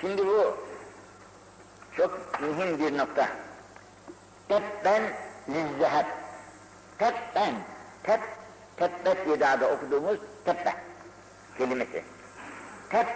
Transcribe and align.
Şimdi 0.00 0.26
bu 0.26 0.56
çok 1.96 2.40
mühim 2.40 2.78
bir 2.78 2.98
nokta. 2.98 3.28
Tebben 4.48 5.02
lizzeheb. 5.48 6.06
Tebben. 6.98 7.54
Teb, 8.02 8.20
tebbet 8.76 9.28
yedada 9.28 9.68
okuduğumuz 9.68 10.18
tebbe 10.44 10.74
kelimesi. 11.58 12.04
Teb 12.90 13.06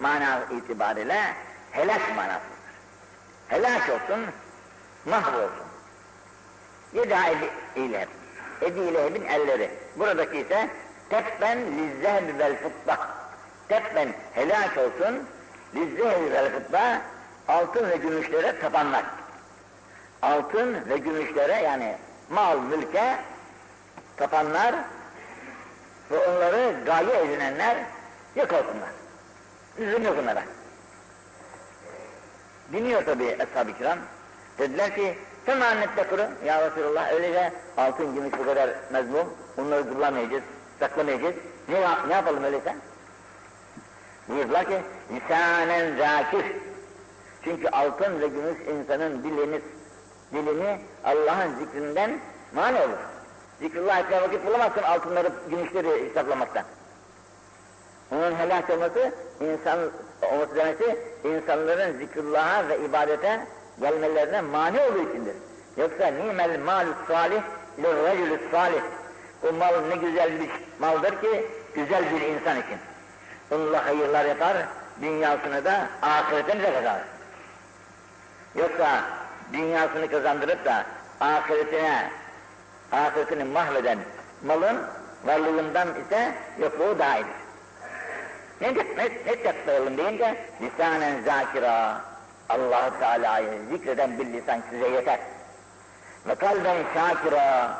mana 0.00 0.40
itibariyle 0.50 1.34
helak 1.70 2.16
manasıdır. 2.16 2.60
Helak 3.48 3.90
olsun, 3.90 4.26
mahvolsun. 5.04 5.66
Yeda 6.92 7.20
ileheb. 7.76 8.08
Ebi 8.62 8.80
ilehebin 8.80 9.24
elleri. 9.24 9.70
Buradaki 9.96 10.38
ise 10.38 10.70
tebben 11.10 11.58
lizzeheb 11.58 12.38
vel 12.38 12.56
fıtbah. 12.56 13.08
Tebben 13.68 14.14
helak 14.34 14.78
olsun, 14.78 15.26
lizzeheb 15.74 16.32
vel 16.32 16.52
fıtbah 16.52 16.98
altın 17.48 17.90
ve 17.90 17.96
gümüşlere 17.96 18.60
tapanlar. 18.60 19.04
Altın 20.22 20.88
ve 20.88 20.96
gümüşlere 20.96 21.62
yani 21.62 21.96
mal, 22.30 22.58
mülke 22.58 23.16
tapanlar 24.16 24.74
ve 26.10 26.18
onları 26.18 26.74
gaye 26.86 27.24
edinenler 27.24 27.76
yok 28.36 28.52
olsunlar. 28.52 28.90
Üzüm 29.78 30.02
yok 30.02 30.16
onlara. 30.22 30.42
Dinliyor 32.72 33.04
tabi 33.04 33.24
Eshab-ı 33.24 33.78
Kiram. 33.78 33.98
Dediler 34.58 34.94
ki, 34.94 35.18
sen 35.46 35.60
annette 35.60 36.06
kuru 36.06 36.22
ya 36.44 36.70
Resulallah 36.70 37.12
öylece 37.12 37.52
altın 37.76 38.14
gümüş 38.14 38.32
bu 38.38 38.44
kadar 38.44 38.70
mezmum, 38.92 39.34
onları 39.58 39.92
kullanmayacağız, 39.92 40.42
saklamayacağız. 40.80 41.34
Ne, 41.68 41.80
ne 42.08 42.14
yapalım 42.14 42.44
öyleyse? 42.44 42.76
Buyurdular 44.30 44.64
ki, 44.64 44.82
lisanen 45.12 45.96
zakir. 45.96 46.44
Çünkü 47.44 47.68
altın 47.68 48.20
ve 48.20 48.28
gümüş 48.28 48.58
insanın 48.60 49.24
dilini, 49.24 49.60
dilini 50.32 50.78
Allah'ın 51.04 51.54
zikrinden 51.58 52.20
mani 52.54 52.80
olur. 52.80 52.98
Zikrullah 53.60 53.98
etmeye 53.98 54.22
vakit 54.22 54.46
bulamazsın 54.46 54.82
altınları, 54.82 55.32
gümüşleri 55.50 56.08
hesaplamaktan. 56.08 56.64
Onun 58.12 58.34
helak 58.34 58.70
olması, 58.70 59.12
insan 59.40 59.78
olması 60.32 60.56
demesi, 60.56 60.98
insanların 61.24 61.98
zikrullah'a 61.98 62.68
ve 62.68 62.78
ibadete 62.78 63.46
gelmelerine 63.80 64.40
mani 64.40 64.80
olduğu 64.80 65.08
içindir. 65.08 65.34
Yoksa 65.76 66.06
nimel 66.06 66.60
malü 66.60 66.90
salih, 67.08 67.42
lirracülü 67.78 68.40
salih. 68.50 68.82
Bu 69.42 69.52
mal 69.52 69.80
ne 69.88 69.96
güzel 69.96 70.40
bir 70.40 70.50
maldır 70.78 71.20
ki, 71.20 71.46
güzel 71.74 72.04
bir 72.14 72.20
insan 72.20 72.60
için. 72.60 72.89
Onunla 73.50 73.86
hayırlar 73.86 74.24
yapar, 74.24 74.56
dünyasını 75.02 75.64
da 75.64 75.88
ahiretini 76.02 76.62
de 76.62 76.74
kazanır. 76.74 77.02
Yoksa 78.54 79.02
dünyasını 79.52 80.10
kazandırıp 80.10 80.64
da 80.64 80.84
ahiretine, 81.20 82.10
ahiretini 82.92 83.44
mahveden 83.44 83.98
malın 84.46 84.82
varlığından 85.24 85.88
ise 85.88 86.34
yokluğu 86.58 86.98
daha 86.98 87.16
iyidir. 87.16 87.30
Ne, 88.60 88.74
ne, 88.74 89.10
ne 89.26 89.42
taklayalım 89.42 89.98
deyince 89.98 90.36
lisanen 90.60 91.22
zakira 91.22 92.00
allah 92.48 92.90
Teala'yı 93.00 93.60
zikreden 93.70 94.18
bir 94.18 94.26
lisan 94.26 94.62
size 94.70 94.88
yeter. 94.88 95.18
Ve 96.28 96.34
kalben 96.34 96.76
şakira 96.94 97.70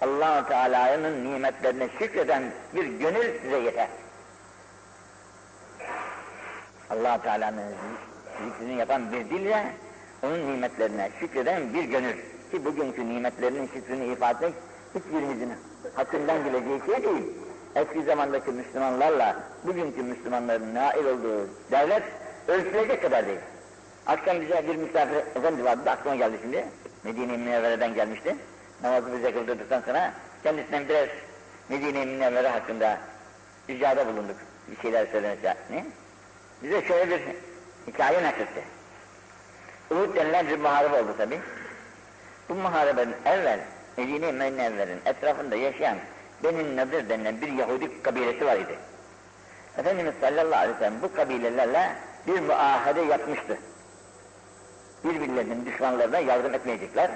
allah 0.00 0.48
Teala'nın 0.48 1.24
nimetlerine 1.24 1.88
şükreden 1.98 2.42
bir 2.74 2.84
gönül 2.84 3.40
size 3.42 3.58
yeter. 3.58 3.88
Allah 6.94 7.22
Teala'nın 7.22 7.62
zikrini 8.44 8.78
yapan 8.78 9.12
bir 9.12 9.30
dille 9.30 9.66
onun 10.22 10.52
nimetlerine 10.52 11.10
şükreden 11.20 11.74
bir 11.74 11.84
gönül. 11.84 12.14
Ki 12.50 12.64
bugünkü 12.64 13.08
nimetlerinin 13.08 13.68
şükrünü 13.74 14.12
ifade 14.12 14.46
etmek 14.46 14.54
hiçbirimizin 14.94 15.52
hakkından 15.94 16.44
geleceği 16.44 16.80
şey 16.86 17.02
değil. 17.02 17.24
Eski 17.74 18.02
zamandaki 18.02 18.50
Müslümanlarla 18.50 19.36
bugünkü 19.64 20.02
Müslümanların 20.02 20.74
nail 20.74 21.04
olduğu 21.04 21.48
devlet 21.70 22.02
ölçülecek 22.48 23.02
kadar 23.02 23.26
değil. 23.26 23.38
Akşam 24.06 24.40
bize 24.40 24.64
bir 24.68 24.76
misafir 24.76 25.16
efendi 25.16 25.64
vardı, 25.64 25.90
aklıma 25.90 26.16
geldi 26.16 26.38
şimdi. 26.42 26.64
Medine-i 27.04 27.38
Münevvere'den 27.38 27.94
gelmişti. 27.94 28.36
Namazı 28.82 29.12
bize 29.12 29.32
kıldırdıktan 29.32 29.80
sonra 29.80 30.12
kendisinden 30.42 30.88
biraz 30.88 31.08
Medine-i 31.68 32.06
Münevvere 32.06 32.48
hakkında 32.48 32.98
ricada 33.70 34.06
bulunduk. 34.06 34.36
Bir 34.70 34.82
şeyler 34.82 35.06
söylemesi. 35.06 35.54
Ne? 35.70 35.84
Bize 36.62 36.82
şöyle 36.82 37.10
bir 37.10 37.22
hikaye 37.86 38.22
nakletti. 38.22 38.64
Uhud 39.90 40.16
denilen 40.16 40.48
bir 40.48 40.58
muharebe 40.58 41.02
oldu 41.02 41.14
tabi. 41.18 41.40
Bu 42.48 42.54
muharebenin 42.54 43.14
evvel 43.24 43.60
Medine-i 43.96 44.32
Münevvere'nin 44.32 45.00
etrafında 45.06 45.56
yaşayan 45.56 45.98
Benin 46.44 46.76
Nadir 46.76 47.08
denilen 47.08 47.40
bir 47.40 47.52
Yahudi 47.52 48.02
kabilesi 48.02 48.46
var 48.46 48.56
idi. 48.56 48.78
Efendimiz 49.78 50.14
sallallahu 50.20 50.58
aleyhi 50.58 50.74
ve 50.74 50.78
sellem 50.78 51.02
bu 51.02 51.14
kabilelerle 51.14 51.92
bir 52.26 52.40
muahede 52.40 53.00
yapmıştı. 53.00 53.58
Birbirlerinin 55.04 55.66
düşmanlarına 55.66 56.18
yardım 56.18 56.54
etmeyecekler 56.54 57.10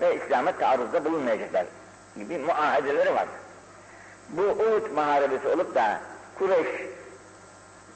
ve 0.00 0.16
İslam'a 0.16 0.52
taarruzda 0.52 1.04
bulunmayacaklar 1.04 1.66
gibi 2.16 2.38
muahedeleri 2.38 3.14
vardı. 3.14 3.32
Bu 4.28 4.42
Uhud 4.42 4.90
muharebesi 4.90 5.48
olup 5.48 5.74
da 5.74 6.00
Kureyş 6.38 6.68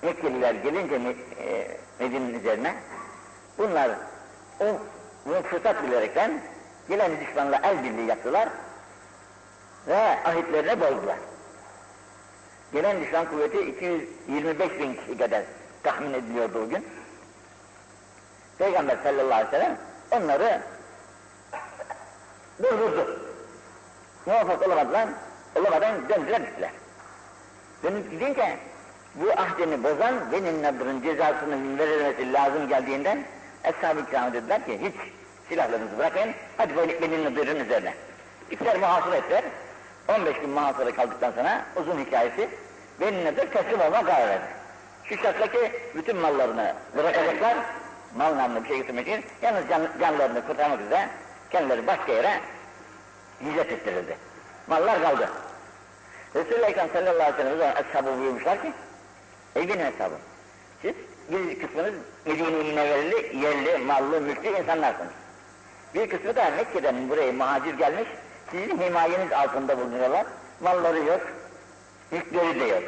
Mekkeliler 0.03 0.55
gelince 0.55 0.95
e, 1.39 1.77
Medine'nin 2.01 2.35
üzerine 2.35 2.75
bunlar 3.59 3.91
o 4.61 4.65
bunu 5.27 5.43
fırsat 5.43 5.83
bilerekten 5.83 6.41
gelen 6.89 7.21
düşmanla 7.21 7.61
el 7.63 7.85
birliği 7.85 8.07
yaptılar 8.07 8.49
ve 9.87 9.97
ahitlerine 9.99 10.81
bozdular. 10.81 11.17
Gelen 12.73 13.01
düşman 13.01 13.31
kuvveti 13.31 13.61
225 13.61 14.79
bin 14.79 14.95
kişi 14.95 15.19
kadar 15.19 15.43
tahmin 15.83 16.15
ediliyordu 16.15 16.65
o 16.65 16.69
gün. 16.69 16.87
Peygamber 18.59 18.97
sallallahu 19.03 19.35
aleyhi 19.35 19.47
ve 19.47 19.51
sellem 19.51 19.79
onları 20.11 20.61
durdurdu. 22.63 23.21
Muvaffak 24.27 24.67
olamadılar, 24.67 25.09
olamadan 25.55 26.09
döndüler 26.09 26.41
gittiler. 26.41 26.71
Dönüp 27.83 28.11
gidince 28.11 28.59
bu 29.21 29.31
ahdini 29.33 29.85
bozan 29.85 30.15
benim 30.33 30.63
nadırın 30.63 31.03
cezasının 31.03 31.79
verilmesi 31.79 32.33
lazım 32.33 32.69
geldiğinden 32.69 33.25
Eshab-ı 33.65 34.07
kiram 34.07 34.33
dediler 34.33 34.65
ki 34.65 34.79
hiç 34.83 34.95
silahlarınızı 35.49 35.99
bırakın, 35.99 36.31
hadi 36.57 36.77
benim 37.03 37.25
nadırın 37.25 37.61
üzerine. 37.61 37.95
İkler 38.51 38.77
muhasır 38.77 39.13
ettiler, 39.13 39.45
15 40.09 40.41
gün 40.41 40.51
muhasara 40.51 40.95
kaldıktan 40.95 41.33
sonra 41.33 41.65
uzun 41.77 41.99
hikayesi 41.99 42.49
benim 43.01 43.25
nedir 43.25 43.51
teslim 43.53 43.81
olma 43.81 44.05
karar 44.05 44.29
verdi. 44.29 44.45
Şu 45.05 45.17
şartla 45.17 45.47
bütün 45.95 46.17
mallarını 46.17 46.75
bırakacaklar, 46.97 47.57
mal 48.17 48.37
namlı 48.37 48.63
bir 48.63 48.69
şey 48.69 48.77
getirmek 48.77 49.09
için, 49.09 49.25
yalnız 49.43 49.69
can, 49.69 49.89
canlarını 50.01 50.47
kurtarmak 50.47 50.81
üzere 50.81 51.09
kendileri 51.51 51.87
başka 51.87 52.13
yere 52.13 52.41
hicret 53.45 53.73
ettirildi. 53.73 54.17
Mallar 54.67 55.03
kaldı. 55.03 55.29
Resul-i 56.35 56.65
Ekrem 56.65 56.89
sallallahu 56.93 57.33
aleyhi 57.33 57.59
ve 57.59 57.59
sellem 57.59 57.75
ashabı 57.77 58.19
buyurmuşlar 58.19 58.63
ki, 58.63 58.73
ey 59.59 59.69
benim 59.69 59.87
hesabım, 59.87 60.19
siz 60.83 60.95
bir 61.31 61.59
kısmınız 61.59 61.95
Medine-i 62.27 63.37
yerli, 63.37 63.79
mallı, 63.79 64.21
mülklü 64.21 64.49
insanlarsınız. 64.49 65.13
Bir 65.95 66.09
kısmı 66.09 66.37
da 66.37 66.51
Mekke'den 66.51 67.09
buraya 67.09 67.33
muhacir 67.33 67.75
gelmiş, 67.75 68.09
sizin 68.51 68.79
himayeniz 68.79 69.33
altında 69.33 69.79
bulunuyorlar, 69.79 70.27
malları 70.61 70.99
yok, 70.99 71.21
mülkleri 72.11 72.61
de 72.61 72.65
yok. 72.65 72.83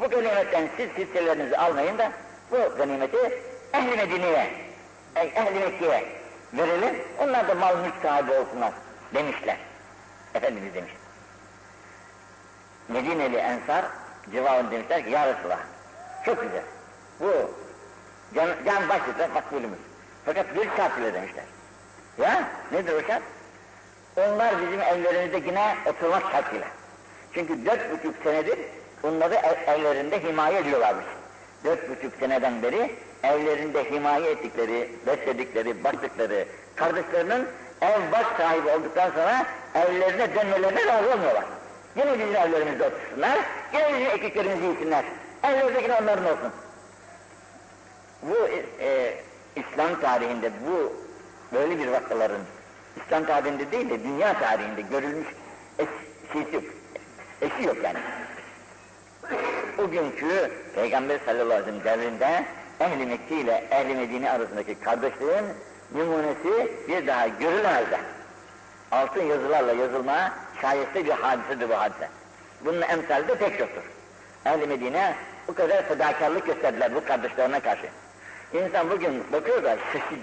Bu 0.00 0.08
ganimetten 0.08 0.68
siz 0.76 0.88
hisselerinizi 0.90 1.58
almayın 1.58 1.98
da 1.98 2.12
bu 2.50 2.76
ganimeti 2.78 3.40
ehli 3.72 3.96
Medine'ye, 3.96 4.50
ehli 5.16 5.60
Mekke'ye 5.60 6.04
verelim, 6.52 6.96
onlar 7.18 7.48
da 7.48 7.54
mal 7.54 7.76
mülk 7.76 7.94
sahibi 8.02 8.32
olsunlar 8.32 8.72
demişler. 9.14 9.56
Efendimiz 10.34 10.74
demiş. 10.74 10.92
Medineli 12.88 13.36
Ensar 13.36 13.84
cevabını 14.32 14.70
demişler 14.70 15.04
ki 15.04 15.10
ya 15.10 15.26
Resulallah 15.26 15.73
çok 16.24 16.42
güzel. 16.42 16.62
Bu 17.20 17.50
can, 18.34 18.48
can 18.64 18.88
başlıkta 18.88 19.28
makbulümüz. 19.28 19.78
Fakat 20.24 20.56
bir 20.56 20.68
şart 20.76 20.98
ile 20.98 21.14
demişler. 21.14 21.44
Ya 22.18 22.48
nedir 22.72 22.92
o 22.92 23.06
şart? 23.06 23.22
Onlar 24.16 24.62
bizim 24.62 24.80
evlerimizde 24.80 25.48
yine 25.48 25.76
oturmak 25.86 26.22
şartıyla. 26.32 26.66
Çünkü 27.34 27.66
dört 27.66 27.92
buçuk 27.92 28.14
senedir 28.22 28.58
onları 29.02 29.34
ev, 29.34 29.72
evlerinde 29.72 30.22
himaye 30.22 30.58
ediyorlarmış. 30.58 31.04
Dört 31.64 31.90
buçuk 31.90 32.12
seneden 32.20 32.62
beri 32.62 32.94
evlerinde 33.22 33.90
himaye 33.90 34.30
ettikleri, 34.30 34.90
besledikleri, 35.06 35.84
baktıkları 35.84 36.46
kardeşlerinin 36.76 37.46
ev 37.80 38.12
baş 38.12 38.26
sahibi 38.36 38.68
olduktan 38.68 39.10
sonra 39.10 39.46
evlerine 39.74 40.34
dönmelerine 40.34 40.86
razı 40.86 41.12
olmuyorlar. 41.12 41.44
Yine 41.96 42.18
bizim 42.18 42.36
evlerimizde 42.36 42.84
otursunlar, 42.86 43.38
yine 43.72 43.94
bizim 43.94 44.10
ekiklerimizi 44.10 44.64
yesinler. 44.66 45.04
Evlerdeki 45.44 45.92
onların 45.92 46.24
olsun. 46.24 46.52
Bu 48.22 48.36
İslam 49.56 50.00
tarihinde 50.00 50.50
bu 50.66 50.92
böyle 51.52 51.78
bir 51.78 51.88
vakaların 51.88 52.40
İslam 52.96 53.26
tarihinde 53.26 53.72
değil 53.72 53.90
de 53.90 54.04
dünya 54.04 54.38
tarihinde 54.38 54.80
görülmüş 54.80 55.26
eş, 55.78 55.88
şeysi 56.32 56.54
yok. 56.54 56.64
Eşi 57.42 57.62
yok 57.62 57.76
yani. 57.84 57.98
Bugünkü 59.78 60.50
Peygamber 60.74 61.18
sallallahu 61.26 61.62
aleyhi 61.62 61.78
ve 61.78 61.82
sellem 61.82 61.84
devrinde 61.84 62.44
Ehl-i 62.80 63.06
Mekke 63.06 63.36
ile 63.36 63.64
Ehl-i 63.70 63.94
Medine 63.94 64.30
arasındaki 64.30 64.80
kardeşliğin 64.80 65.44
numunesi 65.94 66.72
bir 66.88 67.06
daha 67.06 67.28
görülemezdi. 67.28 67.98
Altın 68.90 69.22
yazılarla 69.22 69.72
yazılmaya 69.72 70.32
şayeste 70.60 71.04
bir 71.04 71.10
hadisedir 71.10 71.68
bu 71.68 71.74
hadise. 71.74 72.08
Bunun 72.64 72.82
emsali 72.82 73.28
de 73.28 73.34
pek 73.34 73.58
çoktur. 73.58 73.82
Ehl-i 74.44 74.66
Medine 74.66 75.14
bu 75.48 75.54
kadar 75.54 75.88
fedakarlık 75.88 76.46
gösterdiler 76.46 76.94
bu 76.94 77.04
kardeşlerine 77.04 77.60
karşı. 77.60 77.86
İnsan 78.52 78.90
bugün 78.90 79.24
bakıyor 79.32 79.64
da 79.64 79.76
şaşır, 79.92 80.18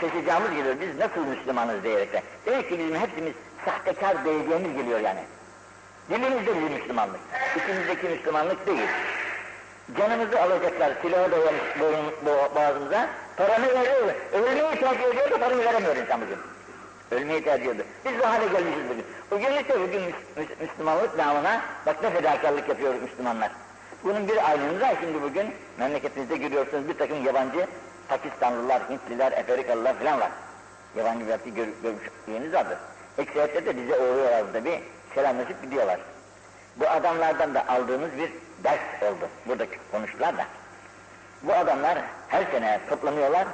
şaşacağımız 0.00 0.50
geliyor, 0.50 0.74
biz 0.80 0.98
nasıl 0.98 1.20
Müslümanız 1.20 1.84
diyerekten. 1.84 2.22
Demek 2.46 2.68
ki 2.68 2.78
bizim 2.78 2.96
hepsimiz 2.96 3.32
sahtekar 3.64 4.24
diyeceğimiz 4.24 4.76
geliyor 4.76 5.00
yani. 5.00 5.20
Dilimizde 6.10 6.56
bir 6.56 6.70
Müslümanlık, 6.70 7.20
içimizdeki 7.56 8.06
Müslümanlık 8.06 8.66
değil. 8.66 8.88
Canımızı 9.98 10.42
alacaklar, 10.42 10.92
silahı 11.02 11.32
dayamış 11.32 11.62
boğazımıza, 12.54 13.08
paranı 13.36 13.66
veriyor, 13.66 14.14
ölmeyi 14.32 14.80
tercih 14.80 15.04
ediyor 15.04 15.30
da 15.30 15.38
paranı 15.38 15.64
veremiyor 15.64 15.96
insan 15.96 16.20
bugün. 16.20 16.38
Ölmeyi 17.10 17.44
tercih 17.44 17.70
ediyor. 17.70 17.86
Biz 18.04 18.18
bu 18.18 18.26
hale 18.26 18.46
gelmişiz 18.46 18.88
bugün. 18.88 19.04
Bugün 19.30 19.62
işte 19.62 19.80
bugün 19.80 20.02
Müslümanlık 20.60 21.18
namına 21.18 21.60
bak 21.86 22.02
ne 22.02 22.10
fedakarlık 22.10 22.68
yapıyor 22.68 22.94
Müslümanlar. 22.94 23.50
Bunun 24.04 24.28
bir 24.28 24.48
ayrımı 24.50 24.80
da 24.80 24.94
şimdi 25.00 25.22
bugün 25.22 25.54
memleketimizde 25.78 26.36
görüyorsunuz 26.36 26.88
bir 26.88 26.98
takım 26.98 27.24
yabancı 27.24 27.66
Pakistanlılar, 28.08 28.82
Hintliler, 28.90 29.32
Afrikalılar 29.32 29.98
falan 29.98 30.20
var. 30.20 30.30
Yabancı 30.96 31.28
belki 31.28 31.54
gör, 31.54 31.66
görmüşlüğünüz 31.82 32.52
vardır. 32.52 32.78
Ekseriyetle 33.18 33.66
de 33.66 33.76
bize 33.76 33.98
uğruyorlar 33.98 34.64
bir 34.64 34.80
selamlaşıp 35.14 35.62
gidiyorlar. 35.62 36.00
Bu 36.76 36.88
adamlardan 36.88 37.54
da 37.54 37.68
aldığımız 37.68 38.10
bir 38.18 38.32
ders 38.64 39.02
oldu. 39.02 39.28
Buradaki 39.46 39.78
konuştular 39.92 40.38
da. 40.38 40.46
Bu 41.42 41.52
adamlar 41.52 41.98
her 42.28 42.44
sene 42.50 42.80
toplanıyorlar. 42.88 43.46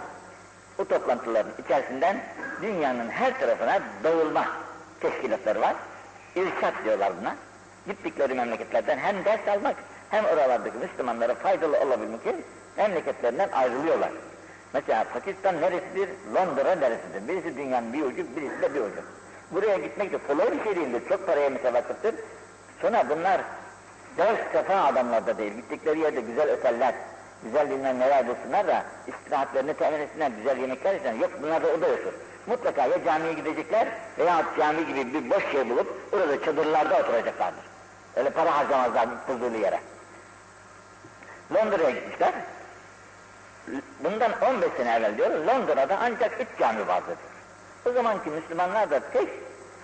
Bu 0.79 0.89
toplantıların 0.89 1.53
içerisinden 1.65 2.21
dünyanın 2.63 3.11
her 3.11 3.41
tarafına 3.41 3.81
dağılma 4.05 4.47
teşkilatları 5.01 5.61
var. 5.61 5.75
İrşat 6.37 6.75
diyorlar 6.85 7.13
buna. 7.21 7.37
Gittikleri 7.87 8.35
memleketlerden 8.35 8.99
hem 8.99 9.25
ders 9.25 9.49
almak 9.49 9.77
hem 10.11 10.25
oralardaki 10.25 10.79
Müslümanlara 10.79 11.35
faydalı 11.35 11.81
olabilmek 11.81 12.21
için 12.21 12.45
memleketlerinden 12.77 13.49
ayrılıyorlar. 13.49 14.11
Mesela 14.73 15.05
Pakistan 15.13 15.61
neresidir, 15.61 16.09
Londra 16.35 16.75
neresidir? 16.75 17.29
Birisi 17.29 17.57
dünyanın 17.57 17.93
bir 17.93 18.03
ucu, 18.03 18.37
birisi 18.37 18.63
de 18.63 18.75
bir 18.75 18.81
ucu. 18.81 19.03
Buraya 19.51 19.77
gitmek 19.77 20.13
de 20.13 20.19
kolay 20.29 20.53
bir 20.53 20.65
şey 20.65 20.77
değildir, 20.77 21.03
çok 21.09 21.27
paraya 21.27 21.51
mütevakkıftır. 21.51 22.15
Sonra 22.83 23.09
bunlar 23.11 23.41
ders 24.17 24.39
sefa 24.53 24.75
adamlar 24.75 25.27
da 25.27 25.39
değil, 25.39 25.53
gittikleri 25.53 25.99
yerde 25.99 26.21
güzel 26.21 26.53
oteller, 26.53 26.95
güzel 27.45 27.71
bilmem 27.71 28.01
neler 28.01 28.29
bulsunlar 28.29 28.67
da 28.67 28.85
istirahatlerini 29.07 29.75
temin 29.75 30.01
etsinler, 30.01 30.31
güzel 30.31 30.59
yemekler 30.59 30.95
yesinler. 30.95 31.15
Yok 31.15 31.31
bunlar 31.43 31.63
da 31.63 31.67
o 31.67 31.81
da 31.81 31.89
yoktur. 31.89 32.13
Mutlaka 32.47 32.87
ya 32.87 33.05
camiye 33.05 33.33
gidecekler 33.33 33.89
veya 34.19 34.45
cami 34.59 34.87
gibi 34.87 35.15
bir 35.15 35.31
boş 35.31 35.55
yer 35.55 35.71
bulup 35.71 36.03
orada 36.13 36.45
çadırlarda 36.45 37.01
oturacaklardır. 37.01 37.65
Öyle 38.17 38.31
para 38.31 38.57
harcamazlar 38.59 39.09
huzurlu 39.27 39.59
yere. 39.59 39.81
Londra'ya 41.55 41.91
gitmişler. 41.91 42.33
Bundan 44.01 44.33
15 44.43 44.69
sene 44.77 44.95
evvel 44.95 45.17
diyoruz, 45.17 45.47
Londra'da 45.47 45.99
ancak 46.01 46.41
üç 46.41 46.49
cami 46.59 46.89
vardı. 46.89 47.17
O 47.87 47.93
zamanki 47.93 48.31
Müslümanlar 48.31 48.91
da 48.91 49.01
tek 49.13 49.29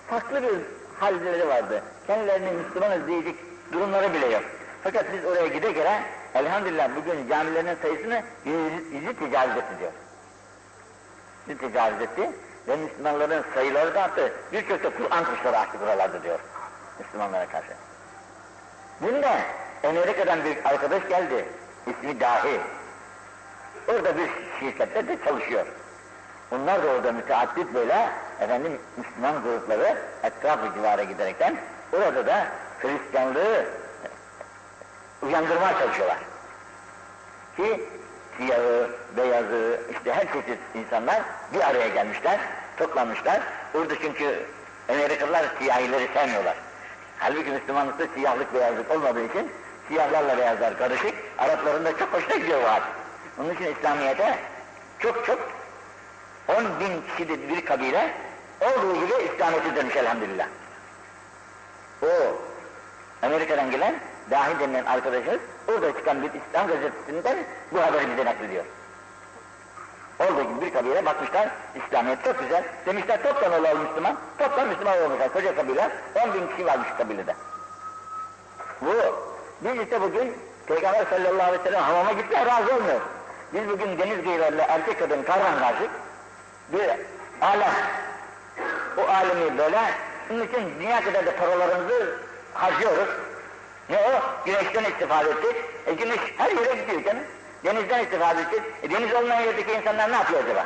farklı 0.07 0.43
bir 0.43 0.53
halleri 0.99 1.47
vardı. 1.47 1.83
Kendilerini 2.07 2.51
Müslümanız 2.51 3.07
diyecek 3.07 3.35
durumları 3.71 4.13
bile 4.13 4.25
yok. 4.25 4.43
Fakat 4.83 5.05
biz 5.13 5.25
oraya 5.25 5.47
gide 5.47 5.71
gele 5.71 6.01
elhamdülillah 6.35 6.89
bugün 6.95 7.29
camilerin 7.29 7.77
sayısını 7.81 8.21
yüzü, 8.45 8.95
yüzü 8.95 9.13
tecavüz 9.19 9.57
etti 9.57 9.79
diyor. 9.79 9.91
Yüzü 11.47 11.59
tecavüz 11.59 12.01
etti 12.01 12.31
ve 12.67 12.75
Müslümanların 12.75 13.45
sayıları 13.53 13.95
da 13.95 14.03
arttı. 14.03 14.33
Birçok 14.53 14.83
da 14.83 14.89
Kur'an 14.89 15.25
kursları 15.25 15.57
açtı 15.57 15.79
buralarda 15.81 16.23
diyor 16.23 16.39
Müslümanlara 16.99 17.47
karşı. 17.47 17.73
Bunda 19.01 19.37
Amerika'dan 19.83 20.45
bir 20.45 20.57
arkadaş 20.65 21.07
geldi. 21.09 21.45
İsmi 21.87 22.19
Dahi. 22.19 22.59
Orada 23.87 24.17
bir 24.17 24.29
şirkette 24.59 25.07
de 25.07 25.17
çalışıyor. 25.25 25.65
Onlar 26.51 26.83
da 26.83 26.87
orada 26.87 27.11
müteaddit 27.11 27.73
böyle 27.73 28.09
efendim 28.39 28.79
Müslüman 28.97 29.43
grupları 29.43 29.97
etrafı 30.23 30.73
civara 30.73 31.03
giderekten 31.03 31.57
orada 31.93 32.27
da 32.27 32.47
Hristiyanlığı 32.79 33.65
uyandırmaya 35.21 35.79
çalışıyorlar. 35.79 36.17
Ki 37.57 37.89
siyahı, 38.37 38.89
beyazı, 39.17 39.81
işte 39.91 40.13
her 40.13 40.33
çeşit 40.33 40.59
insanlar 40.75 41.21
bir 41.53 41.61
araya 41.61 41.87
gelmişler, 41.87 42.39
toplanmışlar. 42.77 43.41
Orada 43.73 43.93
çünkü 44.01 44.45
Amerikalılar 44.89 45.45
siyahileri 45.59 46.07
sevmiyorlar. 46.13 46.55
Halbuki 47.19 47.51
Müslümanlıkta 47.51 48.05
siyahlık 48.15 48.53
beyazlık 48.53 48.91
olmadığı 48.91 49.25
için 49.25 49.51
siyahlarla 49.87 50.37
beyazlar 50.37 50.77
karışık, 50.77 51.13
Arapların 51.37 51.85
da 51.85 51.97
çok 51.97 52.13
hoşuna 52.13 52.35
gidiyor 52.35 52.61
bu 52.61 52.67
hadis. 52.67 52.87
Onun 53.39 53.53
için 53.53 53.75
İslamiyet'e 53.75 54.37
çok 54.99 55.25
çok 55.25 55.39
10 56.47 56.79
bin 56.79 57.01
kişilik 57.01 57.49
bir 57.49 57.65
kabile 57.65 58.13
olduğu 58.61 58.93
gibi 58.93 59.13
İslamiyet'e 59.33 59.75
dönmüş 59.75 59.95
elhamdülillah. 59.95 60.47
O 62.03 62.07
Amerika'dan 63.21 63.71
gelen 63.71 63.99
dahi 64.31 64.59
denilen 64.59 64.85
arkadaşımız 64.85 65.39
orada 65.67 65.93
çıkan 65.97 66.21
bir 66.21 66.29
İslam 66.33 66.67
gazetesinden 66.67 67.37
bu 67.71 67.81
haberi 67.81 68.11
bize 68.11 68.25
naklediyor. 68.25 68.65
Gibi 70.19 70.65
bir 70.65 70.73
kabile 70.73 71.05
bakmışlar, 71.05 71.49
İslamiyet 71.75 72.23
çok 72.23 72.39
güzel. 72.39 72.63
Demişler 72.85 73.23
toptan 73.23 73.53
olalım 73.53 73.81
Müslüman, 73.81 74.17
toptan 74.37 74.67
Müslüman 74.67 75.03
olmuşlar. 75.03 75.33
Koca 75.33 75.55
kabile, 75.55 75.89
10 76.15 76.33
bin 76.33 76.47
kişi 76.47 76.65
varmış 76.65 76.87
kabilede. 76.97 77.35
Bu, 78.81 78.93
biz 79.61 79.81
işte 79.81 80.01
bugün 80.01 80.33
Peygamber 80.67 81.05
sallallahu 81.05 81.43
aleyhi 81.43 81.59
ve 81.59 81.63
sellem 81.63 81.83
hamama 81.83 82.11
gittiler 82.11 82.45
razı 82.45 82.75
olmuyor. 82.75 83.01
Biz 83.53 83.69
bugün 83.69 83.97
deniz 83.97 84.23
kıyılarıyla 84.23 84.65
erkek 84.69 84.99
kadın 84.99 85.23
karvan 85.23 85.59
karşık 85.59 85.89
bir 86.73 86.89
alem. 87.41 87.73
O 88.97 89.01
alemi 89.01 89.57
böyle, 89.57 89.79
bunun 90.29 90.47
için 90.47 90.79
dünya 90.79 91.03
kadar 91.03 91.25
da 91.25 91.35
paralarımızı 91.35 92.15
harcıyoruz. 92.53 93.09
Ne 93.89 93.97
o? 93.97 94.45
Güneşten 94.45 94.83
istifade 94.83 95.29
ettik. 95.29 95.55
E 95.85 95.93
güneş 95.93 96.19
her 96.37 96.51
yere 96.51 96.75
gidiyor 96.75 97.03
canım. 97.03 97.23
Denizden 97.63 98.03
istifade 98.03 98.41
ettik. 98.41 98.61
E 98.83 98.89
deniz 98.89 99.13
olmayan 99.13 99.41
yerdeki 99.41 99.71
insanlar 99.71 100.11
ne 100.11 100.15
yapıyor 100.15 100.43
acaba? 100.43 100.65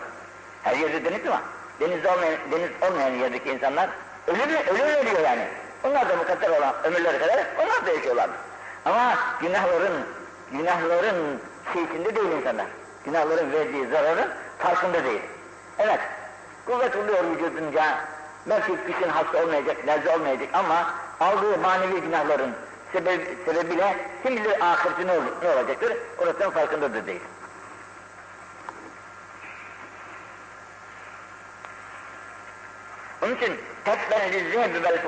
Her 0.63 0.75
yerde 0.75 1.05
deniz 1.05 1.27
var. 1.27 1.41
Deniz 1.79 2.05
olmayan, 2.05 2.37
deniz 2.51 2.69
olmayan 2.81 3.09
yerdeki 3.09 3.49
insanlar 3.49 3.89
ölür, 4.27 4.67
ölür 4.67 4.97
ölüyor 4.97 5.19
yani. 5.19 5.47
Onlar 5.83 6.09
da 6.09 6.15
mukadder 6.15 6.49
olan 6.49 6.75
ömürleri 6.83 7.19
kadar 7.19 7.45
onlar 7.59 7.85
da 7.85 7.91
yaşıyorlar. 7.91 8.29
Ama 8.85 9.15
günahların, 9.41 10.03
günahların 10.51 11.41
şeysinde 11.73 12.15
değil 12.15 12.31
insanlar. 12.31 12.65
Günahların 13.05 13.51
verdiği 13.51 13.87
zararın 13.87 14.29
farkında 14.59 15.03
değil. 15.03 15.21
Evet, 15.79 15.99
kuvvet 16.65 16.95
oluyor 16.95 17.23
vücudunca, 17.23 17.97
belki 18.49 18.77
kışın 18.85 19.09
hasta 19.09 19.43
olmayacak, 19.43 19.85
nezle 19.85 20.09
olmayacak 20.09 20.49
ama 20.53 20.93
aldığı 21.19 21.57
manevi 21.57 22.01
günahların 22.01 22.51
sebep, 22.93 23.37
sebebiyle 23.45 23.97
kim 24.23 24.35
bilir 24.37 24.61
ahireti 24.61 25.07
ne, 25.07 25.13
ne 25.43 25.49
olacaktır, 25.49 25.97
orasının 26.17 26.49
farkında 26.49 26.93
da 26.93 27.07
değil. 27.07 27.21
Onun 33.21 33.35
için 33.35 33.59
tekben 33.85 34.31
lizzehbi 34.31 34.83
vel 34.83 35.01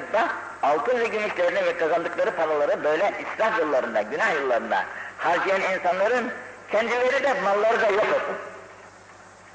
altın 0.64 1.00
ve 1.00 1.08
gümüşlerini 1.08 1.66
ve 1.66 1.78
kazandıkları 1.78 2.32
paraları 2.32 2.84
böyle 2.84 3.14
israf 3.22 3.60
yıllarında, 3.60 4.02
günah 4.02 4.34
yıllarında 4.34 4.86
harcayan 5.18 5.62
insanların 5.62 6.32
kendileri 6.72 7.24
de 7.24 7.34
malları 7.42 7.82
da 7.82 7.88
yok 7.88 8.06
olsun. 8.06 8.38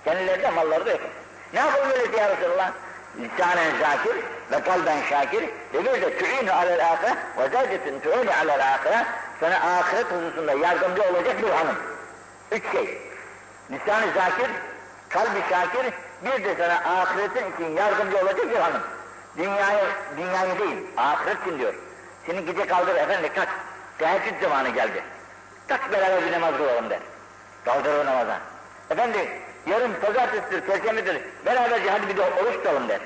Kendileri 0.04 0.42
de 0.42 0.50
malları 0.50 0.86
da 0.86 0.90
yok 0.90 1.00
olsun. 1.00 1.12
Ne 1.52 1.60
yapalım 1.60 1.90
öyle 1.90 2.16
ya 2.16 2.28
Resulallah? 2.36 2.72
Lisanen 3.20 3.78
zakir 3.80 4.16
ve 4.52 4.60
kalben 4.60 5.00
şakir 5.10 5.44
bir 5.74 6.02
de 6.02 6.18
tü'inu 6.18 6.52
alel 6.52 6.86
ahire 6.86 7.14
ve 7.38 7.48
zevcetin 7.48 8.00
tü'inu 8.00 8.30
alel 8.42 8.74
ahire 8.74 9.04
sana 9.40 9.54
ahiret 9.54 10.06
hususunda 10.06 10.52
yardımcı 10.52 11.02
olacak 11.02 11.42
bir 11.42 11.48
hanım. 11.48 11.76
Üç 12.52 12.72
şey. 12.72 12.98
Lisan-ı 13.70 14.06
zakir, 14.14 14.50
kalbi 15.08 15.40
şakir, 15.50 15.92
bir 16.24 16.44
de 16.44 16.54
sana 16.58 16.74
ahiretin 16.74 17.52
için 17.52 17.76
yardımcı 17.76 18.18
olacak 18.18 18.50
bir 18.50 18.56
hanım. 18.56 18.82
Dünyayı, 19.38 19.84
dünyayı 20.16 20.58
değil, 20.58 20.86
ahiret 20.96 21.40
için 21.42 21.58
diyor. 21.58 21.74
Seni 22.26 22.44
gece 22.44 22.66
kaldır 22.66 22.94
efendi 22.96 23.32
kalk, 23.34 23.48
teheccüd 23.98 24.42
zamanı 24.42 24.68
geldi. 24.68 25.02
Tak 25.68 25.92
beraber 25.92 26.26
bir 26.26 26.32
namaz 26.32 26.56
kılalım 26.56 26.90
der. 26.90 26.98
Kaldır 27.64 27.98
o 27.98 28.06
namaza. 28.06 28.40
Efendi, 28.90 29.28
yarın 29.66 29.92
pazartesidir, 29.92 30.60
perşembedir, 30.60 31.20
beraberce 31.46 31.90
hadi 31.90 32.08
bir 32.08 32.16
de 32.16 32.22
oruç 32.22 32.54
tutalım 32.54 32.88
der. 32.88 33.00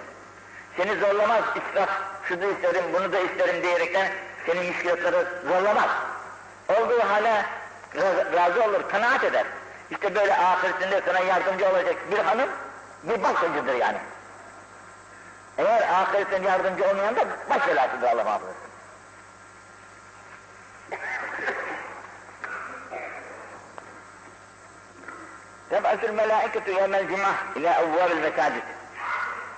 Seni 0.77 0.97
zorlamaz, 0.97 1.43
israf, 1.57 1.91
şunu 2.29 2.45
isterim, 2.45 2.85
bunu 2.93 3.13
da 3.13 3.19
isterim 3.19 3.63
diyerekten 3.63 4.09
senin 4.47 4.65
müşkilatları 4.65 5.27
zorlamaz. 5.49 5.91
Olduğu 6.69 7.01
hale 7.01 7.45
razı 8.35 8.65
olur, 8.65 8.81
kanaat 8.91 9.25
eder. 9.25 9.45
İşte 9.91 10.15
böyle 10.15 10.37
ahiretinde 10.37 11.01
sana 11.07 11.21
yardımcı 11.21 11.69
olacak 11.69 11.97
bir 12.11 12.19
hanım, 12.19 12.49
bir 13.03 13.23
başkacıdır 13.23 13.75
yani. 13.75 13.99
Eğer 15.59 15.83
ahiretten 15.83 16.43
yardımcı 16.43 16.85
olmayan 16.85 17.17
da 17.17 17.25
baş 17.51 17.69
belasıdır 17.69 18.07
Allah 18.09 18.25
muhafaza. 18.25 18.53
Teb'atül 25.71 26.11
melâiketu 26.11 26.71
yevmel 26.71 27.09
cumah 27.09 27.35
ila 27.57 27.81
evvâbil 27.81 28.17
mesacid. 28.17 28.63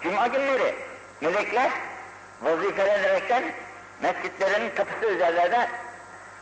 Cuma 0.03 0.27
günleri 0.27 0.75
melekler 1.21 1.71
vazifelenerekten 2.43 3.45
mescitlerin 4.03 4.71
kapısı 4.77 5.07
üzerlerine 5.07 5.69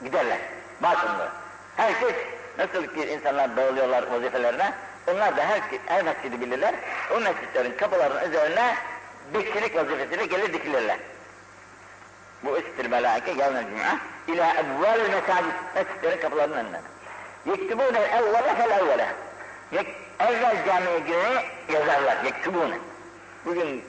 giderler. 0.02 0.38
Bakımlı. 0.80 1.28
Herkes 1.76 2.14
nasıl 2.58 2.86
ki 2.86 3.12
insanlar 3.12 3.56
dağılıyorlar 3.56 4.06
vazifelerine, 4.06 4.72
onlar 5.06 5.36
da 5.36 5.44
her, 5.44 5.60
her 5.86 6.02
mescidi 6.02 6.40
bilirler. 6.40 6.74
O 7.16 7.20
mescitlerin 7.20 7.76
kapılarının 7.76 8.30
üzerine 8.30 8.74
bekçilik 9.34 9.76
vazifesiyle 9.76 10.26
gelir 10.26 10.52
dikilirler. 10.52 10.98
Bu 12.42 12.58
üstür 12.58 12.86
melaike 12.86 13.30
yevmel 13.30 13.64
cuma 13.64 13.98
ila 14.26 14.54
evvel 14.54 15.00
mesacid 15.10 15.52
mescitlerin 15.74 16.20
kapılarının 16.20 16.56
önüne. 16.56 16.80
Yektubune 17.46 17.98
evvele 17.98 18.54
fel 18.54 18.70
evvele. 18.70 19.06
Evvel 20.20 20.66
camiye 20.66 20.98
göre 20.98 21.44
yazarlar, 21.72 22.24
yektubune. 22.24 22.78
Bugün 23.44 23.84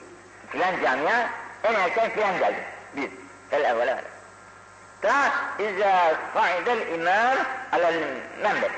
filan 0.48 0.82
camiye 0.82 1.26
en 1.64 1.74
erken 1.74 2.10
filan 2.10 2.38
geldi. 2.38 2.64
Bir, 2.96 3.10
fel 3.50 3.64
evvele. 3.64 4.04
Ta 5.02 5.32
izâ 5.58 6.14
sa'idel 6.34 6.86
imam 6.94 7.36
alel 7.72 8.02
member. 8.42 8.70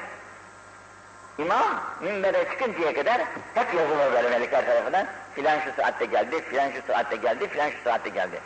İmam 1.39 1.81
minbere 2.01 2.45
çıkıncaya 2.51 2.95
kadar 2.95 3.21
hep 3.55 3.75
yazılır 3.75 4.13
böyle 4.13 4.29
melekler 4.29 4.67
tarafından. 4.67 5.07
Filan 5.37 5.61
şu 5.61 5.73
saatte 5.77 6.05
geldi, 6.05 6.45
filan 6.45 6.71
şu 6.71 6.83
saatte 6.87 7.17
geldi, 7.17 7.49
filan 7.49 7.71
şu 7.71 7.83
saatte 7.85 8.09
geldi. 8.09 8.41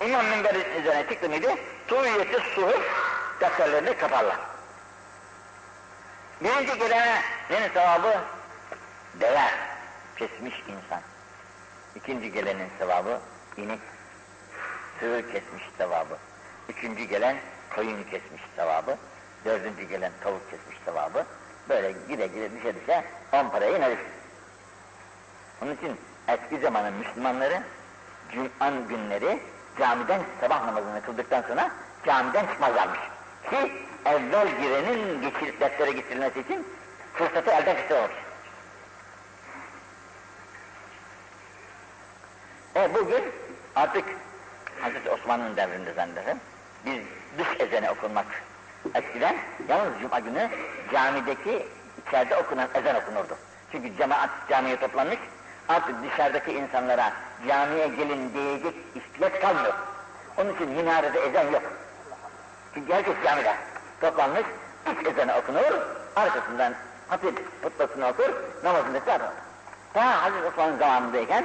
İmam 0.00 0.26
minberin 0.26 0.80
üzerine 0.80 1.08
çıktı 1.08 1.28
mıydı? 1.28 1.54
Tuğyeti 1.88 2.36
suhuf 2.54 2.82
defterlerini 3.40 3.96
kaparlar. 3.96 4.36
Birinci 6.40 6.78
gelenin 6.78 7.72
sevabı 7.74 8.20
deve, 9.20 9.48
kesmiş 10.16 10.54
insan. 10.60 11.00
İkinci 11.94 12.32
gelenin 12.32 12.68
sevabı 12.78 13.20
inek, 13.56 13.80
sığır 15.00 15.22
kesmiş 15.22 15.62
sevabı. 15.78 16.18
Üçüncü 16.68 17.04
gelen 17.04 17.36
koyun 17.74 18.04
kesmiş 18.04 18.42
sevabı. 18.56 18.96
Dördüncü 19.44 19.82
gelen 19.82 20.12
tavuk 20.24 20.50
kesmiş 20.50 20.78
sevabı. 20.84 21.26
Böyle 21.68 21.92
gide 22.08 22.26
gide 22.26 22.52
düşe 22.52 22.74
düşe 22.74 23.04
on 23.32 23.48
parayı 23.48 23.76
ineriz. 23.76 23.98
Onun 25.62 25.74
için 25.74 25.96
eski 26.28 26.58
zamanın 26.62 26.94
Müslümanları 26.94 27.62
Cum'an 28.32 28.88
günleri 28.88 29.38
camiden 29.78 30.20
sabah 30.40 30.64
namazını 30.66 31.02
kıldıktan 31.02 31.42
sonra 31.42 31.70
camiden 32.06 32.46
çıkmazlarmış. 32.46 32.98
Ki 33.50 33.72
evvel 34.04 34.48
girenin 34.60 35.22
geçirip 35.22 35.60
deftere 35.60 35.92
getirilmesi 35.92 36.40
için 36.40 36.66
fırsatı 37.14 37.50
elden 37.50 37.76
kaçırmamış. 37.76 38.12
E 42.76 42.94
bugün 42.94 43.24
artık 43.76 44.04
Hazreti 44.80 45.10
Osman'ın 45.10 45.56
devrinde 45.56 45.92
zannederim 45.92 46.40
biz 46.86 47.04
dış 47.38 47.60
ezene 47.60 47.90
okunmak 47.90 48.26
eskiden 48.94 49.36
yalnız 49.68 50.00
cuma 50.00 50.18
günü 50.18 50.48
camideki 50.92 51.66
içeride 52.06 52.36
okunan 52.36 52.68
ezan 52.74 52.96
okunurdu. 52.96 53.36
Çünkü 53.72 53.96
cemaat 53.96 54.30
camiye 54.48 54.76
toplanmış 54.76 55.18
artık 55.68 55.94
dışarıdaki 56.02 56.52
insanlara 56.52 57.12
camiye 57.48 57.88
gelin 57.88 58.34
diyecek 58.34 58.74
ihtiyaç 58.94 59.40
kalmıyor. 59.40 59.74
Onun 60.36 60.54
için 60.54 60.68
minarede 60.68 61.20
ezan 61.20 61.50
yok. 61.50 61.62
Çünkü 62.74 62.92
herkes 62.92 63.14
camide 63.24 63.56
toplanmış, 64.00 64.44
ilk 64.86 65.06
ezanı 65.06 65.36
okunur, 65.36 65.80
arkasından 66.16 66.74
hatip 67.08 67.64
hutbasını 67.64 68.08
okur, 68.08 68.30
namazını 68.64 68.98
tutar. 68.98 69.22
Ta 69.94 70.22
Hazreti 70.22 70.46
Osman'ın 70.46 70.78
zamanındayken 70.78 71.44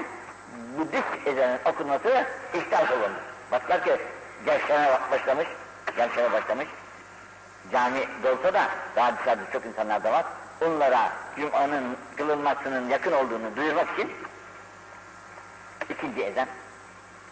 bu 0.78 0.92
dış 0.92 1.26
ezanın 1.26 1.60
okunması 1.66 2.26
ihtiyaç 2.54 2.92
olundu. 2.92 3.20
Baklar 3.52 3.84
ki 3.84 3.98
gençlere 4.46 5.00
başlamış, 5.12 5.48
gençlere 5.98 6.32
başlamış, 6.32 6.68
cami 7.72 8.08
dolsa 8.24 8.54
da 8.54 8.64
daha 8.96 9.18
dışarıda 9.18 9.52
çok 9.54 9.66
insanlar 9.66 10.04
da 10.04 10.12
var, 10.12 10.26
onlara 10.62 11.12
Cuma'nın 11.36 11.98
kılınmasının 12.18 12.90
yakın 12.90 13.12
olduğunu 13.12 13.56
duyurmak 13.56 13.94
için 13.94 14.12
ikinci 15.90 16.24
ezan 16.24 16.48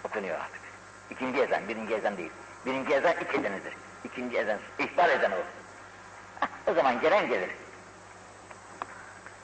okunuyor 0.03 0.39
artık. 0.39 0.61
İkinci 1.09 1.41
ezan, 1.41 1.67
birinci 1.67 1.93
ezan 1.93 2.17
değil. 2.17 2.31
Birinci 2.65 2.93
ezan 2.93 3.11
iç 3.11 3.35
ezanıdır. 3.39 3.73
İkinci 4.03 4.37
ezan, 4.37 4.59
ihbar 4.79 5.09
ezanı 5.09 5.35
o. 5.35 5.43
O 6.71 6.73
zaman 6.73 7.01
gelen 7.01 7.27
gelir. 7.27 7.49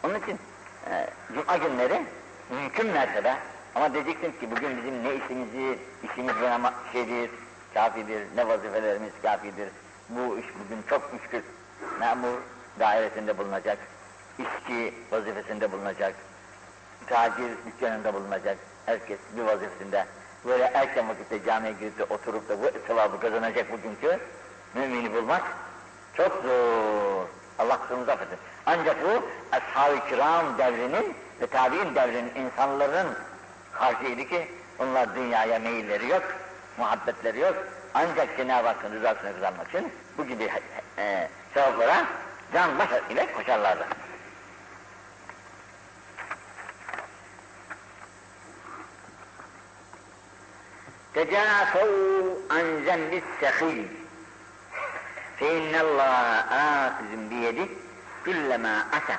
Onun 0.03 0.15
için 0.15 0.39
e, 0.89 1.07
Cuma 1.33 1.57
günleri 1.57 2.01
mümkün 2.49 2.87
mertebe 2.87 3.37
ama 3.75 3.93
diyeceksiniz 3.93 4.39
ki 4.39 4.51
bugün 4.51 4.77
bizim 4.77 5.03
ne 5.03 5.15
işimizi, 5.15 5.79
işimiz 6.03 6.35
buna 6.41 6.73
şeydir, 6.93 7.31
kafidir, 7.73 8.27
ne 8.35 8.47
vazifelerimiz 8.47 9.13
kafidir. 9.21 9.69
Bu 10.09 10.37
iş 10.37 10.45
bugün 10.45 10.83
çok 10.89 11.13
müşkül. 11.13 11.41
Memur 11.99 12.37
dairesinde 12.79 13.37
bulunacak, 13.37 13.77
işçi 14.39 14.93
vazifesinde 15.11 15.71
bulunacak, 15.71 16.13
tacir 17.07 17.51
dükkanında 17.65 18.13
bulunacak, 18.13 18.57
herkes 18.85 19.19
bir 19.37 19.41
vazifesinde 19.41 20.05
böyle 20.45 20.63
erken 20.63 21.09
vakitte 21.09 21.43
camiye 21.45 21.73
girip 21.73 21.97
de 21.97 22.03
oturup 22.03 22.49
da 22.49 22.63
bu 22.63 22.87
sevabı 22.87 23.19
kazanacak 23.19 23.71
bugünkü 23.71 24.19
mümini 24.73 25.13
bulmak 25.13 25.43
çok 26.17 26.43
zor. 26.43 27.27
Allah 27.59 27.77
kusurumuzu 27.77 28.11
affetsin. 28.11 28.37
Ancak 28.65 28.97
bu 29.03 29.23
ashab-ı 29.51 30.07
kiram 30.09 30.57
devrinin 30.57 31.15
ve 31.41 31.47
tabi'in 31.47 31.95
devrinin 31.95 32.35
insanların 32.35 33.07
harcıydı 33.71 34.25
ki 34.25 34.47
onlar 34.79 35.15
dünyaya 35.15 35.59
meyilleri 35.59 36.07
yok, 36.07 36.23
muhabbetleri 36.77 37.39
yok. 37.39 37.55
Ancak 37.93 38.37
Cenab-ı 38.37 38.67
Hakk'ın 38.67 38.93
rızasını 38.93 39.33
kazanmak 39.33 39.69
için 39.69 39.91
bu 40.17 40.25
gibi 40.25 40.49
e, 40.97 41.27
sevaplara 41.53 42.05
can 42.52 42.78
baş 42.78 42.88
ile 43.10 43.32
koşarlardı. 43.32 43.86
تجافوا 51.16 52.34
عن 52.50 52.66
ذنب 52.86 53.12
السخي 53.22 53.86
فإن 55.40 55.74
الله 55.74 56.24
آخذ 56.84 57.10
بيده 57.30 57.68
كلما 58.26 58.74
أتى 58.92 59.16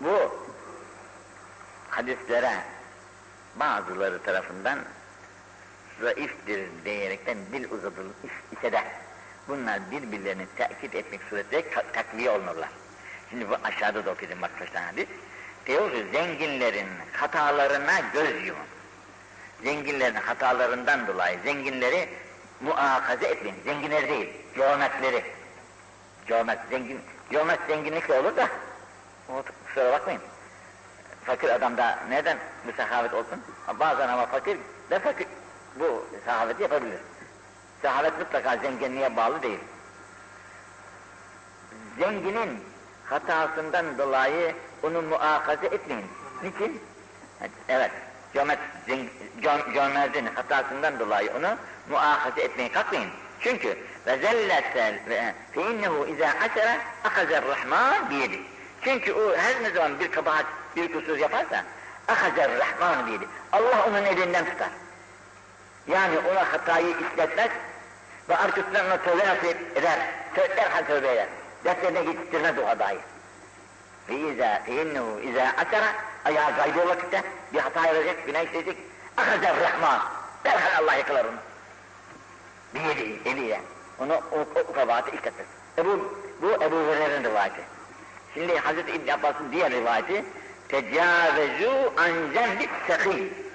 Bu 0.00 0.34
hadislere 1.90 2.64
bazıları 3.56 4.22
tarafından 4.22 4.78
zayıftır 6.00 6.60
diyerekten 6.84 7.36
dil 7.52 7.70
uzatılmış 7.70 8.32
ise 8.52 8.72
de 8.72 8.84
bunlar 9.49 9.91
birbirlerini 9.91 10.45
tekit 10.57 10.95
etmek 10.95 11.21
suretiyle 11.29 11.65
takviye 11.93 12.29
olunurlar. 12.29 12.69
Şimdi 13.29 13.49
bu 13.49 13.55
aşağıda 13.63 14.05
da 14.05 14.11
okudum 14.11 14.41
bak 14.41 14.51
kaç 14.59 14.69
hadis. 14.75 15.07
Diyor 15.65 15.91
ki 15.91 16.05
zenginlerin 16.11 16.87
hatalarına 17.13 17.99
göz 18.13 18.47
yumun. 18.47 18.65
Zenginlerin 19.63 20.15
hatalarından 20.15 21.07
dolayı 21.07 21.39
zenginleri 21.43 22.09
muakaze 22.61 23.27
etmeyin. 23.27 23.57
Zenginleri 23.65 24.09
değil, 24.09 24.29
cömertleri. 24.55 25.23
Cömert, 26.27 26.69
zengin, 26.69 27.01
cömert 27.31 27.67
zenginlikle 27.67 28.19
olur 28.19 28.35
da 28.37 28.47
o, 29.29 29.43
kusura 29.67 29.91
bakmayın. 29.91 30.21
Fakir 31.23 31.49
adamda 31.49 31.99
neden 32.09 32.37
bu 32.67 32.71
sahavet 32.77 33.13
olsun? 33.13 33.41
Bazen 33.79 34.09
ama 34.09 34.25
fakir 34.25 34.57
de 34.89 34.99
fakir 34.99 35.27
bu 35.75 36.07
sahaveti 36.25 36.63
yapabilir. 36.63 36.99
Sahavet 37.81 38.19
mutlaka 38.19 38.57
zenginliğe 38.57 39.15
bağlı 39.15 39.41
değil. 39.41 39.59
Zenginin 41.99 42.63
hatasından 43.05 43.97
dolayı 43.97 44.55
onu 44.83 45.01
muakaze 45.01 45.65
etmeyin. 45.65 46.05
Niçin? 46.43 46.81
Evet, 47.69 47.91
cömert, 48.33 48.59
cömertin 49.73 50.25
hatasından 50.25 50.99
dolayı 50.99 51.31
onu 51.37 51.57
muakaze 51.89 52.41
etmeye 52.41 52.71
kalkmayın. 52.71 53.09
Çünkü 53.39 53.77
Ve 54.07 54.17
zellete 54.17 55.01
fe 55.53 55.61
innehu 55.61 56.07
izâ 56.07 56.27
asera 56.27 56.77
akazer 57.03 57.47
rahman 57.47 58.09
biyedi. 58.09 58.39
Çünkü 58.81 59.13
o 59.13 59.35
her 59.35 59.63
ne 59.63 59.69
zaman 59.69 59.99
bir 59.99 60.11
kabahat, 60.11 60.45
bir 60.75 60.93
kusur 60.93 61.17
yaparsa 61.17 61.63
akazer 62.07 62.51
rahman 62.59 63.07
biyedi. 63.07 63.27
Allah 63.51 63.85
onun 63.87 64.03
elinden 64.03 64.45
tutar. 64.45 64.69
Yani 65.89 66.19
ona 66.19 66.53
hatayı 66.53 66.87
işletmez 66.89 67.49
ve 68.29 68.37
arkasından 68.37 68.85
ona 68.85 68.97
tövbe 68.97 69.27
nasip 69.27 69.77
eder. 69.77 69.99
Tövbe 70.35 70.57
derhal 70.57 70.85
tövbe 70.85 71.11
eder. 71.11 71.27
Derslerine 71.65 72.03
getirtmez 72.03 72.57
o 72.57 72.67
hatayı. 72.67 72.99
Ve 74.09 74.15
izâ 74.15 74.61
fe 74.65 74.81
innehu 74.81 75.19
izâ 75.19 75.41
asera 75.41 75.93
ayağa 76.25 76.57
kaydığı 76.57 76.87
vakitte 76.87 77.23
bir 77.53 77.59
hata 77.59 77.87
yapacak, 77.87 78.25
günah 78.25 78.41
işleyecek. 78.43 78.77
Akazer 79.17 79.59
rahman. 79.59 79.99
Derhal 80.45 80.83
Allah 80.83 80.93
yakalar 80.93 81.25
onu. 81.25 81.37
Biyedi, 82.73 83.29
eliyle. 83.29 83.61
Onu 83.99 84.13
o, 84.13 84.59
o 84.69 84.73
kabahati 84.73 85.15
işletmez. 85.15 85.47
Ebu, 85.77 86.13
bu 86.41 86.51
Ebu 86.51 86.75
Hureyre'nin 86.75 87.23
rivayeti. 87.23 87.61
Şimdi 88.33 88.57
Hazreti 88.59 88.91
İbn 88.91 89.11
Abbas'ın 89.11 89.51
diğer 89.51 89.71
rivayeti 89.71 90.25
Tecavüzü 90.69 91.69
an 91.97 92.33
zembit 92.33 92.69
sekî. 92.87 93.48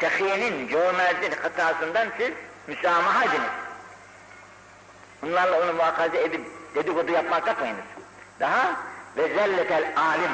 Sekiyenin, 0.00 0.68
cömertin 0.68 1.32
hatasından 1.42 2.08
siz 2.18 2.30
müsamaha 2.66 3.24
ediniz. 3.24 3.50
Bunlarla 5.22 5.62
onu 5.62 5.72
muhakaze 5.72 6.22
edip 6.22 6.46
dedikodu 6.74 7.12
yapmak 7.12 7.46
yapmayınız. 7.46 7.84
Daha 8.40 8.72
ve 9.16 9.34
zelletel 9.34 9.92
alim. 9.96 10.30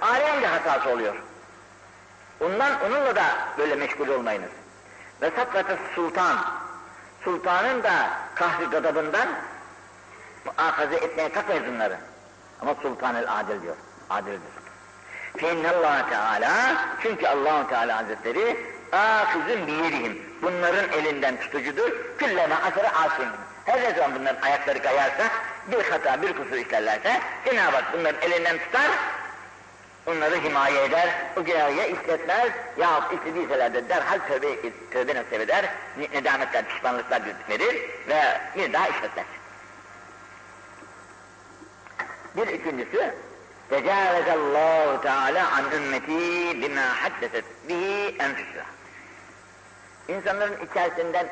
Alim 0.00 0.42
de 0.42 0.46
hatası 0.46 0.90
oluyor. 0.90 1.14
Ondan, 2.40 2.80
onunla 2.86 3.16
da 3.16 3.24
böyle 3.58 3.74
meşgul 3.74 4.08
olmayınız. 4.08 4.50
Ve 5.22 5.30
saklatı 5.30 5.78
sultan. 5.94 6.36
Sultanın 7.24 7.82
da 7.82 8.10
kahri 8.34 8.64
gadabından 8.64 9.28
muhakaze 10.44 10.96
etmeye 10.96 11.32
kalkmayız 11.32 11.64
bunları. 11.66 11.96
Ama 12.60 12.74
sultan-ı 12.82 13.32
adil 13.32 13.62
diyor. 13.62 13.76
Adildir. 14.10 14.64
Allah 15.42 16.06
Teala 16.10 16.76
çünkü 17.02 17.26
allah 17.26 17.68
Teala 17.68 17.96
Hazretleri 17.96 18.73
âkızın 18.92 19.66
biyerihim. 19.66 20.22
Bunların 20.42 20.92
elinden 20.92 21.36
tutucudur. 21.36 21.90
Külleme 22.18 22.54
asırı 22.54 22.88
asim. 22.88 23.28
Her 23.64 23.94
zaman 23.94 24.14
bunların 24.14 24.42
ayakları 24.42 24.82
kayarsa, 24.82 25.30
bir 25.70 25.84
hata, 25.90 26.22
bir 26.22 26.32
kusur 26.32 26.56
işlerlerse 26.56 27.20
Cenab-ı 27.44 27.76
Hak 27.76 27.92
bunların 27.92 28.22
elinden 28.22 28.58
tutar, 28.58 28.90
onları 30.06 30.36
himaye 30.36 30.84
eder, 30.84 31.08
o 31.36 31.44
günahı 31.44 31.72
işletmez, 31.72 32.50
yahut 32.78 33.12
istediyseler 33.12 33.74
de 33.74 33.88
derhal 33.88 34.18
tövbe, 34.18 34.70
tövbe 34.90 35.14
nasip 35.14 35.32
eder, 35.32 35.64
nedametler, 36.12 36.64
pişmanlıklar 36.64 37.22
verir 37.48 37.90
ve 38.08 38.40
bir 38.56 38.72
daha 38.72 38.88
işletmez. 38.88 39.26
Bir 42.36 42.46
ikincisi, 42.46 43.14
Tecavüzallahu 43.70 45.00
Teala 45.02 45.52
an 45.52 45.64
ümmeti 45.76 46.62
bima 46.62 47.02
haddeset 47.02 47.44
bihi 47.68 48.16
enfüsüha. 48.18 48.73
İnsanların 50.08 50.66
içerisinden 50.66 51.26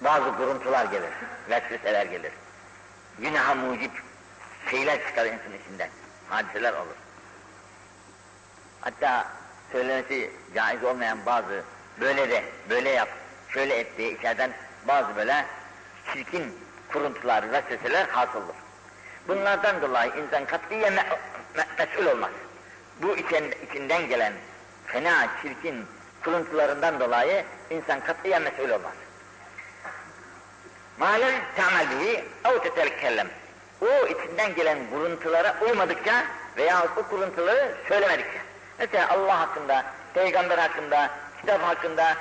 bazı 0.00 0.36
kuruntular 0.36 0.84
gelir, 0.84 1.10
vesveseler 1.50 2.06
gelir. 2.06 2.32
Günaha 3.18 3.54
mucip 3.54 3.90
şeyler 4.70 5.06
çıkar 5.06 5.26
insan 5.26 5.52
içinden, 5.62 5.90
hadiseler 6.28 6.72
olur. 6.72 6.96
Hatta 8.80 9.26
söylemesi 9.72 10.30
caiz 10.54 10.84
olmayan 10.84 11.18
bazı 11.26 11.62
böyle 12.00 12.30
de, 12.30 12.44
böyle 12.70 12.90
yap, 12.90 13.08
şöyle 13.48 13.78
et 13.78 13.98
diye 13.98 14.10
içeriden 14.10 14.50
bazı 14.88 15.16
böyle 15.16 15.46
çirkin 16.12 16.54
kuruntular, 16.92 17.52
vesveseler 17.52 18.08
hasıldır. 18.08 18.56
Bunlardan 19.28 19.82
dolayı 19.82 20.12
insan 20.24 20.44
katliye 20.44 20.90
me 20.90 21.04
me 21.56 21.66
mesul 21.78 22.06
olmaz. 22.06 22.30
Bu 23.02 23.16
için, 23.16 23.54
içinden 23.68 24.08
gelen 24.08 24.32
fena, 24.86 25.28
çirkin 25.42 25.86
kuruntularından 26.24 27.00
dolayı 27.00 27.44
insan 27.70 28.00
katliye 28.00 28.38
mesul 28.38 28.70
olmaz. 28.70 28.92
Mâlel 30.98 31.34
ta'mel 31.56 31.86
bihi 31.90 32.24
ev. 32.44 33.26
O 33.80 34.06
içinden 34.06 34.54
gelen 34.54 34.78
kuruntulara 34.90 35.56
uymadıkça 35.62 36.24
veya 36.56 36.86
o 36.96 37.02
kuruntuları 37.02 37.74
söylemedikçe. 37.88 38.38
Mesela 38.78 39.08
Allah 39.08 39.40
hakkında, 39.40 39.84
peygamber 40.14 40.58
hakkında, 40.58 41.10
kitap 41.40 41.62
hakkında 41.62 42.16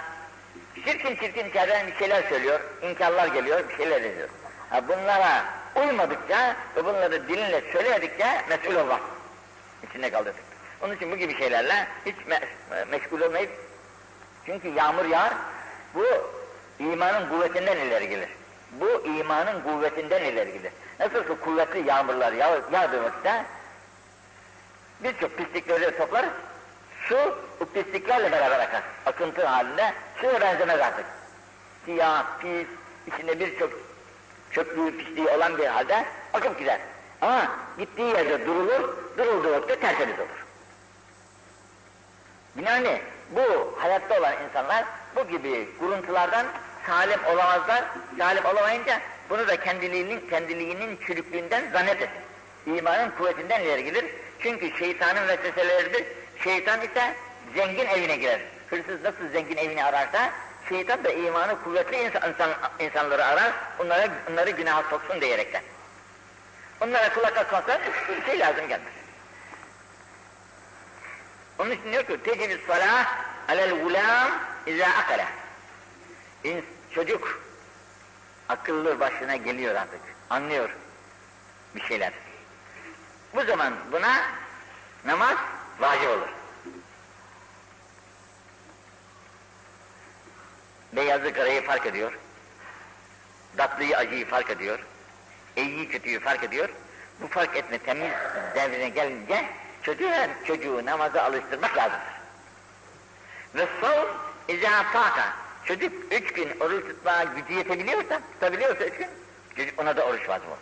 çirkin 0.75 1.15
çirkin 1.15 1.49
içeriden 1.49 1.87
bir 1.87 1.95
şeyler 1.95 2.23
söylüyor, 2.29 2.59
inkarlar 2.81 3.27
geliyor, 3.27 3.69
bir 3.69 3.77
şeyler 3.77 4.01
ediyor. 4.01 4.29
Ha 4.69 4.87
bunlara 4.87 5.45
uymadıkça 5.75 6.55
ve 6.75 6.85
bunları 6.85 7.27
dilinle 7.27 7.61
söylemedikçe 7.71 8.41
mesul 8.49 8.75
olmaz. 8.75 9.01
İçinde 9.89 10.09
kaldırdık. 10.09 10.43
Onun 10.81 10.95
için 10.95 11.11
bu 11.11 11.15
gibi 11.15 11.37
şeylerle 11.37 11.87
hiç 12.05 12.15
me 12.27 12.39
meşgul 12.91 13.21
olmayıp 13.21 13.51
çünkü 14.47 14.67
yağmur 14.67 15.05
yağar, 15.05 15.33
bu 15.95 16.05
imanın 16.79 17.29
kuvvetinden 17.29 17.77
ileri 17.77 18.09
gelir. 18.09 18.29
Bu 18.71 19.05
imanın 19.05 19.61
kuvvetinden 19.61 20.23
ileri 20.23 20.53
gelir. 20.53 20.71
Nasıl 20.99 21.23
ki 21.23 21.41
kuvvetli 21.43 21.87
yağmurlar 21.87 22.33
yağ 22.33 22.61
yağdığı 22.71 23.03
vakitte 23.03 23.45
birçok 25.03 25.37
pislikleri 25.37 25.97
toplar, 25.97 26.25
su 27.07 27.37
bu 27.59 27.65
pisliklerle 27.65 28.31
beraber 28.31 28.59
akar. 28.59 28.83
Akıntı 29.05 29.45
halinde 29.45 29.93
suya 30.21 30.41
benzemez 30.41 30.79
artık. 30.79 31.05
Siyah, 31.85 32.25
pis, 32.39 32.67
içinde 33.07 33.39
birçok 33.39 33.71
çöplüğü, 34.51 34.97
pisliği 34.97 35.27
olan 35.27 35.57
bir 35.57 35.65
halde 35.65 36.05
akıp 36.33 36.59
gider. 36.59 36.79
Ama 37.21 37.51
gittiği 37.77 38.07
yerde 38.07 38.47
durulur, 38.47 38.97
durulduğu 39.17 39.51
vakitte 39.51 39.79
tertemiz 39.79 40.19
olur. 40.19 40.45
Binaenli 42.57 43.01
bu 43.31 43.77
hayatta 43.77 44.19
olan 44.19 44.33
insanlar 44.47 44.85
bu 45.15 45.27
gibi 45.27 45.69
kuruntulardan 45.79 46.45
salim 46.87 47.19
olamazlar. 47.25 47.83
Salim 48.17 48.45
olamayınca 48.45 48.99
bunu 49.29 49.47
da 49.47 49.59
kendiliğinin, 49.59 50.29
kendiliğinin 50.29 50.97
çürüklüğünden 51.07 51.71
zannet 51.73 52.01
et. 52.01 52.09
İmanın 52.65 53.11
kuvvetinden 53.17 53.61
ileri 53.61 53.83
gelir. 53.83 54.05
Çünkü 54.39 54.77
şeytanın 54.77 55.27
vesveseleridir. 55.27 56.03
Şeytan 56.43 56.81
ise 56.81 57.13
zengin 57.55 57.85
evine 57.85 58.15
girer. 58.15 58.41
Hırsız 58.69 59.03
nasıl 59.03 59.27
zengin 59.33 59.57
evini 59.57 59.83
ararsa 59.83 60.29
şeytan 60.69 61.03
da 61.03 61.11
imanı 61.11 61.63
kuvvetli 61.63 61.97
insan, 61.97 62.29
insan, 62.29 62.49
insanları 62.79 63.25
arar, 63.25 63.51
onlara, 63.79 64.07
onları 64.31 64.49
günaha 64.49 64.83
soksun 64.89 65.21
diyerekten. 65.21 65.61
Onlara 66.81 67.13
kulak 67.13 67.37
asmazsa 67.37 67.79
bir 68.09 68.25
şey 68.25 68.39
lazım 68.39 68.67
gelmez. 68.67 68.96
Onun 71.59 71.71
için 71.71 71.91
diyor 71.91 72.03
ki, 72.03 72.23
tecib 72.23 72.67
salah 72.67 73.15
alel 73.47 73.81
gulam 73.81 74.31
izâ 74.65 74.85
akale. 74.85 75.27
Çocuk 76.91 77.41
akıllı 78.49 78.99
başına 78.99 79.35
geliyor 79.35 79.75
artık, 79.75 80.01
anlıyor 80.29 80.69
bir 81.75 81.81
şeyler. 81.81 82.13
Bu 83.35 83.43
zaman 83.43 83.73
buna 83.91 84.21
namaz 85.05 85.37
vacip 85.79 86.09
olur. 86.09 86.27
Beyazı 90.93 91.33
karayı 91.33 91.65
fark 91.65 91.85
ediyor. 91.85 92.13
Tatlıyı 93.57 93.97
acıyı 93.97 94.27
fark 94.27 94.49
ediyor. 94.49 94.79
İyiyi 95.55 95.89
kötüyü 95.89 96.19
fark 96.19 96.43
ediyor. 96.43 96.69
Bu 97.21 97.27
fark 97.27 97.55
etme 97.55 97.77
temiz 97.77 98.11
devrine 98.55 98.89
gelince 98.89 99.45
çocuğu, 99.83 100.11
çocuğu 100.45 100.85
namaza 100.85 101.23
alıştırmak 101.23 101.77
lazımdır. 101.77 102.17
Ve 103.55 103.67
son 103.81 104.07
izâ 104.55 104.83
fâka. 104.83 105.33
Çocuk 105.65 105.93
üç 106.11 106.33
gün 106.33 106.59
oruç 106.59 106.85
tutmaya 106.87 107.23
gücü 107.23 107.53
yetebiliyorsa, 107.53 108.19
tutabiliyorsa 108.33 108.85
üç 108.85 108.97
gün, 108.97 109.07
çocuk 109.55 109.79
ona 109.79 109.97
da 109.97 110.05
oruç 110.05 110.29
vacip 110.29 110.47
olur. 110.47 110.57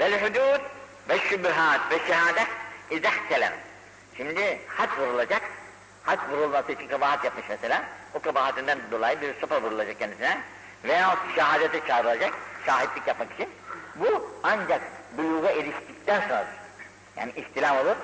Vel 0.00 0.22
hudud 0.22 0.60
ve 1.08 1.18
şübühat 1.18 1.80
ve 1.90 1.98
şehadet 2.06 2.48
izahtelem. 2.90 3.52
Şimdi 4.16 4.60
had 4.68 4.98
vurulacak, 4.98 5.42
had 6.04 6.18
vurulması 6.30 6.72
için 6.72 6.88
kabahat 6.88 7.24
yapmış 7.24 7.44
mesela, 7.48 7.84
o 8.14 8.20
kabahatinden 8.20 8.78
dolayı 8.90 9.20
bir 9.20 9.34
sopa 9.40 9.62
vurulacak 9.62 9.98
kendisine 9.98 10.40
veya 10.84 11.16
şehadete 11.34 11.86
çağrılacak, 11.86 12.34
şahitlik 12.66 13.06
yapmak 13.06 13.32
için. 13.32 13.48
Bu 13.94 14.30
ancak 14.42 14.80
buluğa 15.16 15.50
eriştikten 15.50 16.20
sonra, 16.20 16.46
yani 17.18 17.32
ihtilam 17.36 17.76
olur, 17.76 17.96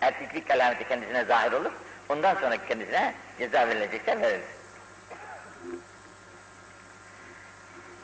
erkeklik 0.00 0.50
alameti 0.50 0.88
kendisine 0.88 1.24
zahir 1.24 1.52
olur, 1.52 1.72
ondan 2.08 2.34
sonra 2.34 2.66
kendisine 2.68 3.14
ceza 3.38 3.68
verilecekse 3.68 4.20
verilir. 4.20 4.46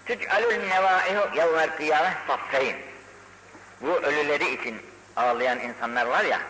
Tüc'alül 0.06 0.68
nevâihu 0.68 1.36
yevmel 1.36 1.76
kıyâmeh 1.76 2.26
saffeyn. 2.26 2.76
Bu 3.80 3.90
ölüleri 3.90 4.54
için 4.54 4.82
ağlayan 5.16 5.60
insanlar 5.60 6.06
var 6.06 6.24
ya, 6.24 6.40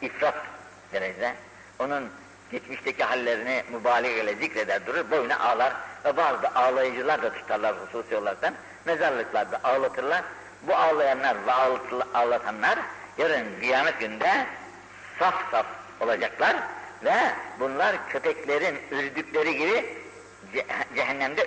ifrat 0.00 0.34
derecede, 0.92 1.34
onun 1.78 2.10
geçmişteki 2.50 3.04
hallerini 3.04 3.64
mübalağa 3.70 4.08
ile 4.08 4.34
zikreder 4.34 4.86
durur, 4.86 5.10
boyuna 5.10 5.38
ağlar 5.38 5.72
ve 6.04 6.16
bazı 6.16 6.48
ağlayıcılar 6.48 7.22
da 7.22 7.32
tutarlar 7.32 7.74
hususi 7.76 8.16
olarak 8.16 8.52
mezarlıklarda 8.84 9.60
ağlatırlar. 9.64 10.22
Bu 10.62 10.74
ağlayanlar 10.74 11.36
ve 11.46 11.52
ağlatanlar 12.14 12.78
yarın 13.18 13.60
kıyamet 13.60 14.00
günde 14.00 14.46
saf 15.18 15.50
saf 15.50 15.66
olacaklar 16.00 16.56
ve 17.04 17.14
bunlar 17.60 18.08
köpeklerin 18.08 18.78
ürdükleri 18.90 19.56
gibi 19.56 19.96
cehennemde 20.94 21.46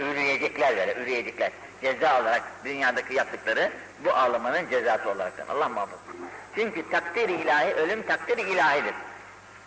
ürüyecekler 0.00 0.76
böyle, 0.76 0.94
ürüyecekler. 0.94 1.50
Ceza 1.82 2.20
olarak 2.20 2.42
dünyadaki 2.64 3.14
yaptıkları 3.14 3.70
bu 4.04 4.12
ağlamanın 4.12 4.70
cezası 4.70 5.10
olarak. 5.10 5.32
Allah 5.48 5.68
muhafaza. 5.68 6.00
Çünkü 6.54 6.90
takdir 6.90 7.28
ilahi, 7.28 7.74
ölüm 7.74 8.02
takdir 8.02 8.38
ilahidir. 8.38 8.94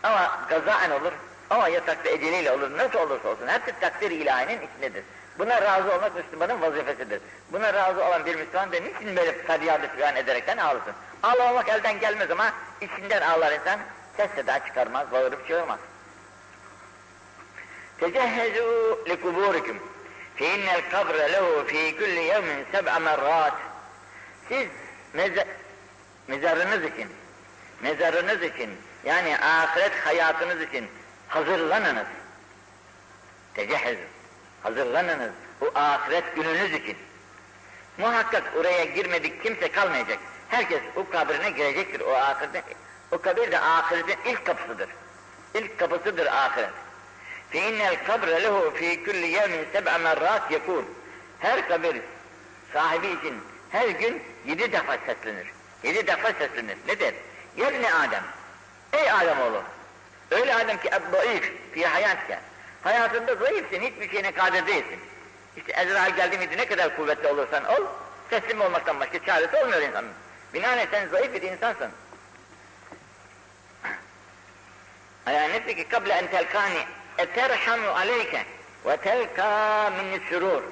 Ama 0.03 0.47
kazaen 0.49 0.91
olur, 0.91 1.11
ama 1.49 1.67
yatakta 1.67 2.09
eceliyle 2.09 2.51
olur, 2.51 2.77
nasıl 2.77 2.99
olursa 2.99 3.29
olsun. 3.29 3.47
Hepsi 3.47 3.79
takdir 3.79 4.11
ilahinin 4.11 4.61
içindedir. 4.61 5.03
Buna 5.39 5.61
razı 5.61 5.95
olmak 5.95 6.15
Müslümanın 6.15 6.61
vazifesidir. 6.61 7.21
Buna 7.51 7.73
razı 7.73 8.05
olan 8.05 8.25
bir 8.25 8.35
Müslüman 8.35 8.71
da 8.71 8.75
niçin 8.79 9.15
böyle 9.15 9.31
feryadı 9.43 9.87
figan 9.87 10.15
ederekten 10.15 10.57
ağlasın? 10.57 10.93
Ağlamak 11.23 11.69
elden 11.69 11.99
gelmez 11.99 12.31
ama 12.31 12.53
içinden 12.81 13.21
ağlar 13.21 13.51
insan, 13.51 13.79
ses 14.17 14.31
seda 14.35 14.65
çıkarmaz, 14.65 15.11
bağırıp 15.11 15.47
çığırmaz. 15.47 15.79
Tecehhezu 17.99 18.99
likuburikum 19.09 19.77
fe 20.35 20.55
innel 20.55 20.89
kabre 20.91 21.31
lehu 21.31 21.65
fi 21.67 21.95
kulli 21.97 22.23
yevmin 22.23 22.65
seb'a 22.71 22.99
merrat. 22.99 23.53
Siz 24.49 24.67
mezarınız 26.27 26.83
için, 26.83 27.09
mezarınız 27.81 28.43
için 28.43 28.69
yani 29.05 29.37
ahiret 29.37 29.95
hayatınız 30.05 30.61
için 30.61 30.87
hazırlanınız. 31.27 32.07
Tecehhezu. 33.53 34.01
Hazırlanınız 34.63 35.31
bu 35.61 35.71
ahiret 35.75 36.35
gününüz 36.35 36.73
için. 36.73 36.97
Muhakkak 37.98 38.42
oraya 38.56 38.84
girmedik 38.84 39.42
kimse 39.42 39.72
kalmayacak. 39.72 40.18
Herkes 40.48 40.80
o 40.96 41.08
kabrine 41.10 41.50
girecektir 41.50 42.00
o 42.00 42.14
ahirete. 42.14 42.62
O 43.12 43.18
kabir 43.18 43.52
de 43.52 43.60
ahiretin 43.60 44.18
ilk 44.24 44.46
kapısıdır. 44.46 44.88
İlk 45.54 45.78
kapısıdır 45.78 46.26
ahiret. 46.26 46.70
فَاِنَّ 47.52 47.80
الْقَبْرَ 47.94 48.30
لَهُ 48.44 48.56
ف۪ي 48.78 49.04
كُلِّ 49.04 49.22
يَوْمٍ 49.38 49.54
سَبْعَ 49.74 49.94
مَرَّاتٍ 50.06 50.52
يَكُونَ 50.52 50.84
Her 51.40 51.68
kabir 51.68 51.96
sahibi 52.72 53.06
için 53.06 53.34
her 53.70 53.88
gün 53.88 54.22
yedi 54.46 54.72
defa 54.72 54.98
seslenir. 55.06 55.46
Yedi 55.82 56.06
defa 56.06 56.32
seslenir. 56.32 56.76
Ne 56.86 57.00
der? 57.00 57.14
Yebne 57.56 57.94
Adem. 57.94 58.22
Ey 58.92 59.12
Adem 59.12 59.40
oğlu. 59.40 59.62
Öyle 60.30 60.54
Adem 60.54 60.80
ki 60.80 60.88
ebbaif 60.88 61.52
fi 61.72 61.86
hayatka. 61.86 62.40
Hayatında 62.82 63.34
zayıfsın, 63.34 63.80
hiçbir 63.80 64.10
şeyine 64.10 64.32
kadir 64.32 64.66
değilsin. 64.66 64.98
İşte 65.57 65.71
Ezrail 65.71 66.15
geldi 66.15 66.37
miydi 66.37 66.57
ne 66.57 66.65
kadar 66.65 66.95
kuvvetli 66.95 67.27
olursan 67.27 67.65
ol, 67.65 67.85
teslim 68.29 68.61
olmaktan 68.61 68.99
başka 68.99 69.25
çaresi 69.25 69.57
olmuyor 69.57 69.81
insanın. 69.81 70.11
Binaenaleyh 70.53 70.87
sen 70.91 71.07
zayıf 71.07 71.33
bir 71.33 71.41
insansın. 71.41 71.91
Ala 75.25 75.47
nefsiki 75.47 75.87
kable 75.87 76.13
en 76.13 76.27
telkani 76.27 76.85
eterhamu 77.17 77.87
aleyke 77.87 78.45
ve 78.85 78.97
telka 78.97 79.89
minni 79.89 80.19
sürur. 80.29 80.63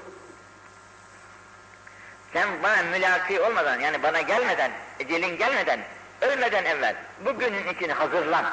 Sen 2.33 2.63
bana 2.63 2.83
mülaki 2.83 3.41
olmadan 3.41 3.79
yani 3.79 4.03
bana 4.03 4.21
gelmeden, 4.21 4.71
ecelin 4.99 5.37
gelmeden, 5.37 5.79
ölmeden 6.21 6.65
evvel 6.65 6.95
bugünün 7.25 7.67
için 7.67 7.89
hazırlan. 7.89 8.45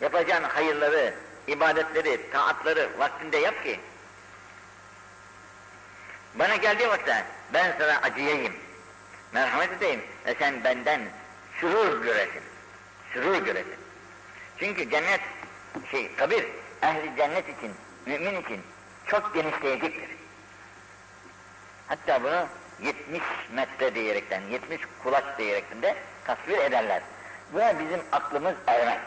Yapacağın 0.00 0.42
hayırları, 0.42 1.14
ibadetleri, 1.46 2.30
taatları 2.30 2.88
vaktinde 2.98 3.36
yap 3.36 3.64
ki 3.64 3.80
bana 6.34 6.56
geldiği 6.56 6.88
vakitte 6.88 7.24
ben 7.54 7.74
sana 7.78 7.98
acıyayım, 8.02 8.52
merhamet 9.32 9.72
edeyim 9.72 10.00
ve 10.26 10.34
sen 10.38 10.64
benden 10.64 11.00
sürur 11.60 12.02
göresin, 12.02 12.42
sürur 13.12 13.44
göresin. 13.44 13.76
Çünkü 14.58 14.90
cennet, 14.90 15.20
şey, 15.90 16.14
kabir, 16.16 16.44
ehli 16.82 17.16
cennet 17.16 17.48
için, 17.48 17.72
mümin 18.06 18.42
için 18.42 18.60
çok 19.06 19.34
genişleyecektir. 19.34 20.10
Hatta 21.86 22.22
bunu 22.22 22.46
70 22.82 23.22
metre 23.52 23.94
diyerekten, 23.94 24.40
70 24.40 24.80
kulaç 25.02 25.24
diyerekten 25.38 25.82
de 25.82 25.96
tasvir 26.24 26.58
ederler. 26.58 27.02
Buna 27.52 27.78
bizim 27.78 28.00
aklımız 28.12 28.54
ermez. 28.66 28.98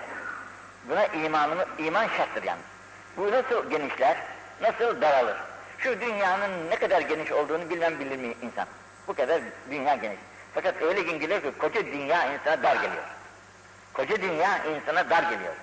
Buna 0.90 1.06
imanımız, 1.06 1.66
iman 1.78 2.08
şarttır 2.08 2.44
yalnız. 2.44 2.66
Bu 3.18 3.32
nasıl 3.32 3.70
genişler, 3.70 4.18
nasıl 4.62 5.02
daralır? 5.02 5.38
Şu 5.84 6.02
dünyanın 6.02 6.70
ne 6.70 6.76
kadar 6.76 7.02
geniş 7.02 7.32
olduğunu 7.32 7.70
bilmem 7.70 8.00
bilir 8.00 8.18
mi 8.18 8.36
insan? 8.42 8.68
Bu 9.08 9.14
kadar 9.14 9.42
dünya 9.72 9.96
geniş. 9.96 10.20
Fakat 10.54 10.82
öyle 10.82 11.02
gün 11.02 11.20
geliyor 11.20 11.42
ki 11.42 11.52
koca 11.60 11.86
dünya 11.86 12.34
insana 12.34 12.64
dar 12.64 12.76
geliyor. 12.76 13.04
Koca 13.94 14.22
dünya 14.22 14.58
insana 14.66 15.10
dar 15.10 15.24
geliyor. 15.24 15.54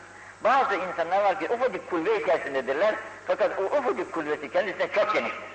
Bazı 0.44 0.74
insanlar 0.74 1.24
var 1.24 1.40
ki 1.40 1.48
ufacık 1.48 1.90
kulübe 1.90 2.16
içerisindedirler 2.16 2.94
fakat 3.26 3.58
o 3.58 3.62
ufacık 3.62 4.12
kulübesi 4.12 4.52
kendisine 4.52 4.88
çok 4.92 5.14
geniştir. 5.14 5.50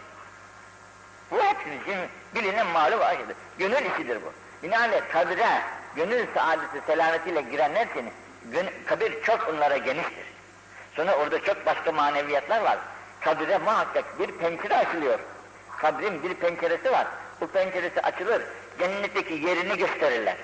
Bu 1.32 1.44
hepimizin 1.44 2.10
bilinen 2.36 2.68
malum 2.68 3.02
aşıdır. 3.02 3.36
Gönül 3.58 3.92
işidir 3.94 4.20
bu. 4.22 4.34
Binaenaleyh 4.64 5.10
kabre, 5.12 5.62
gönül 5.96 6.26
saadeti 6.34 6.82
selametiyle 6.88 7.42
girenler 7.42 7.88
için 7.88 8.10
kabir 8.86 9.24
çok 9.24 9.50
onlara 9.50 9.78
geniştir. 9.78 10.26
Sonra 10.96 11.16
orada 11.16 11.44
çok 11.44 11.66
başka 11.66 11.92
maneviyatlar 11.92 12.62
var. 12.62 12.78
Kabire 13.26 13.58
muhakkak 13.58 14.20
bir 14.20 14.32
pencere 14.32 14.78
açılıyor. 14.78 15.20
Kabrin 15.78 16.24
bir 16.24 16.34
penceresi 16.34 16.92
var. 16.92 17.08
Bu 17.42 17.48
penceresi 17.48 18.02
açılır. 18.02 18.42
Cennetteki 18.80 19.34
yerini 19.34 19.78
gösterirler. 19.78 20.36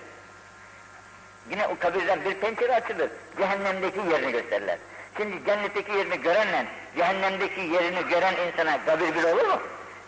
Yine 1.50 1.68
o 1.68 1.80
kabirden 1.80 2.26
bir 2.26 2.34
pencere 2.34 2.76
açılır. 2.76 3.10
Cehennemdeki 3.38 4.00
yerini 4.00 4.32
gösterirler. 4.32 4.78
Şimdi 5.18 5.46
cennetteki 5.46 5.92
yerini 5.92 6.22
görenle 6.22 6.66
cehennemdeki 6.98 7.62
yerini 7.62 8.08
gören 8.10 8.34
insana 8.48 8.86
kabir 8.86 9.16
bir 9.16 9.24
olur 9.24 9.46
mu? 9.46 9.60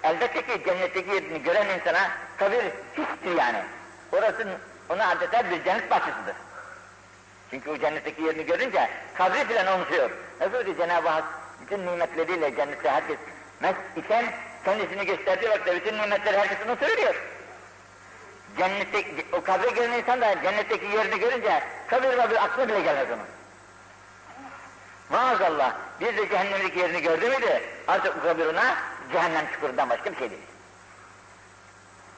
Elbette 0.04 0.42
ki 0.42 0.64
cennetteki 0.66 1.10
yerini 1.10 1.44
gören 1.44 1.80
insana 1.80 2.12
kabir 2.38 2.64
hiçtir 2.98 3.38
yani. 3.38 3.64
Orası 4.12 4.48
ona 4.90 5.10
adeta 5.10 5.52
bir 5.52 5.64
cennet 5.64 5.92
bahçesidir. 5.92 6.36
Çünkü 7.50 7.70
o 7.72 7.78
cennetteki 7.78 8.22
yerini 8.22 8.46
görünce 8.46 8.90
kabri 9.14 9.46
filan 9.46 9.80
unutuyor. 9.80 10.10
Nasıl 10.42 10.66
ki 10.66 10.76
Cenab-ı 10.78 11.10
Hak 11.10 11.43
bütün 11.65 11.86
nimetleriyle 11.86 12.56
cennette 12.56 12.89
herkes 12.89 13.17
mest 13.62 13.78
iken 13.95 14.26
kendisini 14.65 15.06
gösterdiği 15.06 15.49
vakitte 15.49 15.76
bütün 15.76 15.97
nimetleri 15.97 16.38
herkes 16.38 16.58
unutuyor. 16.65 17.15
Cennette, 18.58 19.04
o 19.32 19.41
kabre 19.41 19.69
giren 19.69 19.91
insan 19.91 20.21
da 20.21 20.41
cennetteki 20.43 20.86
yerini 20.86 21.19
görünce 21.19 21.63
kabir 21.88 22.17
kabir 22.17 22.43
aklına 22.43 22.67
bile 22.67 22.82
gelmez 22.82 23.08
onun. 23.08 23.28
Maazallah 25.10 25.73
bir 25.99 26.17
de 26.17 26.30
cehennemdeki 26.30 26.80
yerini 26.80 27.02
gördü 27.02 27.30
müydü 27.30 27.62
artık 27.88 28.13
o 28.17 28.23
kabir 28.23 28.45
ona 28.45 28.76
cehennem 29.12 29.45
çukurundan 29.54 29.89
başka 29.89 30.12
bir 30.12 30.17
şey 30.17 30.30
değil. 30.30 30.41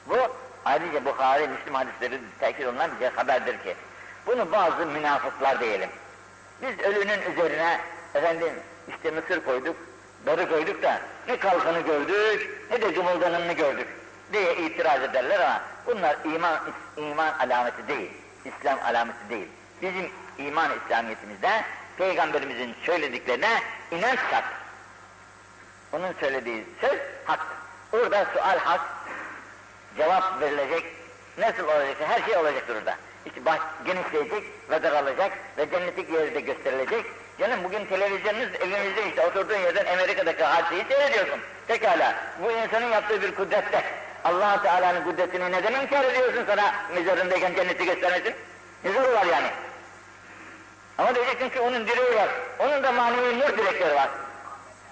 Bu 0.05 0.17
ayrıca 0.65 1.05
Bukhari, 1.05 1.47
Müslüm 1.47 1.75
hadisleri 1.75 2.19
tekir 2.39 2.65
olunan 2.65 2.91
bize 2.95 3.10
haberdir 3.10 3.63
ki 3.63 3.75
bunu 4.27 4.51
bazı 4.51 4.86
münafıklar 4.86 5.60
diyelim. 5.60 5.89
Biz 6.62 6.79
ölünün 6.79 7.31
üzerine 7.31 7.79
efendim 8.13 8.53
işte 8.89 9.12
mısır 9.12 9.45
koyduk, 9.45 9.76
darı 10.26 10.50
koyduk 10.50 10.84
da 10.84 11.02
ne 11.28 11.39
kalkanı 11.39 11.80
gördük 11.80 12.50
ne 12.71 12.82
de 12.82 12.93
cumuldanını 12.93 13.54
gördük 13.54 13.88
diye 14.34 14.56
itiraz 14.56 15.04
ederler 15.04 15.39
ama 15.39 15.62
bunlar 15.86 16.17
iman 16.26 16.60
iman 16.98 17.34
alameti 17.39 17.88
değil, 17.88 18.12
İslam 18.45 18.80
alameti 18.80 19.30
değil. 19.30 19.48
Bizim 19.82 20.12
iman 20.38 20.71
İslamiyetimizde 20.84 21.50
Peygamberimizin 21.98 22.76
söylediklerine 22.86 23.62
inanç 23.91 24.19
şart. 24.32 24.45
Onun 25.93 26.13
söylediği 26.19 26.65
söz 26.82 27.00
hak. 27.26 27.39
Orada 27.93 28.26
sual 28.34 28.58
hak, 28.58 28.82
cevap 29.98 30.41
verilecek, 30.41 30.84
nasıl 31.38 31.63
olacaksa 31.63 32.08
her 32.08 32.21
şey 32.21 32.38
olacaktır 32.38 32.76
orada. 32.76 32.95
İşte 33.26 33.45
baş 33.45 33.60
genişleyecek 33.86 34.43
ve 34.69 34.84
daralacak 34.84 35.32
ve 35.58 35.69
cennetlik 35.69 36.10
yeri 36.10 36.36
de 36.36 36.39
gösterilecek. 36.39 37.06
Canım 37.39 37.63
bugün 37.63 37.86
televizyonunuz 37.86 38.50
evimizde 38.56 39.10
işte 39.10 39.28
oturduğun 39.28 39.58
yerden 39.58 39.93
Amerika'daki 39.93 40.43
hadiseyi 40.43 40.86
seyrediyorsun. 40.89 41.39
Pekala 41.67 42.15
bu 42.43 42.52
insanın 42.52 42.91
yaptığı 42.91 43.21
bir 43.21 43.36
kudrette. 43.36 43.84
allah 44.24 44.62
Teala'nın 44.62 45.04
kudretini 45.04 45.52
neden 45.52 45.82
inkar 45.82 46.04
ediyorsun 46.04 46.43
sana 46.48 46.76
mezarındayken 46.95 47.56
cenneti 47.56 47.86
göstermesin? 47.86 48.36
Ne 48.84 48.91
zoru 48.91 49.13
var 49.13 49.26
yani? 49.26 49.48
Ama 50.98 51.15
diyeceksin 51.15 51.50
ki 51.50 51.60
onun 51.60 51.88
direği 51.88 52.15
var. 52.15 52.30
Onun 52.60 52.84
da 52.84 52.91
manevi 52.91 53.39
nur 53.39 53.58
direkleri 53.58 53.95
var. 53.95 54.10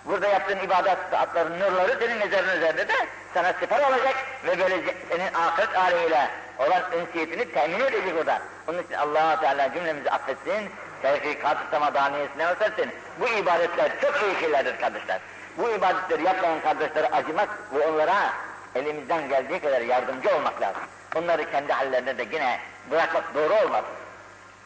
Burada 0.05 0.27
yaptığın 0.27 0.59
ibadet 0.59 0.97
saatlerinin 1.11 1.59
nurları 1.59 1.97
senin 1.99 2.17
mezarın 2.17 2.57
üzerinde 2.57 2.87
de 2.87 2.93
sana 3.33 3.53
siper 3.53 3.79
olacak 3.79 4.15
ve 4.45 4.59
böylece 4.59 4.95
senin 5.09 5.33
ahiret 5.33 5.77
alemiyle 5.77 6.29
olan 6.59 6.81
ünsiyetini 6.99 7.51
temin 7.51 7.79
edecek 7.79 8.13
o 8.23 8.25
da. 8.25 8.41
Onun 8.67 8.83
için 8.83 8.93
allah 8.93 9.39
Teala 9.41 9.73
cümlemizi 9.73 10.11
affetsin, 10.11 10.69
tevfikat-ı 11.03 11.63
samadaniyesine 11.71 12.45
versin. 12.45 12.91
Bu 13.19 13.27
ibadetler 13.27 13.91
çok 14.01 14.21
iyi 14.21 14.39
şeylerdir 14.39 14.79
kardeşler. 14.79 15.19
Bu 15.57 15.69
ibadetleri 15.69 16.23
yapmayan 16.23 16.61
kardeşlere 16.61 17.07
acımak 17.07 17.49
ve 17.73 17.87
onlara 17.87 18.33
elimizden 18.75 19.29
geldiği 19.29 19.59
kadar 19.59 19.81
yardımcı 19.81 20.35
olmak 20.35 20.61
lazım. 20.61 20.81
Onları 21.15 21.51
kendi 21.51 21.73
hallerine 21.73 22.17
de 22.17 22.25
yine 22.31 22.59
bırakmak 22.91 23.35
doğru 23.35 23.53
olmaz. 23.53 23.83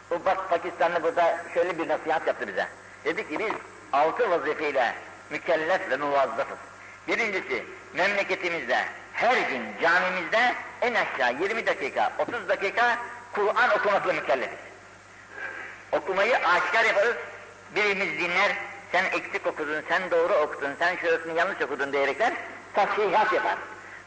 Bu 0.09 0.25
bak 0.25 0.49
Pakistanlı 0.49 1.03
burada 1.03 1.37
şöyle 1.53 1.77
bir 1.77 1.89
nasihat 1.89 2.27
yaptı 2.27 2.47
bize. 2.47 2.67
Dedi 3.05 3.29
ki 3.29 3.39
biz 3.39 3.51
altı 3.93 4.29
vazifeyle 4.29 4.93
mükellef 5.29 5.89
ve 5.89 5.97
muvazzafız. 5.97 6.57
Birincisi 7.07 7.63
memleketimizde 7.93 8.77
her 9.13 9.37
gün 9.49 9.63
camimizde 9.81 10.53
en 10.81 10.93
aşağı 10.93 11.33
20 11.41 11.65
dakika 11.65 12.11
30 12.19 12.49
dakika 12.49 12.97
Kur'an 13.33 13.69
okumakla 13.77 14.13
mükellefiz. 14.13 14.66
Okumayı 15.91 16.37
aşikar 16.37 16.85
yaparız. 16.85 17.15
Birimiz 17.75 18.19
dinler, 18.19 18.51
sen 18.91 19.05
eksik 19.05 19.47
okudun, 19.47 19.83
sen 19.89 20.11
doğru 20.11 20.33
okudun, 20.33 20.71
sen 20.79 20.95
şurasını 20.95 21.33
yanlış 21.33 21.61
okudun 21.61 21.93
diyerekler 21.93 22.33
tasfihat 22.73 23.33
yapar. 23.33 23.57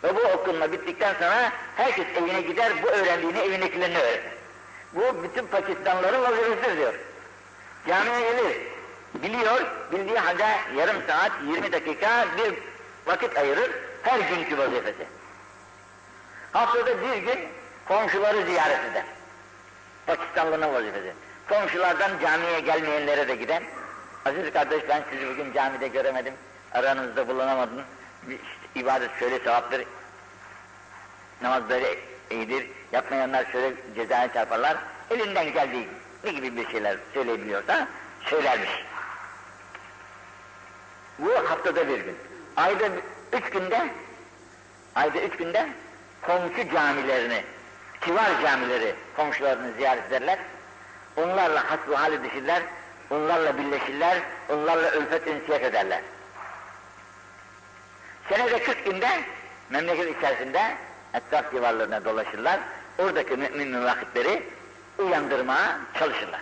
Ve 0.05 0.17
bu 0.17 0.21
okunma 0.21 0.73
bittikten 0.73 1.15
sonra 1.15 1.53
herkes 1.77 2.07
evine 2.17 2.41
gider, 2.41 2.73
bu 2.83 2.87
öğrendiğini 2.87 3.39
evindekilerine 3.39 3.99
öğretir. 3.99 4.33
Bu 4.93 5.23
bütün 5.23 5.47
Pakistanlıların 5.47 6.23
vazifesidir 6.23 6.77
diyor. 6.77 6.95
Camiye 7.89 8.21
gelir, 8.21 8.57
biliyor, 9.15 9.61
bildiği 9.93 10.19
halde 10.19 10.47
yarım 10.77 10.97
saat, 11.07 11.33
20 11.47 11.73
dakika 11.73 12.27
bir 12.39 12.55
vakit 13.07 13.39
ayırır, 13.39 13.71
her 14.03 14.21
günkü 14.21 14.59
vazifesi. 14.59 15.07
Haftada 16.53 17.03
bir 17.03 17.17
gün 17.17 17.49
komşuları 17.89 18.45
ziyaret 18.45 18.85
eder. 18.91 19.05
Pakistanlı'nın 20.07 20.75
vazifesi. 20.75 21.15
Komşulardan 21.51 22.11
camiye 22.23 22.61
gelmeyenlere 22.61 23.29
de 23.29 23.35
gider. 23.35 23.63
Aziz 24.25 24.53
kardeş 24.53 24.89
ben 24.89 25.03
sizi 25.11 25.29
bugün 25.29 25.53
camide 25.53 25.89
göremedim, 25.89 26.35
aranızda 26.73 27.29
bulunamadım. 27.29 27.83
İşte, 28.23 28.81
ibadet 28.81 29.11
şöyle 29.19 29.39
sevaptır, 29.39 29.85
namaz 31.43 31.63
böyle 31.69 31.99
iyidir, 32.31 32.67
yapmayanlar 32.93 33.45
şöyle 33.53 33.75
cezaya 33.95 34.33
çarparlar. 34.33 34.77
Elinden 35.11 35.53
geldiği 35.53 35.89
ne 36.25 36.33
gibi 36.33 36.57
bir 36.57 36.71
şeyler 36.71 36.97
söyleyebiliyorsa 37.15 37.89
söylermiş. 38.25 38.71
Bu 41.19 41.51
haftada 41.51 41.89
bir 41.89 41.99
gün. 41.99 42.17
Ayda 42.57 42.85
üç 43.33 43.51
günde, 43.51 43.87
ayda 44.95 45.21
üç 45.21 45.37
günde 45.37 45.69
komşu 46.23 46.71
camilerini, 46.73 47.45
civar 48.07 48.43
camileri 48.43 48.95
komşularını 49.17 49.73
ziyaret 49.73 50.07
ederler. 50.07 50.39
Onlarla 51.17 51.71
hasbu 51.71 51.99
hali 51.99 52.25
düşürler, 52.25 52.63
onlarla 53.11 53.59
birleşirler, 53.59 54.19
onlarla 54.49 54.95
ülfet 54.97 55.27
ünsiyet 55.27 55.65
ederler. 55.65 56.01
Senede 58.29 58.63
40 58.63 58.85
günde 58.85 59.09
memleket 59.71 60.19
içerisinde 60.19 60.77
etraf 61.15 61.53
civarlarına 61.53 62.05
dolaşırlar, 62.05 62.61
oradaki 62.99 63.37
mümin 63.37 63.69
müvahhidleri 63.69 64.43
uyandırmaya 64.99 65.79
çalışırlar. 65.99 66.41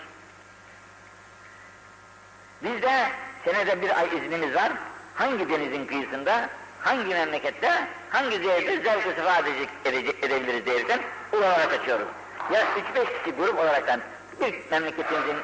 Bizde 2.63 3.09
senede 3.45 3.83
bir 3.83 3.99
ay 3.99 4.07
iznimiz 4.07 4.55
var, 4.55 4.73
hangi 5.15 5.51
denizin 5.51 5.87
kıyısında, 5.87 6.49
hangi 6.81 7.15
memlekette, 7.15 7.89
hangi 8.11 8.39
zevkte 8.39 8.77
zevk-ı 8.77 9.11
edecek, 9.11 9.69
edecek, 9.85 10.25
edebiliriz 10.25 10.67
diyerekten 10.67 11.01
oralara 11.33 11.69
kaçıyoruz. 11.69 12.09
Ya 12.53 12.63
üç 12.79 12.95
beş 12.95 13.19
kişi 13.19 13.37
grup 13.37 13.59
olaraktan 13.59 14.01
bir 14.41 14.55
memleketimizin, 14.71 15.37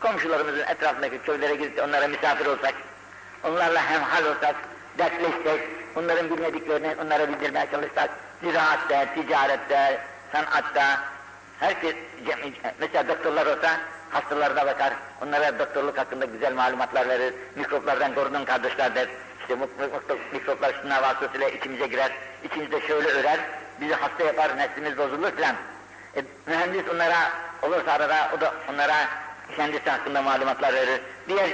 komşularımızın 0.00 0.64
etrafındaki 0.64 1.18
köylere 1.18 1.54
gidip 1.54 1.82
onlara 1.82 2.08
misafir 2.08 2.46
olsak, 2.46 2.74
onlarla 3.44 3.90
hemhal 3.90 4.24
olsak, 4.24 4.54
dertleşsek, 4.98 5.60
onların 5.96 6.30
bilmediklerini 6.30 6.96
onlara 7.04 7.28
bildirmeye 7.28 7.66
çalışsak, 7.70 8.10
ziraatte, 8.42 9.08
ticarette, 9.14 10.00
sanatta, 10.32 11.00
herkes, 11.60 11.94
mesela 12.80 13.08
doktorlar 13.08 13.46
olsa 13.46 13.80
hastalarına 14.10 14.66
bakar, 14.66 14.92
onlara 15.22 15.58
doktorluk 15.58 15.98
hakkında 15.98 16.24
güzel 16.24 16.54
malumatlar 16.54 17.08
verir, 17.08 17.34
mikroplardan 17.56 18.14
korunun 18.14 18.44
kardeşler 18.44 18.94
der, 18.94 19.08
işte 19.40 19.56
mikroplar 20.32 20.74
şunlar 20.82 21.02
vasıtasıyla 21.02 21.48
içimize 21.48 21.86
girer, 21.86 22.12
içimizde 22.44 22.80
şöyle 22.80 23.08
örer, 23.08 23.38
bizi 23.80 23.94
hasta 23.94 24.24
yapar, 24.24 24.56
neslimiz 24.56 24.98
bozulur 24.98 25.30
filan. 25.30 25.56
E, 26.16 26.22
mühendis 26.46 26.82
onlara 26.94 27.32
olursa 27.62 27.92
arada, 27.92 28.30
o 28.36 28.40
da 28.40 28.54
onlara 28.70 29.08
kendisi 29.56 29.90
hakkında 29.90 30.22
malumatlar 30.22 30.74
verir. 30.74 31.00
Diğer 31.28 31.50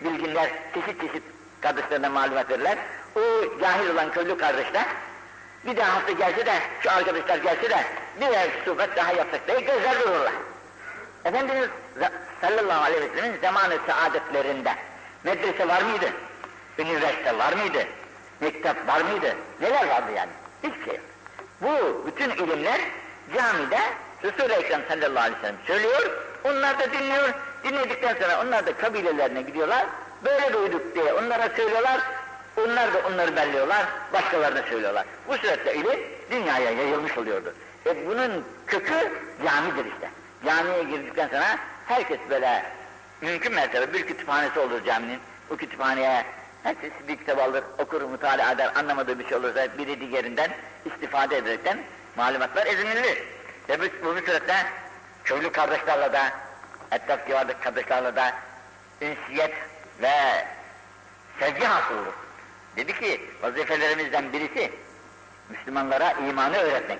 bilginler 0.00 0.50
çeşit 0.74 1.00
çeşit 1.00 1.22
kardeşlerine 1.60 2.08
malumat 2.08 2.50
verirler. 2.50 2.78
O 3.16 3.20
cahil 3.60 3.90
olan 3.90 4.12
köylü 4.12 4.38
kardeşler 4.38 4.86
bir 5.66 5.76
daha 5.76 5.94
hafta 5.94 6.12
gelse 6.12 6.46
de, 6.46 6.54
şu 6.82 6.90
arkadaşlar 6.90 7.36
gelse 7.38 7.70
de 7.70 7.84
birer 8.20 8.48
sohbet 8.64 8.96
daha 8.96 9.12
yapsak 9.12 9.48
diye 9.48 9.60
gözler 9.60 10.00
dururlar. 10.00 10.32
Efendimiz 11.24 11.68
sallallahu 12.40 12.82
aleyhi 12.82 13.02
ve 13.02 13.16
sellem'in 13.16 13.40
zamanı 13.40 13.78
saadetlerinde 13.86 14.74
medrese 15.24 15.68
var 15.68 15.82
mıydı? 15.82 16.12
Üniversite 16.78 17.38
var 17.38 17.52
mıydı? 17.52 17.84
Mektep 18.40 18.88
var 18.88 19.00
mıydı? 19.00 19.36
Neler 19.60 19.88
vardı 19.88 20.12
yani? 20.16 20.30
Hiçbir 20.62 20.84
şey. 20.84 21.00
Bu 21.60 22.02
bütün 22.06 22.30
ilimler 22.30 22.80
camide 23.34 23.80
Resul-i 24.24 24.52
Ekrem 24.52 24.82
sallallahu 24.88 25.20
aleyhi 25.24 25.36
ve 25.36 25.40
sellem 25.40 25.56
söylüyor, 25.66 26.10
onlar 26.44 26.78
da 26.78 26.92
dinliyor, 26.92 27.34
dinledikten 27.64 28.14
sonra 28.14 28.40
onlar 28.42 28.66
da 28.66 28.76
kabilelerine 28.76 29.42
gidiyorlar, 29.42 29.86
böyle 30.24 30.52
duyduk 30.52 30.94
diye 30.94 31.12
onlara 31.12 31.48
söylüyorlar, 31.56 32.00
onlar 32.56 32.94
da 32.94 32.98
onları 33.08 33.36
belliyorlar, 33.36 33.86
başkalarına 34.12 34.62
söylüyorlar. 34.62 35.06
Bu 35.28 35.36
surette 35.36 35.74
ilim 35.74 36.00
dünyaya 36.30 36.70
yayılmış 36.70 37.18
oluyordu. 37.18 37.54
E 37.86 38.06
bunun 38.06 38.44
kökü 38.66 39.12
camidir 39.44 39.84
işte. 39.92 40.10
Camiye 40.46 40.82
girdikten 40.82 41.28
sonra 41.28 41.58
herkes 41.86 42.18
böyle 42.30 42.62
mümkün 43.20 43.54
mertebe 43.54 43.92
bir 43.92 44.06
kütüphanesi 44.06 44.60
olur 44.60 44.84
caminin. 44.84 45.18
O 45.50 45.56
kütüphaneye 45.56 46.24
herkes 46.62 46.90
bir 47.08 47.16
kitap 47.16 47.38
alır, 47.38 47.64
okur, 47.78 48.02
mutala 48.02 48.52
eder, 48.52 48.70
anlamadığı 48.74 49.18
bir 49.18 49.28
şey 49.28 49.38
olursa 49.38 49.78
biri 49.78 50.00
diğerinden 50.00 50.50
istifade 50.84 51.36
ederekten 51.36 51.78
malumatlar 52.20 52.66
edinilir. 52.66 53.18
Ve 53.68 53.80
bu, 53.80 53.84
bu 54.04 54.26
surette 54.26 54.66
köylü 55.24 55.52
kardeşlerle 55.52 56.12
de, 56.12 56.22
etraf 56.92 57.26
civardaki 57.26 57.60
kardeşlerle 57.60 58.16
de 58.16 58.32
ünsiyet 59.00 59.54
ve 60.02 60.46
sevgi 61.40 61.64
hasıl 61.64 61.94
olur. 61.94 62.14
Dedi 62.76 63.00
ki 63.00 63.30
vazifelerimizden 63.42 64.32
birisi 64.32 64.72
Müslümanlara 65.48 66.12
imanı 66.12 66.56
öğretmek. 66.56 66.98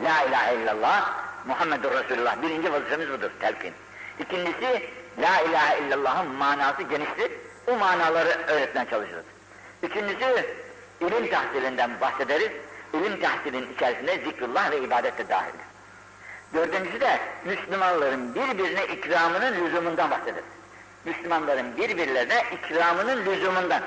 La 0.00 0.22
ilahe 0.22 0.54
illallah 0.54 1.24
Muhammedur 1.46 1.92
Resulullah. 1.92 2.42
Birinci 2.42 2.72
vazifemiz 2.72 3.08
budur 3.10 3.30
telkin. 3.40 3.74
İkincisi 4.18 4.90
La 5.18 5.40
ilahe 5.40 5.78
illallah'ın 5.78 6.28
manası 6.28 6.82
geniştir. 6.82 7.32
O 7.66 7.76
manaları 7.76 8.44
öğretmeye 8.48 8.86
çalışırız. 8.90 9.24
Üçüncüsü 9.82 10.46
ilim 11.00 11.30
tahsilinden 11.30 12.00
bahsederiz. 12.00 12.50
İlim 12.94 13.20
tahsilinin 13.20 13.74
içerisinde 13.74 14.18
zikrullah 14.24 14.70
ve 14.70 14.78
ibadet 14.78 15.18
de 15.18 15.28
dahildir. 15.28 15.66
Dördüncüsü 16.54 17.00
de 17.00 17.18
Müslümanların 17.44 18.34
birbirine 18.34 18.86
ikramının 18.86 19.64
lüzumundan 19.64 20.10
bahsederiz. 20.10 20.44
Müslümanların 21.04 21.76
birbirlerine 21.76 22.44
ikramının 22.52 23.26
lüzumundan. 23.26 23.82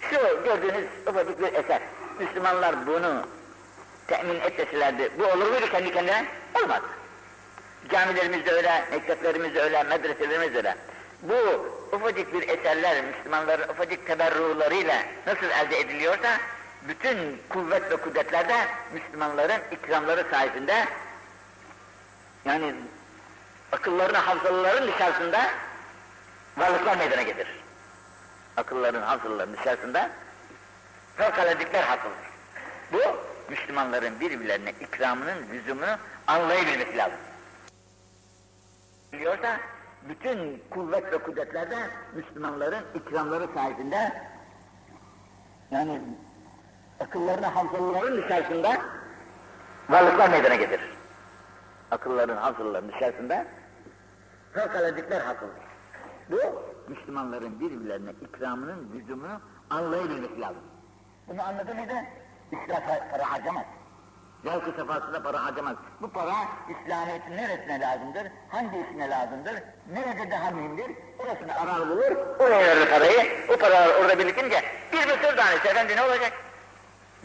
Şu 0.00 0.44
gördüğünüz 0.44 0.86
ufacık 1.06 1.40
bir 1.40 1.52
eser. 1.52 1.80
Müslümanlar 2.18 2.86
bunu 2.86 3.26
temin 4.06 4.40
etmeselerdi, 4.40 5.10
bu 5.18 5.24
olur 5.24 5.50
muydu 5.50 5.66
kendi 5.70 5.92
kendine? 5.92 6.24
Olmaz. 6.54 6.80
Camilerimizde 7.90 8.52
öyle, 8.52 8.84
mekteplerimizde 8.90 9.62
öyle, 9.62 9.82
medreselerimiz 9.82 10.54
öyle. 10.56 10.76
Bu 11.22 11.66
ufacık 11.92 12.34
bir 12.34 12.48
eserler 12.48 13.04
Müslümanların 13.04 13.68
ufacık 13.68 14.06
teberrularıyla 14.06 15.02
nasıl 15.26 15.46
elde 15.46 15.80
ediliyorsa, 15.80 16.38
bütün 16.88 17.42
kuvvet 17.48 17.90
ve 17.90 17.96
kudretler 17.96 18.48
de 18.48 18.56
Müslümanların 18.92 19.60
ikramları 19.72 20.26
sayesinde 20.30 20.86
yani 22.44 22.74
akıllarını, 23.72 24.18
hafızalarının 24.18 24.92
dışarısında 24.92 25.40
varlıklar 26.56 26.96
meydana 26.96 27.22
getirir. 27.22 27.64
Akılların, 28.56 29.02
hafızaların 29.02 29.56
dışarısında 29.56 30.10
fevkaladikler 31.16 31.82
hasıldır. 31.82 32.26
Bu 32.92 33.00
Müslümanların 33.50 34.20
birbirlerine 34.20 34.70
ikramının 34.70 35.48
lüzumunu 35.52 35.96
anlayabilmesi 36.26 36.96
lazım. 36.96 37.18
Biliyorsa 39.12 39.60
bütün 40.08 40.62
kuvvet 40.70 41.12
ve 41.12 41.18
kudretlerde 41.18 41.76
Müslümanların 42.14 42.84
ikramları 42.94 43.48
sayesinde 43.54 44.22
yani 45.70 46.00
akıllarına 47.00 47.54
hafızaların 47.56 48.22
dışarısında 48.22 48.76
varlıklar 49.88 50.28
meydana 50.28 50.54
getirir. 50.54 50.96
Akılların 51.90 52.36
hafızaların 52.36 52.92
dışarısında 52.92 53.46
fevkaladikler 54.54 55.20
hasıldır. 55.20 55.66
Bu 56.30 56.38
Müslümanların 56.88 57.60
birbirlerine 57.60 58.10
ikramının 58.10 58.90
lüzumunu 58.94 59.40
anlayabilmesi 59.70 60.40
lazım. 60.40 60.62
Bunu 61.28 61.42
anladı 61.42 61.74
mıydı? 61.74 61.92
İsrafa 62.52 63.08
para 63.10 63.32
harcamaz. 63.32 63.64
Zevk-ı 64.44 64.72
sefasında 64.76 65.22
para 65.22 65.44
harcamaz. 65.44 65.76
Bu 66.00 66.10
para 66.10 66.34
İslamiyet'in 66.70 67.36
neresine 67.36 67.80
lazımdır? 67.80 68.26
Hangi 68.48 68.80
işine 68.88 69.10
lazımdır? 69.10 69.54
Nerede 69.92 70.30
daha 70.30 70.50
mühimdir? 70.50 70.90
Orasını 71.18 71.60
arar 71.60 71.88
bulur, 71.88 72.16
oraya 72.38 72.66
verir 72.66 72.90
parayı. 72.90 73.46
O 73.54 73.58
paralar 73.58 73.88
orada 74.00 74.18
birikince 74.18 74.62
bir 74.92 74.98
mısır 74.98 75.36
tanesi 75.36 75.68
efendi 75.68 75.96
ne 75.96 76.02
olacak? 76.02 76.32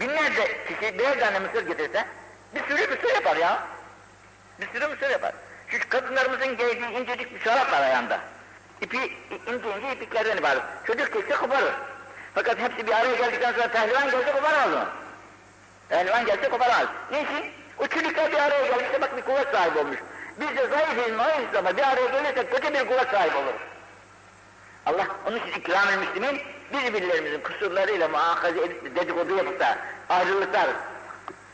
Binlerce 0.02 0.66
kişi 0.68 1.00
birer 1.00 1.20
tane 1.20 1.40
mısır 1.40 1.68
getirse 1.68 2.06
bir 2.56 2.64
sürü 2.64 2.96
mısır 2.96 3.14
yapar 3.14 3.36
ya. 3.36 3.64
Bir 4.62 4.68
sürü 4.68 4.88
mısır 4.88 5.10
yapar. 5.10 5.32
Şu 5.68 5.90
kadınlarımızın 5.90 6.58
giydiği 6.58 6.90
incecik 6.90 7.36
bir 7.36 7.40
çorap 7.40 7.72
var 7.72 7.82
ayağında. 7.82 8.20
İpi, 8.82 8.98
ince 9.48 9.78
ince 9.78 9.92
ipiklerden 9.92 10.38
ibaret. 10.38 10.64
Çocuk 10.88 11.14
kesse 11.14 11.36
koparır. 11.36 11.74
Fakat 12.36 12.60
hepsi 12.60 12.88
bir 12.88 12.92
araya 12.92 13.16
geldikten 13.16 13.54
sonra 13.54 13.68
pehlivan 13.68 14.12
gelse 14.12 14.32
koparamaz 14.32 14.70
mı? 14.70 14.90
Pehlivan 15.90 16.26
gelse 16.26 16.50
koparamaz. 16.50 16.88
Niçin? 17.12 17.52
O 17.78 17.88
çocuklar 17.88 18.32
bir 18.32 18.38
araya 18.38 18.68
gelmişse 18.68 19.02
bak 19.02 19.18
bir 19.18 19.22
kuvvet 19.22 19.48
sahibi 19.52 19.80
olmuş. 19.80 19.98
Biz 20.40 20.58
de 20.58 20.68
zayıfız, 20.68 21.18
mayıfız 21.18 21.56
ama 21.56 21.78
bir 21.78 21.84
araya 21.84 22.08
gelirsek 22.08 22.52
kötü 22.52 22.74
bir 22.74 22.88
kuvvet 22.88 23.10
sahibi 23.12 23.36
oluruz. 23.36 23.62
Allah 24.86 25.08
onun 25.28 25.40
için 25.40 25.60
ikram-ı 25.60 25.98
müslimin 25.98 26.42
birbirlerimizin 26.74 27.42
kusurlarıyla 27.42 28.08
muakaze 28.08 28.60
edip 28.60 28.96
dedikodu 28.96 29.36
yapıp 29.36 29.60
da 29.60 29.78
ayrılıklar 30.10 30.68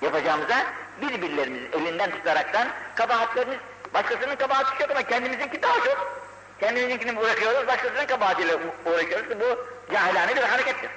yapacağımıza 0.02 0.66
birbirlerimizin 1.02 1.72
elinden 1.72 2.12
tutaraktan 2.12 2.68
kabahatlerimiz 2.96 3.58
başkasının 3.94 4.36
kabahati 4.36 4.80
çok 4.80 4.92
ama 4.92 5.04
kendimizinki 5.04 5.62
daha 5.62 5.76
çok. 5.76 6.18
Kendimizinkini 6.60 7.18
bırakıyoruz, 7.18 7.68
başkasının 7.68 8.06
kabahatiyle 8.06 8.56
uğraşıyoruz. 8.86 9.40
Bu 9.40 9.66
cahilane 9.94 10.36
bir 10.36 10.42
harekettir. 10.42 10.90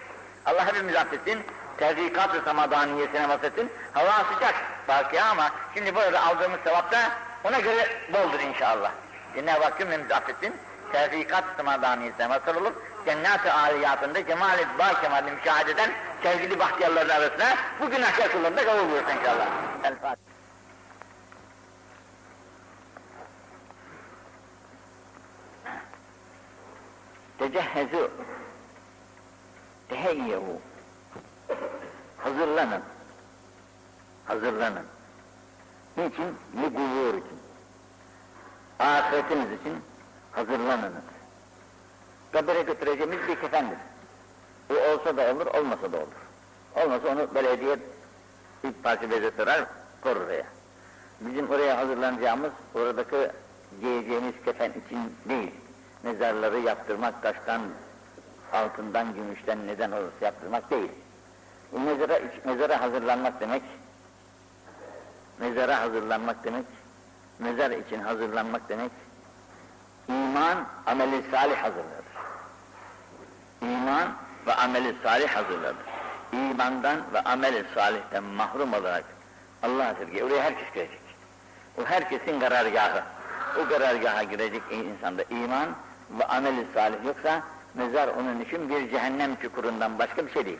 Allah 0.47 0.67
hepimizi 0.67 0.99
affetsin, 0.99 1.43
tevfikat-ı 1.79 2.43
samadaniyesine 2.45 3.29
vasfetsin. 3.29 3.73
Hava 3.93 4.25
sıcak, 4.35 4.55
farkı 4.87 5.23
ama 5.23 5.51
şimdi 5.75 5.95
burada 5.95 6.27
aldığımız 6.27 6.61
sevap 6.65 6.93
da 6.93 6.99
ona 7.45 7.59
göre 7.61 7.89
boldur 8.13 8.41
inşallah. 8.41 8.91
Cenab-ı 9.35 9.65
Hak 9.65 9.79
cümlemizi 9.79 10.15
affetsin. 10.15 10.55
Tevfikat-ı 10.93 11.57
samadaniyesine 11.57 12.29
vasıl 12.29 12.57
olup 12.57 12.75
cennet-i 13.07 13.51
aliyatında 13.51 14.27
cemal-i 14.27 14.67
bağ 14.79 15.01
kemalini 15.01 15.31
müşahede 15.31 15.71
eden 15.71 15.91
sevgili 16.23 16.59
bahtiyarların 16.59 17.09
arasına 17.09 17.57
bu 17.81 17.91
günahkar 17.91 18.33
kullarında 18.33 18.65
kabul 18.65 18.91
buyursun 18.91 19.17
inşallah. 19.17 19.47
El 19.85 19.95
Fatiha. 19.95 20.31
Tecehhezu 27.39 28.11
teheyyehu 29.89 30.61
hazırlanın 32.19 32.83
hazırlanın 34.27 34.87
niçin? 35.97 36.39
Liguvur 36.63 37.15
için 37.15 37.41
ahiretiniz 38.79 39.61
için 39.61 39.83
hazırlanınız. 40.33 41.05
Kabire 42.33 42.63
götüreceğimiz 42.63 43.19
bir 43.29 43.41
kefendir. 43.41 43.79
Bu 44.69 44.75
olsa 44.75 45.17
da 45.17 45.35
olur 45.35 45.47
olmasa 45.47 45.93
da 45.93 45.97
olur. 45.97 46.21
Olmasa 46.77 47.09
onu 47.09 47.35
belediye 47.35 47.77
ilk 48.65 48.83
parça 48.83 49.11
beze 49.11 49.31
korur 50.03 50.21
oraya. 50.21 50.47
Bizim 51.21 51.51
oraya 51.51 51.77
hazırlanacağımız 51.79 52.53
oradaki 52.75 53.31
giyeceğimiz 53.81 54.35
kefen 54.45 54.71
için 54.71 55.15
değil 55.29 55.53
mezarları 56.03 56.59
yaptırmak 56.59 57.23
taştan, 57.23 57.63
altından, 58.53 59.15
gümüşten 59.15 59.67
neden 59.67 59.93
olursa 59.93 60.25
yaptırmak 60.25 60.71
değil. 60.71 60.91
Mezara, 61.73 62.21
mezara 62.45 62.81
hazırlanmak 62.81 63.41
demek, 63.41 63.63
mezara 65.39 65.81
hazırlanmak 65.81 66.45
demek, 66.45 66.65
mezar 67.39 67.71
için 67.71 68.01
hazırlanmak 68.01 68.69
demek, 68.69 68.93
iman, 70.09 70.67
ameli 70.87 71.23
salih 71.31 71.57
hazırladır. 71.57 72.05
İman 73.63 74.09
ve 74.47 74.55
ameli 74.55 74.97
salih 75.03 75.29
hazırladır. 75.29 75.87
İmandan 76.33 77.01
ve 77.13 77.21
ameli 77.21 77.65
salihten 77.75 78.23
mahrum 78.23 78.73
olarak 78.73 79.05
Allah'a 79.63 79.95
sevgi, 79.95 80.25
oraya 80.25 80.43
herkes 80.43 80.73
girecek. 80.75 81.01
O 81.79 81.85
herkesin 81.85 82.41
karargahı. 82.41 83.03
O 83.59 83.69
karargaha 83.69 84.23
girecek 84.23 84.63
insanda 84.71 85.23
iman, 85.31 85.69
ve 86.19 86.25
ameli 86.25 86.67
salih 86.75 87.05
yoksa 87.05 87.43
mezar 87.75 88.09
onun 88.09 88.41
için 88.41 88.69
bir 88.69 88.91
cehennem 88.91 89.37
çukurundan 89.37 89.99
başka 89.99 90.27
bir 90.27 90.33
şey 90.33 90.47
değil. 90.47 90.59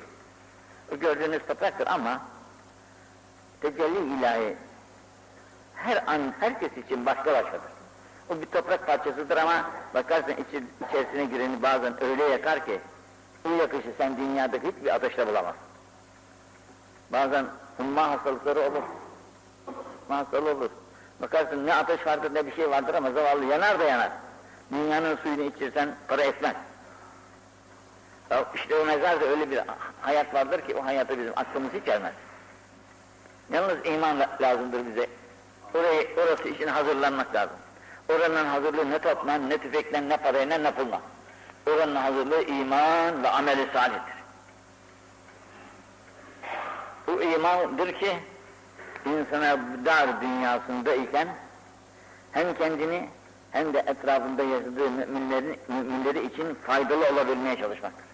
O 0.95 0.99
gördüğünüz 0.99 1.47
topraktır 1.49 1.87
ama 1.87 2.21
tecelli 3.61 4.19
ilahi 4.19 4.57
her 5.75 6.05
an 6.07 6.35
herkes 6.41 6.77
için 6.77 7.07
başka 7.07 7.33
başkadır. 7.33 7.80
O 8.31 8.41
bir 8.41 8.47
toprak 8.47 8.87
parçasıdır 8.87 9.37
ama 9.37 9.71
bakarsın 9.95 10.33
içi, 10.33 10.65
içerisine 10.89 11.25
gireni 11.25 11.63
bazen 11.63 12.05
öyle 12.05 12.25
yakar 12.25 12.67
ki 12.67 12.81
bu 13.45 13.51
yakışı 13.51 13.89
sen 13.99 14.17
dünyada 14.17 14.57
hiçbir 14.57 14.95
ateşle 14.95 15.27
bulamazsın. 15.27 15.63
Bazen 17.13 17.47
humma 17.77 18.11
hastalıkları 18.11 18.61
olur. 18.61 18.83
Humma 20.09 20.51
olur. 20.51 20.71
Bakarsın 21.23 21.67
ne 21.67 21.75
ateş 21.75 22.07
vardır 22.07 22.35
ne 22.35 22.47
bir 22.47 22.55
şey 22.57 22.71
vardır 22.71 22.95
ama 22.95 23.11
zavallı 23.11 23.45
yanar 23.45 23.81
da 23.81 23.85
yanar. 23.85 24.11
Dünyanın 24.73 25.17
suyunu 25.17 25.43
içirsen 25.43 25.95
para 26.09 26.23
etmez. 26.23 26.55
İşte 28.55 28.77
o 28.77 28.85
mezarda 28.85 29.25
öyle 29.25 29.51
bir 29.51 29.61
hayat 30.01 30.35
vardır 30.35 30.61
ki 30.61 30.75
o 30.75 30.85
hayata 30.85 31.19
bizim 31.19 31.33
aklımız 31.37 31.73
hiç 31.73 31.89
ermez. 31.89 32.13
Yalnız 33.53 33.87
iman 33.87 34.21
lazımdır 34.41 34.87
bize. 34.87 35.07
Orayı, 35.75 36.09
orası 36.17 36.49
için 36.49 36.67
hazırlanmak 36.67 37.35
lazım. 37.35 37.57
Oranın 38.11 38.45
hazırlığı 38.45 38.91
ne 38.91 38.99
topla, 38.99 39.35
ne 39.35 39.59
tüfekle, 39.59 40.09
ne 40.09 40.17
parayla, 40.17 40.59
ne 40.59 40.75
pulla. 40.75 41.01
Oranın 41.67 41.97
hazırlığı 41.97 42.43
iman 42.43 43.23
ve 43.23 43.29
ameli 43.29 43.67
salihtir. 43.73 44.15
Bu 47.07 47.23
imandır 47.23 47.93
ki 47.93 48.17
insana 49.07 49.59
dar 49.85 50.21
dünyasında 50.21 50.95
iken 50.95 51.29
hem 52.33 52.55
kendini 52.55 53.09
hem 53.51 53.75
de 53.75 53.79
etrafında 53.79 54.43
yaşadığı 54.43 54.91
müminlerin, 54.91 55.59
müminleri 55.69 56.27
için 56.27 56.55
faydalı 56.55 57.09
olabilmeye 57.09 57.57
çalışmaktır. 57.57 58.05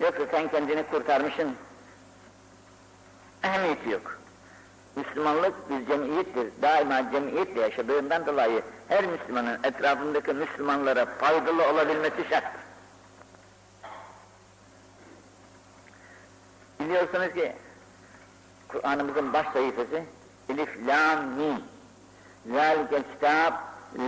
Yoksa 0.00 0.22
sen 0.30 0.48
kendini 0.48 0.82
kurtarmışsın, 0.82 1.56
ehemmiyeti 3.44 3.90
yok. 3.90 4.18
Müslümanlık 4.96 5.70
bir 5.70 5.86
cemiyettir. 5.86 6.62
Daima 6.62 7.10
cemiyetle 7.12 7.60
yaşadığından 7.60 8.26
dolayı 8.26 8.62
her 8.88 9.06
Müslümanın 9.06 9.58
etrafındaki 9.64 10.32
Müslümanlara 10.32 11.06
faydalı 11.06 11.68
olabilmesi 11.70 12.24
şarttır. 12.30 12.60
Biliyorsunuz 16.80 17.34
ki 17.34 17.52
Kur'an'ımızın 18.68 19.32
baş 19.32 19.46
sayfası 19.52 20.02
Elif, 20.48 20.86
Lam, 20.86 21.24
Mim. 21.24 21.62
Zâlike 22.52 23.02
kitâb 23.12 23.52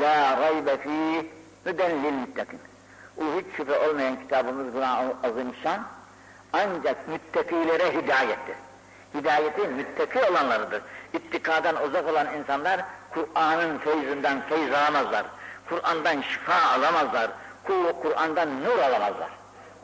La 0.01 0.37
raybe 0.41 0.77
fî 0.77 1.31
hüden 1.67 2.05
lil 2.05 2.13
muttakin. 2.13 2.61
O 3.17 3.23
hiç 3.23 3.57
şüphe 3.57 3.89
olmayan 3.89 4.21
kitabımız 4.21 4.73
Kur'an-ı 4.73 5.15
Azimşan 5.25 5.83
ancak 6.53 7.09
müttakilere 7.09 8.03
hidayettir. 8.03 8.57
Hidayeti 9.17 9.69
müttaki 9.69 10.19
olanlarıdır. 10.31 10.83
İttikadan 11.13 11.83
uzak 11.83 12.09
olan 12.09 12.35
insanlar 12.35 12.81
Kur'an'ın 13.15 13.79
feyzinden 13.79 14.41
feyz 14.49 14.73
alamazlar. 14.73 15.25
Kur'an'dan 15.69 16.21
şifa 16.21 16.55
alamazlar. 16.55 17.31
Kur'an'dan 18.03 18.65
nur 18.65 18.79
alamazlar. 18.79 19.29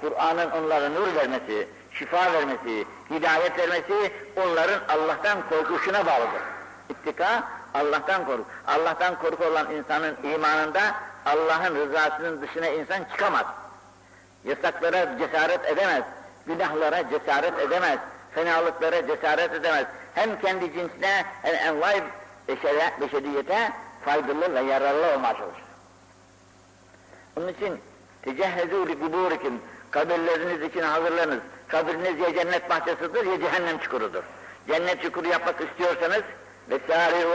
Kur'an'ın 0.01 0.51
onlara 0.51 0.89
nur 0.89 1.15
vermesi, 1.15 1.69
şifa 1.93 2.33
vermesi, 2.33 2.87
hidayet 3.11 3.59
vermesi 3.59 4.13
onların 4.37 4.81
Allah'tan 4.89 5.39
korkuşuna 5.49 6.07
bağlıdır. 6.07 6.43
İttika 6.89 7.43
Allah'tan 7.75 8.25
korku. 8.27 8.45
Allah'tan 8.67 9.19
korku 9.19 9.45
olan 9.45 9.71
insanın 9.71 10.17
imanında 10.23 10.81
Allah'ın 11.27 11.75
rızasının 11.75 12.43
dışına 12.43 12.67
insan 12.67 13.05
çıkamaz. 13.05 13.45
Yasaklara 14.45 15.19
cesaret 15.19 15.65
edemez. 15.65 16.03
Günahlara 16.47 17.11
cesaret 17.11 17.59
edemez. 17.59 17.99
Fenalıklara 18.35 19.07
cesaret 19.07 19.55
edemez. 19.55 19.87
Hem 20.15 20.41
kendi 20.41 20.73
cinsine 20.73 21.25
hem 21.43 21.55
envai 21.55 22.03
beşeriyete 23.01 23.73
faydalı 24.05 24.55
ve 24.55 24.61
yararlı 24.73 25.15
olmaya 25.15 25.35
çalışır. 25.35 25.65
Onun 27.37 27.49
için 27.49 27.81
tecehhezû 28.23 28.89
li 28.89 29.01
kuburikum 29.01 29.61
kabirleriniz 29.91 30.63
için 30.63 30.83
hazırlanız. 30.83 31.39
Kabiriniz 31.69 32.21
ya 32.21 32.35
cennet 32.35 32.71
bahçesidir 32.71 33.27
ya 33.27 33.41
cehennem 33.41 33.79
çukurudur. 33.79 34.23
Cennet 34.69 35.03
çukuru 35.03 35.29
yapmak 35.29 35.61
istiyorsanız 35.61 36.23
Vesâri'u 36.71 37.31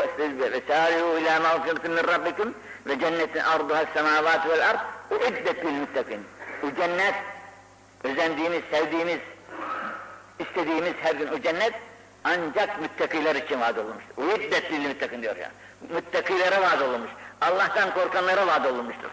vesâri'u 0.52 1.20
ilâ 1.20 1.40
mağfirtin 1.40 1.92
min 1.92 2.08
rabbikum 2.08 2.54
ve 2.88 3.00
cennetin 3.00 3.40
arduha 3.40 3.84
semâvâti 3.94 4.50
vel 4.50 4.70
ard 4.70 4.80
uiddet 5.12 5.66
lil 5.66 5.72
muttakin. 5.72 6.20
Bu 6.62 6.76
cennet 6.76 7.16
özendiğimiz, 8.04 8.62
sevdiğimiz 8.72 9.20
istediğimiz 10.40 10.94
her 11.02 11.16
gün 11.16 11.28
o 11.28 11.40
cennet 11.40 11.74
ancak 12.24 12.82
müttakiler 12.82 13.36
için 13.36 13.62
vaat 13.62 13.78
olunmuştur. 13.78 14.18
Uiddet 14.18 14.72
lil 14.72 14.88
müttakin 14.88 15.22
diyor 15.22 15.36
ya. 15.36 15.52
Müttakilere 15.90 16.62
vaat 16.62 16.82
olunmuş. 16.82 17.10
Allah'tan 17.42 17.94
korkanlara 17.94 18.48
vaat 18.48 18.66
olunmuştur. 18.66 19.10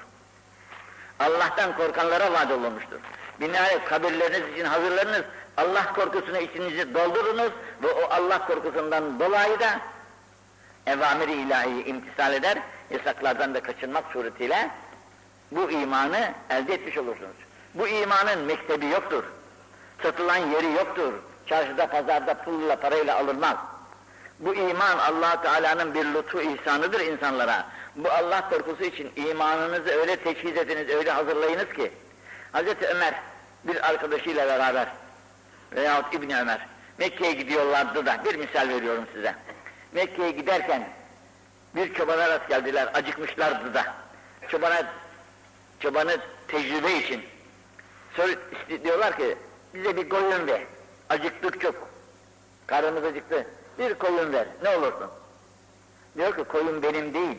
Allah'tan 1.20 1.76
korkanlara 1.76 2.32
vaat 2.32 2.52
olunmuştur. 2.52 2.98
Binaenaleyh 3.40 3.84
kabirleriniz 3.84 4.52
için 4.52 4.64
hazırlanınız. 4.64 5.22
Allah 5.56 5.92
korkusunu 5.92 6.38
içinizi 6.38 6.94
doldurunuz 6.94 7.52
ve 7.82 7.92
o 7.92 8.10
Allah 8.10 8.46
korkusundan 8.46 9.20
dolayı 9.20 9.60
da 9.60 9.80
evamiri 10.86 11.32
ilahiyi 11.32 11.84
imtisal 11.84 12.32
eder, 12.32 12.58
yasaklardan 12.90 13.54
da 13.54 13.62
kaçınmak 13.62 14.04
suretiyle 14.12 14.70
bu 15.50 15.70
imanı 15.70 16.32
elde 16.50 16.74
etmiş 16.74 16.98
olursunuz. 16.98 17.36
Bu 17.74 17.88
imanın 17.88 18.38
mektebi 18.38 18.86
yoktur. 18.86 19.24
Satılan 20.04 20.36
yeri 20.36 20.72
yoktur. 20.72 21.12
Çarşıda, 21.46 21.86
pazarda 21.86 22.34
pulla, 22.34 22.76
parayla 22.76 23.16
alınmaz. 23.16 23.56
Bu 24.38 24.54
iman 24.54 24.98
allah 24.98 25.42
Teala'nın 25.42 25.94
bir 25.94 26.04
lütfu 26.04 26.40
ihsanıdır 26.40 27.00
insanlara. 27.00 27.66
Bu 27.96 28.10
Allah 28.10 28.48
korkusu 28.50 28.84
için 28.84 29.12
imanınızı 29.16 29.90
öyle 29.90 30.16
teçhiz 30.16 30.56
ediniz, 30.56 30.88
öyle 30.88 31.10
hazırlayınız 31.10 31.72
ki 31.76 31.92
Hazreti 32.52 32.86
Ömer 32.86 33.14
bir 33.64 33.88
arkadaşıyla 33.88 34.46
beraber 34.46 34.88
veyahut 35.72 36.14
İbni 36.14 36.40
Ömer 36.40 36.66
Mekke'ye 36.98 37.32
gidiyorlardı 37.32 38.06
da 38.06 38.24
bir 38.24 38.34
misal 38.34 38.68
veriyorum 38.68 39.04
size. 39.14 39.34
Mekke'ye 39.92 40.30
giderken 40.30 40.88
bir 41.74 41.94
çobana 41.94 42.28
rast 42.28 42.48
geldiler, 42.48 42.88
acıkmışlardı 42.94 43.74
da. 43.74 43.84
Çobana, 44.48 44.82
çobanı 45.80 46.16
tecrübe 46.48 46.92
için 46.92 47.22
diyorlar 48.84 49.16
ki 49.16 49.36
bize 49.74 49.96
bir 49.96 50.08
koyun 50.08 50.46
ver. 50.46 50.62
Acıktık 51.08 51.60
çok. 51.60 51.74
Karnımız 52.66 53.04
acıktı. 53.04 53.46
Bir 53.78 53.94
koyun 53.94 54.32
ver. 54.32 54.46
Ne 54.62 54.76
olursun? 54.76 55.10
Diyor 56.16 56.36
ki 56.36 56.44
koyun 56.44 56.82
benim 56.82 57.14
değil. 57.14 57.38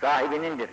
Sahibinindir. 0.00 0.70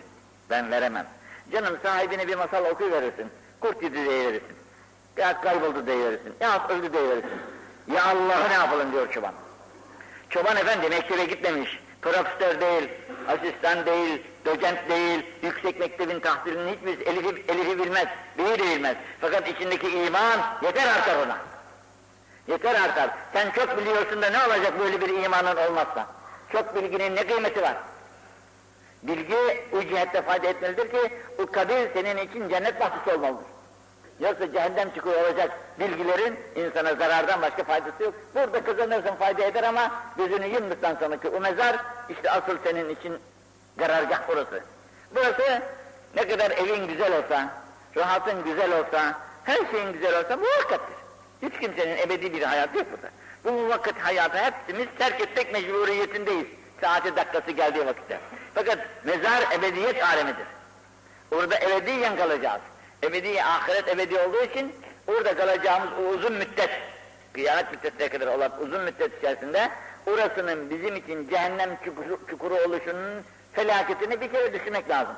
Ben 0.50 0.72
veremem. 0.72 1.08
Canım 1.52 1.78
sahibine 1.84 2.28
bir 2.28 2.36
masal 2.36 2.66
okuyuverirsin. 2.66 3.28
Kurt 3.60 3.84
yedi 3.84 4.10
verirsin. 4.10 4.56
Ya 5.18 5.42
kayboldu 5.42 5.86
verirsin. 5.86 6.34
Ya 6.40 6.68
öldü 6.70 6.94
verirsin. 6.94 7.42
Ya 7.94 8.06
Allah'ı 8.06 8.50
ne 8.50 8.54
yapalım 8.54 8.92
diyor 8.92 9.12
çoban. 9.12 9.34
Çoban 10.30 10.58
efendi 10.58 10.90
mektebe 10.90 11.26
gitmemiş. 11.26 11.80
Profesör 12.02 12.62
değil, 12.62 12.90
asistan 13.28 13.86
değil, 13.86 14.22
docent 14.46 14.90
değil, 14.90 15.26
yüksek 15.44 15.80
mektebin 15.80 16.20
tahsilinin 16.20 16.74
hiçbir 16.74 17.08
elifi, 17.08 17.44
elifi 17.52 17.80
bilmez, 17.80 18.08
beyi 18.38 18.60
de 18.60 18.64
bilmez. 18.64 18.98
Fakat 19.22 19.50
içindeki 19.50 19.90
iman 19.90 20.40
yeter 20.62 20.88
artar 20.88 21.26
ona. 21.26 21.38
Yeter 22.48 22.76
artar. 22.76 23.10
Sen 23.34 23.52
çok 23.52 23.78
biliyorsun 23.78 24.22
da 24.22 24.30
ne 24.30 24.38
olacak 24.38 24.80
böyle 24.80 25.02
bir 25.02 25.24
imanın 25.24 25.56
olmazsa? 25.56 26.08
Çok 26.52 26.76
bilginin 26.76 27.16
ne 27.16 27.28
kıymeti 27.28 27.62
var? 27.62 27.76
Bilgi 29.04 29.64
o 29.74 29.82
cihette 29.82 30.22
fayda 30.22 30.48
etmelidir 30.48 30.92
ki 30.92 31.14
o 31.40 31.46
kabir 31.46 31.94
senin 31.94 32.18
için 32.18 32.50
cennet 32.50 32.80
bahçesi 32.80 33.18
olmalıdır. 33.18 33.46
Yoksa 34.20 34.52
cehennem 34.52 34.92
çıkıyor 34.94 35.22
olacak 35.24 35.52
bilgilerin 35.80 36.40
insana 36.56 36.96
zarardan 36.96 37.42
başka 37.42 37.64
faydası 37.64 38.04
yok. 38.04 38.14
Burada 38.36 38.64
kazanırsın 38.64 39.16
fayda 39.16 39.44
eder 39.44 39.64
ama 39.64 39.92
gözünü 40.18 40.46
yumduktan 40.46 40.96
sonraki 41.00 41.30
o 41.30 41.40
mezar 41.40 41.76
işte 42.10 42.32
asıl 42.32 42.58
senin 42.64 42.90
için 42.90 43.20
karargah 43.78 44.20
burası. 44.28 44.64
Burası 45.16 45.62
ne 46.16 46.28
kadar 46.28 46.52
evin 46.52 46.88
güzel 46.88 47.18
olsa, 47.18 47.50
rahatın 47.98 48.44
güzel 48.44 48.80
olsa, 48.80 49.20
her 49.44 49.60
şeyin 49.72 49.94
güzel 49.94 50.20
olsa 50.20 50.38
muhakkattir. 50.38 50.96
Hiç 51.42 51.60
kimsenin 51.60 51.98
ebedi 51.98 52.34
bir 52.34 52.42
hayatı 52.42 52.78
yok 52.78 52.88
burada. 52.92 53.10
Bu 53.44 53.70
vakit 53.70 54.00
hayatı 54.00 54.38
hepsimiz 54.38 54.88
terk 55.00 55.22
etmek 55.22 55.54
mecburiyetindeyiz. 55.54 56.48
Saati 56.82 57.16
dakikası 57.16 57.52
geldiği 57.52 57.86
vakitte. 57.86 58.20
Fakat 58.54 58.78
mezar 59.04 59.44
ebediyet 59.54 60.04
alemidir. 60.04 60.46
Orada 61.32 61.60
ebediyen 61.60 62.18
kalacağız. 62.18 62.62
Ebedi, 63.04 63.44
ahiret 63.44 63.88
ebedi 63.88 64.20
olduğu 64.20 64.44
için 64.44 64.76
orada 65.08 65.36
kalacağımız 65.36 65.90
o 66.00 66.10
uzun 66.10 66.34
müddet, 66.34 66.70
kıyamet 67.34 67.72
müddetine 67.72 68.10
kadar 68.10 68.28
olan 68.28 68.52
uzun 68.62 68.82
müddet 68.82 69.18
içerisinde 69.18 69.70
orasının 70.06 70.70
bizim 70.70 70.96
için 70.96 71.30
cehennem 71.30 71.78
çukuru, 71.86 72.20
çukuru 72.30 72.56
oluşunun 72.56 73.24
felaketini 73.54 74.22
bir 74.22 74.32
kere 74.32 74.54
düşünmek 74.54 74.90
lazım. 74.90 75.16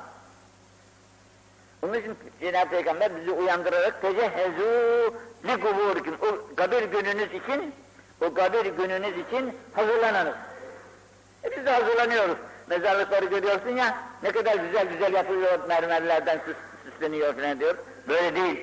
Onun 1.82 1.94
için 1.94 2.16
Cenab-ı 2.40 2.70
Peygamber 2.70 3.16
bizi 3.16 3.30
uyandırarak 3.30 4.02
tecehhezu 4.02 5.14
li 5.44 5.60
kuburikum. 5.60 6.14
O 6.22 6.54
kabir 6.56 6.82
gününüz 6.82 7.28
için, 7.34 7.74
o 8.20 8.34
kabir 8.34 8.66
gününüz 8.66 9.26
için 9.28 9.58
hazırlanınız. 9.74 10.34
E 11.44 11.56
biz 11.56 11.66
de 11.66 11.70
hazırlanıyoruz. 11.70 12.36
Mezarlıkları 12.66 13.24
görüyorsun 13.24 13.76
ya, 13.76 13.98
ne 14.22 14.32
kadar 14.32 14.54
güzel 14.54 14.86
güzel 14.86 15.12
yapılıyor 15.12 15.68
mermerlerden 15.68 16.40
süs, 16.46 16.56
süsleniyor 16.84 17.34
falan 17.34 17.60
diyor. 17.60 17.74
Böyle 18.08 18.36
değil. 18.36 18.60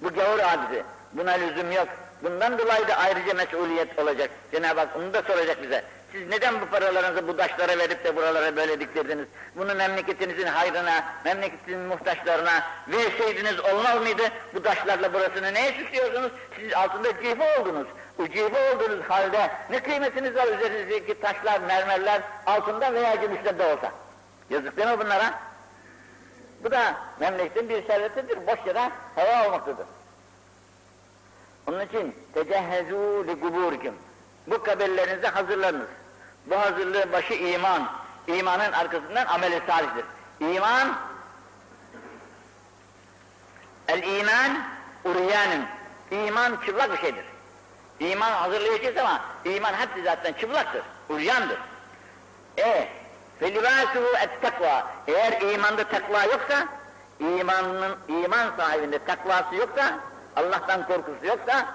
Bu 0.00 0.14
gavur 0.14 0.38
hadisi. 0.38 0.82
Buna 1.12 1.30
lüzum 1.30 1.72
yok. 1.72 1.88
Bundan 2.22 2.58
dolayı 2.58 2.88
da 2.88 2.96
ayrıca 2.96 3.34
mesuliyet 3.34 3.98
olacak. 3.98 4.30
Cenab-ı 4.52 4.80
Hak 4.80 4.96
onu 4.96 5.14
da 5.14 5.22
soracak 5.22 5.62
bize. 5.62 5.84
Siz 6.16 6.28
neden 6.28 6.60
bu 6.60 6.66
paralarınızı 6.66 7.28
bu 7.28 7.36
taşlara 7.36 7.78
verip 7.78 8.04
de 8.04 8.16
buralara 8.16 8.56
böyle 8.56 8.80
diktirdiniz? 8.80 9.26
Bunu 9.56 9.74
memleketinizin 9.74 10.46
hayrına, 10.46 11.04
memleketinizin 11.24 11.86
muhtaçlarına 11.86 12.62
verseydiniz 12.88 13.60
olmaz 13.60 14.00
mıydı? 14.00 14.22
Bu 14.54 14.62
taşlarla 14.62 15.14
burasını 15.14 15.54
neye 15.54 15.72
süslüyorsunuz? 15.72 16.32
Siz 16.56 16.74
altında 16.74 17.22
cife 17.22 17.60
oldunuz. 17.60 17.86
O 18.18 18.26
cife 18.26 18.74
olduğunuz 18.74 19.04
halde 19.08 19.50
ne 19.70 19.82
kıymetiniz 19.82 20.36
var 20.36 20.46
üzerinizdeki 20.46 21.20
taşlar, 21.20 21.60
mermerler 21.60 22.22
altında 22.46 22.94
veya 22.94 23.14
gümüşte 23.14 23.58
de 23.58 23.64
olsa? 23.66 23.92
Yazık 24.50 24.76
değil 24.76 24.88
mi 24.88 24.98
bunlara? 24.98 25.34
Bu 26.64 26.70
da 26.70 26.94
memleketin 27.20 27.68
bir 27.68 27.86
servetidir, 27.86 28.46
boş 28.46 28.66
yere 28.66 28.90
hava 29.14 29.46
olmaktadır. 29.46 29.86
Onun 31.66 31.80
için 31.80 32.14
tecehhezu 32.34 33.24
li 33.26 33.40
kuburikum. 33.40 33.94
Bu 34.46 34.62
kabirlerinize 34.62 35.28
hazırlanınız. 35.28 35.88
Bu 36.46 36.60
hazırlığın 36.60 37.12
başı 37.12 37.34
iman. 37.34 37.88
İmanın 38.26 38.72
arkasından 38.72 39.26
ameli 39.26 39.60
salihdir. 39.66 40.04
İman 40.40 40.88
el 43.88 44.02
iman 44.02 44.52
uriyanın. 45.04 45.64
İman 46.10 46.56
çıplak 46.66 46.92
bir 46.92 46.98
şeydir. 46.98 47.24
İman 48.00 48.32
hazırlayacağız 48.32 48.96
ama 48.96 49.20
iman 49.44 49.74
hepsi 49.74 50.02
zaten 50.02 50.32
çıplaktır, 50.32 50.82
uryandır. 51.08 51.58
E 52.58 52.88
ve 53.42 53.54
libâsuhu 53.54 54.16
et 54.22 54.30
takva. 54.42 54.86
Eğer 55.08 55.40
imanda 55.40 55.84
takva 55.84 56.24
yoksa, 56.24 56.68
imanın 57.20 57.96
iman 58.08 58.56
sahibinde 58.56 58.98
takvası 59.04 59.54
yoksa, 59.54 59.98
Allah'tan 60.36 60.86
korkusu 60.86 61.26
yoksa, 61.26 61.66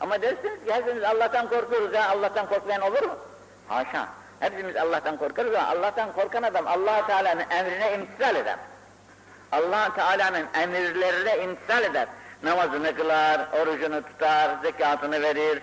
ama 0.00 0.22
dersiniz 0.22 0.64
ki 0.64 0.74
hepimiz 0.74 1.04
Allah'tan 1.04 1.48
korkuyoruz 1.48 1.94
ya, 1.94 2.08
Allah'tan 2.10 2.48
korkmayan 2.48 2.82
olur 2.82 3.02
mu? 3.02 3.14
Haşa. 3.68 4.08
Hepimiz 4.40 4.76
Allah'tan 4.76 5.16
korkarız 5.16 5.54
ama 5.54 5.68
Allah'tan 5.68 6.12
korkan 6.12 6.42
adam 6.42 6.66
allah 6.66 7.06
Teala'nın 7.06 7.44
emrine 7.50 7.94
imtisal 7.94 8.36
eder. 8.36 8.56
allah 9.52 9.94
Teala'nın 9.94 10.46
emirlerine 10.54 11.44
imtisal 11.44 11.84
eder. 11.84 12.08
Namazını 12.42 12.96
kılar, 12.96 13.40
orucunu 13.60 14.02
tutar, 14.02 14.50
zekatını 14.62 15.22
verir, 15.22 15.62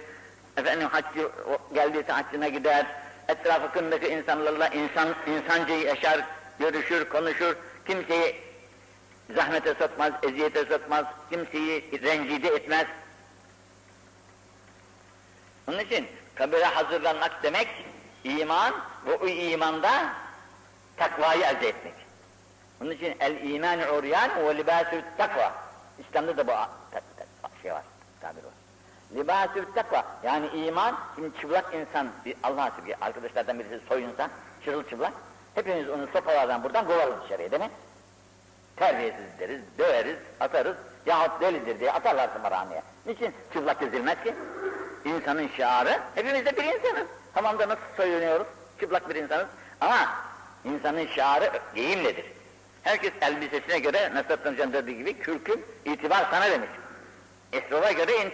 efendim 0.57 0.88
haccı 0.91 1.32
geldiyse 1.73 2.11
haccına 2.11 2.47
gider, 2.47 2.86
etrafındaki 3.28 4.07
insanlarla 4.07 4.67
insan, 4.67 5.07
insancayı 5.28 5.86
yaşar, 5.86 6.21
görüşür, 6.59 7.09
konuşur, 7.09 7.55
kimseyi 7.88 8.36
zahmete 9.36 9.73
sokmaz, 9.73 10.13
eziyete 10.23 10.65
sokmaz, 10.65 11.05
kimseyi 11.30 12.01
rencide 12.03 12.47
etmez. 12.47 12.86
Onun 15.67 15.80
için 15.80 16.07
kabire 16.36 16.65
hazırlanmak 16.65 17.43
demek, 17.43 17.67
iman 18.26 18.73
ve 19.05 19.15
o 19.15 19.28
imanda 19.28 20.13
takvayı 20.97 21.43
elde 21.43 21.67
etmek. 21.67 21.93
Onun 22.82 22.91
için 22.91 23.15
el 23.19 23.49
iman 23.49 23.80
uryan 23.97 24.30
ve 24.47 24.57
libasü 24.57 25.03
takva. 25.17 25.53
İslam'da 25.99 26.38
da 26.38 26.47
bu 26.47 26.51
şey 27.61 27.73
var, 27.73 27.84
tabir 28.21 28.43
var. 28.43 28.53
Libasü 29.15 29.73
takva, 29.76 30.05
yani 30.23 30.47
iman, 30.47 30.95
şimdi 31.15 31.38
çıplak 31.41 31.73
insan, 31.73 32.07
bir 32.26 32.36
Allah 32.43 32.71
bir 32.86 32.95
arkadaşlardan 33.01 33.59
birisi 33.59 33.80
soyunsa, 33.88 34.30
çırılçıplak, 34.65 35.13
hepimiz 35.55 35.89
onu 35.89 36.07
sopalardan 36.07 36.63
buradan 36.63 36.88
kovarız 36.88 37.23
dışarıya 37.23 37.51
değil 37.51 37.63
mi? 37.63 37.69
Terbiyesiz 38.76 39.39
deriz, 39.39 39.61
döveriz, 39.78 40.17
atarız, 40.39 40.76
yahut 41.05 41.41
delidir 41.41 41.80
diye 41.80 41.91
atarlar 41.91 42.34
tımarhaneye. 42.34 42.82
Niçin 43.05 43.34
çıplak 43.53 43.80
gezilmez 43.80 44.23
ki? 44.23 44.36
İnsanın 45.05 45.47
şiarı, 45.47 45.99
hepimiz 46.15 46.45
de 46.45 46.57
bir 46.57 46.63
insanız. 46.63 47.07
Tamam 47.36 47.59
da 47.59 47.69
nasıl 47.69 47.81
soyunuyoruz? 47.97 48.47
Çıplak 48.79 49.09
bir 49.09 49.15
insanız. 49.15 49.47
Ama 49.81 50.09
insanın 50.65 51.07
şiarı 51.07 51.51
giyimledir. 51.75 52.25
Herkes 52.83 53.11
elbisesine 53.21 53.79
göre 53.79 54.11
Nasrettin 54.13 54.53
Hoca'nın 54.53 54.73
dediği 54.73 54.97
gibi 54.97 55.13
kürküm 55.13 55.65
itibar 55.86 56.25
sana 56.31 56.51
demiş. 56.51 56.69
Esbaba 57.53 57.91
göre 57.91 58.31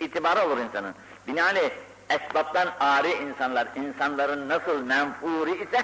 itibarı 0.00 0.46
olur 0.46 0.58
insanın. 0.58 0.94
Binaenaleyh 1.26 1.70
esbaptan 2.10 2.68
ari 2.80 3.12
insanlar, 3.12 3.68
insanların 3.76 4.48
nasıl 4.48 4.82
menfuri 4.82 5.50
ise, 5.50 5.82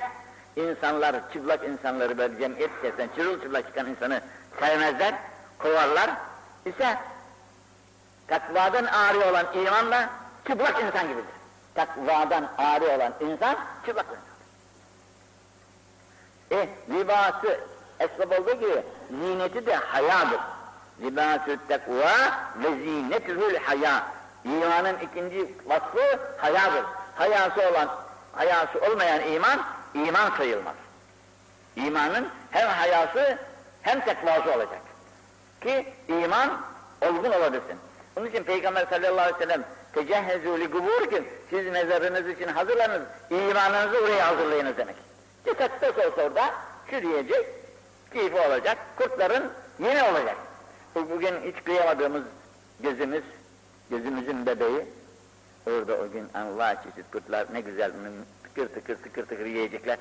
insanlar, 0.57 1.33
çıplak 1.33 1.65
insanları 1.65 2.19
böyle 2.19 2.39
cemiyet 2.39 2.71
içerisinden 2.79 3.09
çırılçıplak 3.17 3.67
çıkan 3.67 3.87
insanı 3.87 4.21
sevmezler, 4.61 5.15
kovarlar. 5.59 6.11
ise 6.67 6.99
takvadan 8.29 8.85
ari 8.85 9.19
olan 9.19 9.47
iman 9.55 9.91
da 9.91 10.11
çıplak 10.47 10.83
insan 10.83 11.09
gibidir. 11.09 11.36
Takvadan 11.77 12.49
ari 12.59 12.85
olan 12.85 13.13
insan 13.21 13.57
çıplak. 13.87 14.07
E, 16.53 16.69
libası 16.91 17.61
esbab 18.01 18.31
olduğu 18.31 18.55
gibi 18.61 18.83
zineti 19.11 19.67
de 19.67 19.75
hayadır. 19.75 20.41
Libâsü 21.01 21.59
tekvâ 21.69 22.15
ve 22.57 22.71
zinetühül 22.77 23.57
haya. 23.57 24.03
İmanın 24.45 24.99
ikinci 24.99 25.55
vasfı 25.67 26.19
hayadır. 26.37 26.85
Hayası 27.15 27.61
olan, 27.71 27.89
hayası 28.33 28.81
olmayan 28.81 29.33
iman, 29.33 29.61
iman 29.95 30.31
sayılmaz. 30.37 30.75
İmanın 31.77 32.29
hem 32.51 32.69
hayası 32.69 33.39
hem 33.83 34.01
tekvası 34.01 34.51
olacak. 34.51 34.81
Ki 35.61 35.95
iman 36.09 36.61
olgun 37.03 37.33
olabilsin. 37.33 37.79
Onun 38.17 38.27
için 38.27 38.45
Peygamber 38.45 38.87
sallallahu 38.91 39.21
aleyhi 39.21 39.39
ve 39.39 39.45
sellem 39.45 39.65
tecehhezû 39.97 40.61
li 40.61 40.67
guburikum 40.67 41.25
siz 41.51 41.67
mezarınız 41.67 42.29
için 42.29 42.49
hazırlanın, 42.49 43.03
imanınızı 43.31 43.99
oraya 44.05 44.29
hazırlayınız 44.29 44.77
demek. 44.77 44.97
Ceset 45.45 45.81
de 45.81 46.09
olsa 46.09 46.23
orada 46.23 46.55
çürüyecek, 46.91 47.47
keyfi 48.13 48.41
olacak, 48.41 48.79
kurtların 48.97 49.53
yeni 49.79 50.03
olacak. 50.03 50.37
Bugün 50.95 51.35
hiç 51.45 51.65
kıyamadığımız 51.65 52.23
gözümüz, 52.81 53.25
gözümüzün 53.91 54.47
bebeği, 54.47 54.87
orada 55.67 55.95
o 55.95 56.11
gün 56.11 56.29
Allah 56.35 56.83
çeşit 56.83 57.11
kurtlar 57.13 57.47
ne 57.53 57.61
güzel 57.61 57.93
tıkır 58.43 58.69
tıkır 58.69 58.97
tıkır 58.97 59.27
tıkır 59.27 59.47
yiyecekler. 59.47 59.99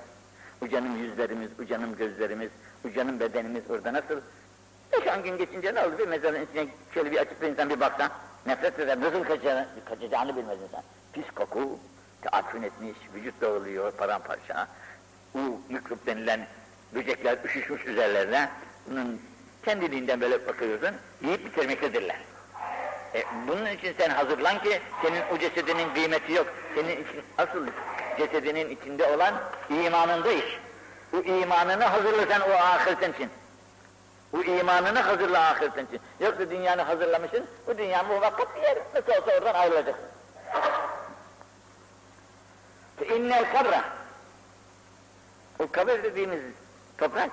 Ucanım 0.62 0.98
yüzlerimiz, 0.98 1.50
ucanım 1.60 1.96
gözlerimiz, 1.98 2.50
ucanım 2.86 3.20
bedenimiz 3.20 3.64
orada 3.70 3.93
nasıl? 3.93 4.22
Beş 4.93 5.08
on 5.18 5.24
gün 5.24 5.38
geçince 5.38 5.76
ne 5.76 5.86
oldu? 5.86 5.98
Bir 5.98 6.08
mezarın 6.08 6.46
içine 6.46 6.68
şöyle 6.93 7.12
bir 7.12 7.18
açıp 7.18 7.41
bir 7.41 7.48
insan 7.48 7.70
bir 7.70 7.80
baksa, 7.80 8.10
nefret 8.46 8.80
eder, 8.80 9.02
nasıl 9.02 9.24
kaçacağını, 9.24 9.68
kaçacağını 9.86 10.36
bilmez 10.36 10.58
insan. 10.62 10.84
Pis 11.14 11.26
koku, 11.36 11.80
teatfün 12.22 12.64
etmiş, 12.64 12.98
vücut 13.16 13.41
dağılıyor 13.41 13.91
paramparça. 13.91 14.68
U 15.36 15.39
mikrop 15.70 16.06
denilen 16.06 16.48
böcekler 16.96 17.38
üşüşmüş 17.46 17.86
üzerlerine. 17.86 18.50
Bunun 18.89 19.22
kendiliğinden 19.66 20.22
böyle 20.22 20.48
bakıyorsun, 20.48 20.96
yiyip 21.22 21.46
bitirmektedirler. 21.46 22.20
E, 23.16 23.24
bunun 23.48 23.66
için 23.66 23.96
sen 23.98 24.10
hazırlan 24.10 24.64
ki 24.64 24.82
senin 25.02 25.22
o 25.34 25.38
cesedinin 25.38 25.93
kıymeti 25.93 26.34
yok. 26.34 26.48
Senin 26.76 26.91
için 26.91 27.24
asıl 27.38 27.68
cesedinin 28.18 28.70
içinde 28.70 29.06
olan 29.06 29.34
imanında 29.70 30.32
iş. 30.32 30.60
Bu 31.12 31.24
imanını 31.24 31.84
hazırlasan 31.84 32.41
o 32.41 32.54
ahiretin 32.54 33.14
için. 33.14 33.30
Bu 34.34 34.43
imanını 34.43 34.99
hazırla 34.99 35.39
ahiretin 35.39 35.86
için. 35.86 35.99
Yoksa 36.19 36.49
dünyanı 36.49 36.82
hazırlamışsın, 36.82 37.45
bu 37.67 37.78
dünya 37.78 38.03
muvakkat 38.03 38.55
bir 38.55 38.61
yer. 38.61 38.78
Nasıl 38.95 39.11
olsa 39.11 39.38
oradan 39.38 39.53
ayrılacaksın. 39.53 40.05
İnnel 43.15 43.51
kabra. 43.51 43.84
O 45.59 45.71
kabir 45.71 46.03
dediğimiz 46.03 46.39
toprak. 46.97 47.32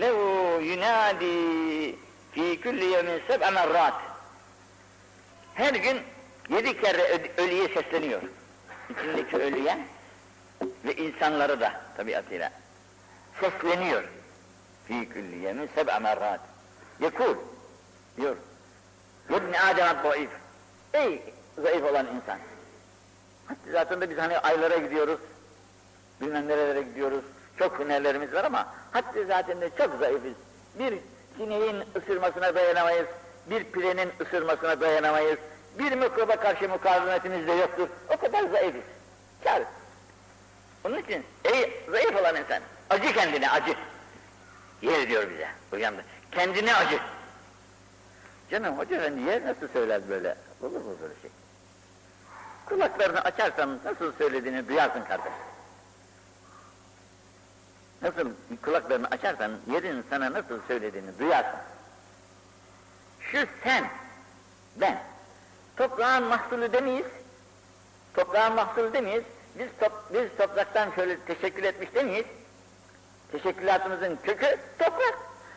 Lehu 0.00 0.60
yunadi 0.62 1.96
fi 2.32 2.60
kulli 2.60 2.84
yevmin 2.84 3.22
seb'a 3.28 3.50
merrat. 3.50 3.94
Her 5.54 5.74
gün 5.74 6.02
yedi 6.48 6.80
kere 6.80 7.32
ölüye 7.38 7.68
sesleniyor. 7.68 8.22
İçindeki 8.90 9.36
ölüye 9.36 9.78
ve 10.84 10.94
insanları 10.96 11.60
da 11.60 11.80
tabiatıyla 11.96 12.50
sesleniyor. 13.40 14.04
Fi 14.88 15.08
kulli 15.08 15.38
yevmin 15.38 15.68
seb'a 15.74 16.00
merrat. 16.00 16.40
Yekul 17.00 17.36
diyor. 18.16 18.36
Yebni 19.30 19.60
Adem 19.60 19.96
zayıf. 20.02 20.30
Ey 20.94 21.22
zayıf 21.62 21.84
olan 21.84 22.06
insan. 22.06 22.38
Zaten 23.72 24.00
de 24.00 24.10
biz 24.10 24.18
hani 24.18 24.38
aylara 24.38 24.76
gidiyoruz. 24.76 25.20
Bilmem 26.20 26.48
nerelere 26.48 26.82
gidiyoruz. 26.82 27.24
Çok 27.58 27.78
hünerlerimiz 27.78 28.32
var 28.32 28.44
ama 28.44 28.68
hatta 28.92 29.24
zaten 29.24 29.60
de 29.60 29.70
çok 29.78 29.98
zayıfız. 29.98 30.32
Bir 30.78 30.98
sineğin 31.36 31.84
ısırmasına 31.96 32.54
dayanamayız. 32.54 33.06
Bir 33.50 33.64
pirenin 33.64 34.12
ısırmasına 34.20 34.80
dayanamayız. 34.80 35.38
Bir 35.78 35.92
mikroba 35.92 36.36
karşı 36.36 36.68
mukavemetimiz 36.68 37.46
de 37.46 37.52
yoktur. 37.52 37.88
O 38.08 38.16
kadar 38.16 38.44
zayıfız. 38.44 38.82
Kâr. 39.44 39.62
Onun 40.84 40.98
için 40.98 41.24
ey 41.44 41.84
zayıf 41.90 42.16
olan 42.20 42.36
insan 42.36 42.60
acı 42.90 43.12
kendine 43.12 43.50
acı. 43.50 43.74
Yer 44.84 45.08
diyor 45.08 45.30
bize 45.30 45.48
uyandı. 45.72 46.04
Kendine 46.32 46.74
acı. 46.74 46.98
Canım 48.50 48.78
hoca 48.78 48.96
efendi 48.96 49.20
yer 49.20 49.46
nasıl 49.46 49.68
söyler 49.68 50.08
böyle? 50.08 50.36
Olur 50.62 50.80
mu 50.80 50.96
böyle 51.02 51.14
şey? 51.22 51.30
Kulaklarını 52.66 53.20
açarsan 53.20 53.78
nasıl 53.84 54.12
söylediğini 54.12 54.68
duyarsın 54.68 55.04
kardeş. 55.04 55.32
Nasıl 58.02 58.30
kulaklarını 58.62 59.06
açarsan 59.06 59.52
yerin 59.72 60.04
sana 60.10 60.32
nasıl 60.32 60.60
söylediğini 60.68 61.18
duyarsın. 61.18 61.60
Şu 63.20 63.46
sen, 63.64 63.88
ben, 64.76 65.02
toprağın 65.76 66.24
mahsulü 66.24 66.72
demeyiz, 66.72 67.06
toprağın 68.14 68.54
mahsulü 68.54 68.92
demeyiz, 68.92 69.24
biz, 69.58 69.68
top, 69.80 69.92
biz 70.14 70.28
topraktan 70.38 70.90
şöyle 70.90 71.20
teşekkür 71.20 71.62
etmiş 71.62 71.94
demeyiz, 71.94 72.26
teşekkülatımızın 73.38 74.18
kökü 74.22 74.58
toprak. 74.78 75.14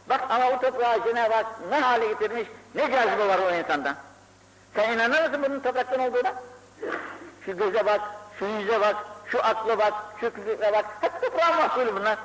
Bak 0.09 0.21
ama 0.29 0.49
o 0.49 0.59
toprağı 0.59 1.03
Cenab-ı 1.03 1.33
Hak 1.33 1.45
ne 1.69 1.79
hale 1.79 2.07
getirmiş, 2.07 2.47
ne 2.75 2.91
cazibe 2.91 3.27
var 3.27 3.39
o 3.39 3.55
insanda. 3.55 3.95
Sen 4.75 4.93
inanır 4.93 5.21
mısın 5.21 5.45
bunun 5.47 5.59
topraktan 5.59 5.99
olduğuna? 5.99 6.33
Şu 7.45 7.57
göze 7.57 7.85
bak, 7.85 8.01
şu 8.39 8.45
yüze 8.45 8.81
bak, 8.81 8.95
şu 9.31 9.45
akla 9.45 9.77
bak, 9.77 9.93
şu 10.19 10.31
fikre 10.31 10.73
bak, 10.73 10.85
hep 11.01 11.21
toprağın 11.21 11.55
mahsulü 11.55 11.95
bunlar. 11.95 12.17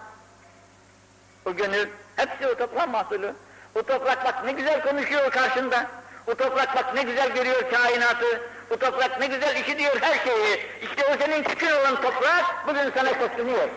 O 1.46 1.53
gönül, 1.53 1.88
hepsi 2.16 2.46
o 2.48 2.55
toprağın 2.55 2.90
mahsulü. 2.90 3.34
O 3.74 3.82
toprak 3.82 4.24
bak 4.24 4.44
ne 4.44 4.53
güzel 4.53 4.82
konuşuyor 4.82 5.30
karşında. 5.30 5.86
O 6.26 6.34
toprak 6.34 6.76
bak 6.76 6.94
ne 6.94 7.03
güzel 7.03 7.34
görüyor 7.34 7.70
kainatı. 7.70 8.40
O 8.70 8.76
toprak 8.76 9.20
ne 9.20 9.26
güzel 9.26 9.57
işitiyor 9.57 10.00
her 10.00 10.24
şeyi. 10.24 10.61
İşte 10.82 11.07
o 11.07 11.24
senin 11.24 11.42
küçük 11.42 11.70
olan 11.80 11.96
toprak 11.96 12.44
bugün 12.66 12.90
sana 12.94 13.09
sesleniyor. 13.09 13.68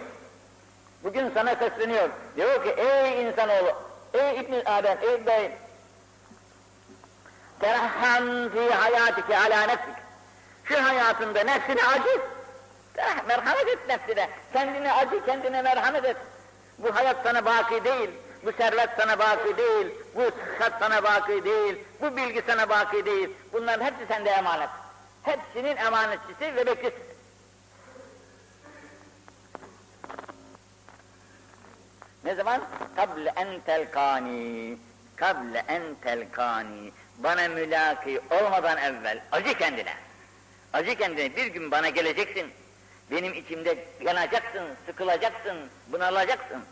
Bugün 1.06 1.32
sana 1.34 1.56
sesleniyor. 1.56 2.10
Diyor 2.38 2.64
ki 2.64 2.70
ey 2.70 3.24
insanoğlu, 3.24 3.74
ey 4.14 4.40
İbn 4.40 4.54
Adem, 4.66 4.98
ey 5.02 5.26
bey, 5.26 5.52
terham 7.60 8.50
fi 8.50 8.74
hayatike 8.74 9.38
ala 9.38 9.62
nefsik. 9.62 9.96
Şu 10.64 10.84
hayatında 10.84 11.44
nefsine 11.44 11.88
acı. 11.88 12.22
Merhamet 13.28 13.68
et 13.68 13.80
nefsine. 13.88 14.30
Kendine 14.54 14.94
acı, 14.94 15.26
kendine 15.26 15.62
merhamet 15.62 16.06
et. 16.06 16.18
Bu 16.78 16.96
hayat 16.96 17.18
sana 17.24 17.46
baki 17.46 17.84
değil. 17.84 18.10
Bu 18.46 18.52
servet 18.52 18.90
sana 18.98 19.20
baki 19.20 19.58
değil. 19.58 19.88
Bu 20.16 20.22
sıhhat 20.22 20.74
sana 20.80 21.04
baki 21.04 21.46
değil. 21.46 21.78
Bu 22.02 22.18
bilgi 22.18 22.44
sana 22.48 22.70
baki 22.70 23.06
değil. 23.06 23.30
Bunların 23.54 23.86
hepsi 23.86 24.06
sende 24.08 24.30
emanet. 24.30 24.70
Hepsinin 25.24 25.78
emanetçisi 25.78 26.56
ve 26.56 26.66
bekçisi. 26.66 27.15
Ne 32.26 32.36
zaman? 32.36 32.62
Kable 32.96 33.34
en 33.36 33.62
telkani. 33.62 34.78
Kable 35.16 35.64
en 35.68 35.96
telkani. 36.02 36.92
Bana 37.18 37.48
mülaki 37.48 38.22
olmadan 38.32 38.78
evvel 38.78 39.22
acı 39.32 39.58
kendine. 39.58 39.94
Acı 40.74 40.96
kendine 40.96 41.36
bir 41.36 41.48
gün 41.48 41.72
bana 41.72 41.90
geleceksin. 41.90 42.52
Benim 43.12 43.34
içimde 43.34 43.86
yanacaksın, 44.02 44.64
sıkılacaksın, 44.86 45.58
bunalacaksın. 45.88 46.64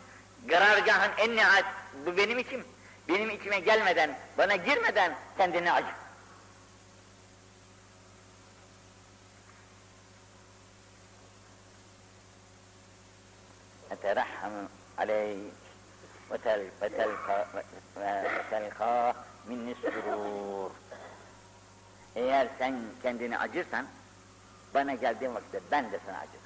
Karargahın 0.50 1.10
en 1.18 1.36
nihayet 1.36 1.66
bu 2.06 2.16
benim 2.16 2.38
içim. 2.38 2.64
Benim 3.08 3.30
içime 3.30 3.58
gelmeden, 3.58 4.18
bana 4.38 4.56
girmeden 4.56 5.12
kendine 5.38 5.72
acı. 5.72 6.04
Eterahhamu 14.98 15.10
aleyh 15.10 15.38
ve 17.96 18.42
telka 18.50 19.14
minni 19.46 19.74
surur. 19.74 20.70
Eğer 22.16 22.48
sen 22.58 22.74
kendini 23.02 23.38
acırsan, 23.38 23.86
bana 24.74 24.94
geldiğin 24.94 25.34
vakitte 25.34 25.60
ben 25.70 25.92
de 25.92 26.00
sana 26.06 26.18
acıdım. 26.18 26.40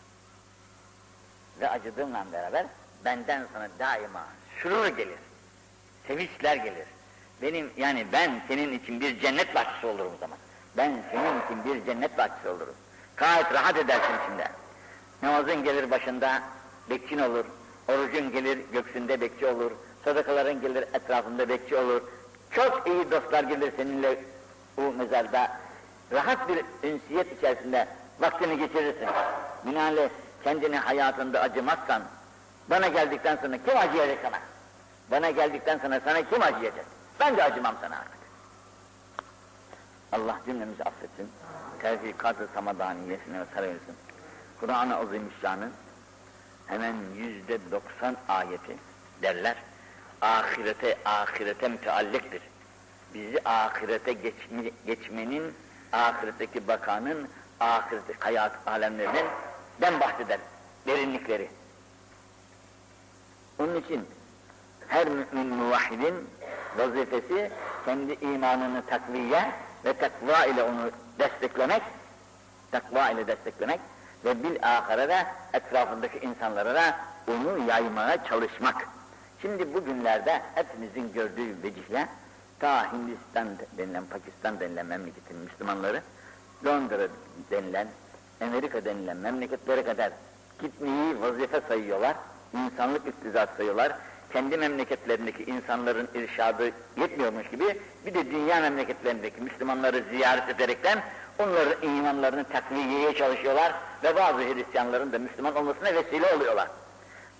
Ve 1.60 1.68
acıdığımla 1.70 2.26
beraber 2.32 2.66
benden 3.04 3.46
sana 3.52 3.68
daima 3.78 4.26
sürur 4.62 4.86
gelir, 4.86 5.18
sevinçler 6.06 6.56
gelir, 6.56 6.86
Benim 7.42 7.70
yani 7.76 8.06
ben 8.12 8.42
senin 8.48 8.78
için 8.78 9.00
bir 9.00 9.20
cennet 9.20 9.54
bahçesi 9.54 9.86
olurum 9.86 10.12
o 10.16 10.18
zaman. 10.20 10.38
Ben 10.76 11.02
senin 11.12 11.40
için 11.40 11.64
bir 11.64 11.86
cennet 11.86 12.18
bahçesi 12.18 12.48
olurum. 12.48 12.74
Gayet 13.16 13.52
rahat 13.52 13.76
edersin 13.76 14.14
içinde. 14.24 14.48
Namazın 15.22 15.64
gelir 15.64 15.90
başında 15.90 16.42
bekçin 16.90 17.18
olur. 17.18 17.44
Orucun 17.88 18.32
gelir 18.32 18.58
göksünde 18.72 19.20
bekçi 19.20 19.46
olur. 19.46 19.70
Sadakaların 20.04 20.60
gelir 20.60 20.84
etrafında 20.94 21.48
bekçi 21.48 21.76
olur. 21.76 22.02
Çok 22.50 22.86
iyi 22.86 23.10
dostlar 23.10 23.44
gelir 23.44 23.72
seninle 23.76 24.24
bu 24.76 24.92
mezarda. 24.92 25.58
Rahat 26.12 26.48
bir 26.48 26.64
ünsiyet 26.82 27.38
içerisinde 27.38 27.88
vaktini 28.20 28.58
geçirirsin. 28.58 29.08
Binaenaleyh 29.66 30.08
kendini 30.44 30.78
hayatında 30.78 31.40
acımazsan, 31.40 32.02
bana 32.70 32.88
geldikten 32.88 33.36
sonra 33.36 33.58
kim 33.58 33.76
acıyacak 33.76 34.18
sana? 34.22 34.38
Bana 35.10 35.30
geldikten 35.30 35.78
sonra 35.78 36.00
sana 36.04 36.22
kim 36.22 36.42
acıyacak? 36.42 36.84
Ben 37.20 37.36
de 37.36 37.44
acımam 37.44 37.74
sana 37.80 37.96
artık. 37.96 38.18
Allah 40.12 40.40
cümlemizi 40.46 40.84
affetsin. 40.84 41.30
Tevfikat-ı 41.82 42.48
samadaniyesine 42.54 43.44
sarılsın. 43.54 43.96
Kur'an-ı 44.60 44.96
Azimüşşan'ın 44.96 45.72
hemen 46.68 46.94
yüzde 47.16 47.58
doksan 47.70 48.16
ayeti 48.28 48.76
derler. 49.22 49.56
Ahirete, 50.20 50.98
ahirete 51.04 51.68
mütealliktir. 51.68 52.42
Bizi 53.14 53.38
ahirete 53.44 54.12
geçme, 54.12 54.70
geçmenin, 54.86 55.54
ahiretteki 55.92 56.68
bakanın, 56.68 57.28
ahiretteki 57.60 58.20
hayat 58.20 58.52
alemlerinin 58.66 59.26
den 59.80 60.00
bahseder. 60.00 60.38
Derinlikleri. 60.86 61.50
Onun 63.58 63.74
için 63.74 64.06
her 64.88 65.08
mümin 65.08 65.46
muvahhidin 65.46 66.14
vazifesi 66.76 67.50
kendi 67.84 68.12
imanını 68.12 68.86
takviye 68.86 69.52
ve 69.84 69.92
takva 69.92 70.44
ile 70.44 70.62
onu 70.62 70.90
desteklemek, 71.18 71.82
takva 72.72 73.10
ile 73.10 73.26
desteklemek 73.26 73.80
ve 74.24 74.42
bil 74.42 74.56
ahirede 74.62 75.26
etrafındaki 75.52 76.18
insanlara 76.18 76.74
da 76.74 76.96
onu 77.28 77.68
yaymaya 77.68 78.24
çalışmak. 78.24 78.88
Şimdi 79.42 79.74
bugünlerde 79.74 80.42
hepimizin 80.54 81.12
gördüğü 81.12 81.62
vecihle 81.62 82.08
ta 82.58 82.92
Hindistan 82.92 83.48
denilen, 83.78 84.04
Pakistan 84.04 84.60
denilen 84.60 84.86
memleketin 84.86 85.36
Müslümanları 85.36 86.02
Londra 86.64 87.08
denilen, 87.50 87.88
Amerika 88.40 88.84
denilen 88.84 89.16
memleketlere 89.16 89.84
kadar 89.84 90.12
gitmeyi 90.60 91.20
vazife 91.20 91.60
sayıyorlar, 91.68 92.16
insanlık 92.52 93.06
iktizat 93.08 93.56
sayıyorlar. 93.56 93.92
Kendi 94.32 94.56
memleketlerindeki 94.56 95.44
insanların 95.44 96.08
irşadı 96.14 96.70
yetmiyormuş 96.96 97.50
gibi 97.50 97.80
bir 98.06 98.14
de 98.14 98.30
dünya 98.30 98.60
memleketlerindeki 98.60 99.40
Müslümanları 99.40 100.04
ziyaret 100.10 100.48
ederekten 100.48 100.98
onların 101.38 101.82
imanlarını 101.82 102.44
takviyeye 102.44 103.14
çalışıyorlar 103.14 103.72
ve 104.04 104.16
bazı 104.16 104.38
Hristiyanların 104.38 105.12
da 105.12 105.18
Müslüman 105.18 105.56
olmasına 105.56 105.94
vesile 105.94 106.34
oluyorlar. 106.34 106.68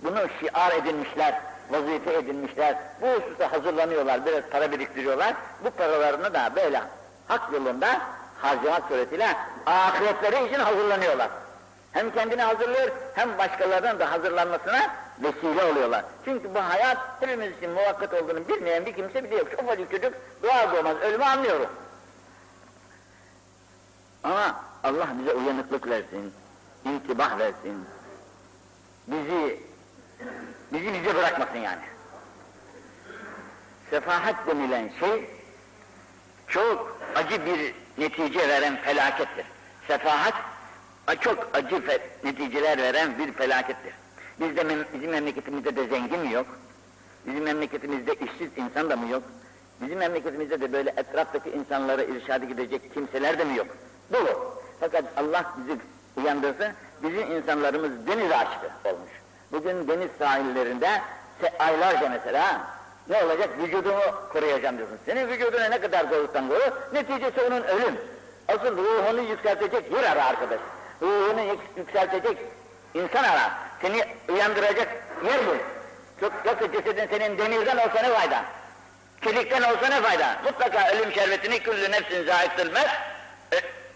Bunu 0.03 0.19
şiar 0.41 0.73
edinmişler, 0.73 1.41
vazife 1.71 2.15
edinmişler, 2.15 2.77
bu 3.01 3.07
hususta 3.07 3.53
hazırlanıyorlar, 3.53 4.27
biraz 4.27 4.43
para 4.51 4.73
biriktiriyorlar. 4.73 5.35
Bu 5.65 5.71
paralarını 5.71 6.35
da 6.35 6.51
böyle 6.57 6.83
hak 7.29 7.53
yolunda 7.53 8.01
harcamak 8.39 8.83
suretiyle 8.89 9.37
ahiretleri 9.67 10.49
için 10.49 10.61
hazırlanıyorlar. 10.61 11.29
Hem 11.93 12.11
kendini 12.11 12.43
hazırlıyor, 12.43 12.89
hem 13.15 13.39
başkalarının 13.39 13.99
da 13.99 14.13
hazırlanmasına 14.13 14.81
vesile 15.23 15.65
oluyorlar. 15.65 16.05
Çünkü 16.25 16.55
bu 16.55 16.59
hayat 16.59 16.99
hepimiz 17.21 17.57
için 17.57 17.71
muvakkat 17.71 18.15
olduğunu 18.15 18.49
bilmeyen 18.49 18.87
bir 18.87 18.93
kimse 18.93 19.25
bile 19.25 19.37
yok. 19.37 19.49
Ufacık 19.63 19.91
çocuk 19.91 20.15
doğar 20.43 20.73
doğmaz 20.73 20.97
ölümü 20.97 21.25
anlıyorum. 21.25 21.67
Ama 24.29 24.65
Allah 24.85 25.09
bize 25.21 25.33
uyanıklık 25.33 25.89
versin, 25.89 26.33
intibah 26.85 27.39
versin. 27.39 27.85
Bizi, 29.07 29.61
bizi 30.73 30.93
bize 30.93 31.15
bırakmasın 31.15 31.59
yani. 31.59 31.83
Sefahat 33.91 34.47
denilen 34.47 34.91
şey 35.01 35.31
çok 36.47 37.01
acı 37.15 37.47
bir 37.47 37.75
netice 37.99 38.49
veren 38.49 38.77
felakettir. 38.77 39.47
Sefahat 39.87 40.35
çok 41.21 41.49
acı 41.53 41.83
neticeler 42.25 42.79
veren 42.79 43.19
bir 43.19 43.33
felakettir. 43.33 43.95
Bizde 44.41 44.65
mem 44.65 44.79
bizim 44.95 45.11
memleketimizde 45.11 45.77
de 45.77 45.87
zengin 45.87 46.21
mi 46.21 46.33
yok? 46.33 46.47
Bizim 47.27 47.43
memleketimizde 47.43 48.15
işsiz 48.15 48.51
insan 48.57 48.91
da 48.91 48.97
mı 48.97 49.11
yok? 49.11 49.23
Bizim 49.81 49.99
memleketimizde 49.99 50.61
de 50.61 50.73
böyle 50.73 50.95
etraftaki 50.97 51.51
insanlara 51.51 52.03
irşadı 52.03 52.47
gidecek 52.47 52.95
kimseler 52.95 53.39
de 53.39 53.45
mi 53.45 53.57
yok? 53.57 53.67
Dolu. 54.13 54.55
Fakat 54.81 55.05
Allah 55.17 55.45
bizi 55.57 55.79
uyandırsın, 56.17 56.73
bizim 57.03 57.33
insanlarımız 57.33 58.07
deniz 58.07 58.33
aşığı 58.33 58.71
olmuş. 58.85 59.11
Bugün 59.53 59.89
deniz 59.89 60.11
sahillerinde 60.19 61.03
aylarca 61.59 62.09
mesela 62.09 62.61
ne 63.09 63.25
olacak? 63.25 63.49
Vücudumu 63.59 64.03
koruyacağım 64.33 64.79
diyorsun. 64.79 64.99
Senin 65.07 65.29
vücuduna 65.29 65.65
ne 65.65 65.81
kadar 65.81 66.11
korursan 66.11 66.49
koru, 66.49 66.79
neticesi 66.93 67.41
onun 67.41 67.63
ölüm. 67.63 67.97
Asıl 68.49 68.77
ruhunu 68.77 69.21
yükseltecek 69.21 69.93
yer 69.93 70.05
ara 70.05 70.25
arkadaş. 70.25 70.59
Ruhunu 71.03 71.41
yükseltecek 71.77 72.39
insan 72.95 73.25
ara. 73.25 73.51
Seni 73.83 74.05
uyandıracak 74.29 74.89
yer 75.25 75.47
bul. 75.47 75.59
Çok, 76.21 76.33
yoksa 76.47 76.73
cesedin 76.73 77.09
senin 77.11 77.39
demirden 77.39 77.77
olsa 77.77 78.03
ne 78.03 78.09
fayda? 78.09 78.45
Çelikten 79.25 79.63
olsa 79.63 79.89
ne 79.89 80.01
fayda? 80.03 80.37
Mutlaka 80.45 80.91
ölüm 80.93 81.13
şerbetini 81.13 81.61
küllü 81.61 81.91
nefsin 81.91 82.27
zâhittilmez 82.27 82.87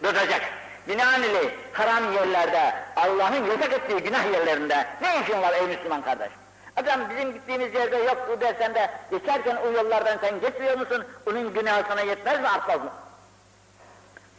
tutacak. 0.02 0.42
Binaenaleyh 0.88 1.50
haram 1.72 2.12
yerlerde, 2.12 2.74
Allah'ın 2.96 3.44
yasak 3.46 3.72
ettiği 3.72 4.00
günah 4.00 4.32
yerlerinde 4.32 4.86
ne 5.02 5.20
işin 5.22 5.42
var 5.42 5.52
ey 5.52 5.66
Müslüman 5.66 6.02
kardeş? 6.02 6.30
Adam 6.76 7.10
bizim 7.10 7.32
gittiğimiz 7.32 7.74
yerde 7.74 7.96
yoktu 7.96 8.40
dersen 8.40 8.74
de 8.74 8.90
geçerken 9.10 9.56
o 9.56 9.70
yollardan 9.70 10.18
sen 10.20 10.40
geçmiyor 10.40 10.78
musun? 10.78 11.04
Onun 11.26 11.54
günahı 11.54 11.84
sana 11.88 12.00
yetmez 12.00 12.40
mi 12.40 12.48
artmaz 12.48 12.80
mı? 12.80 12.90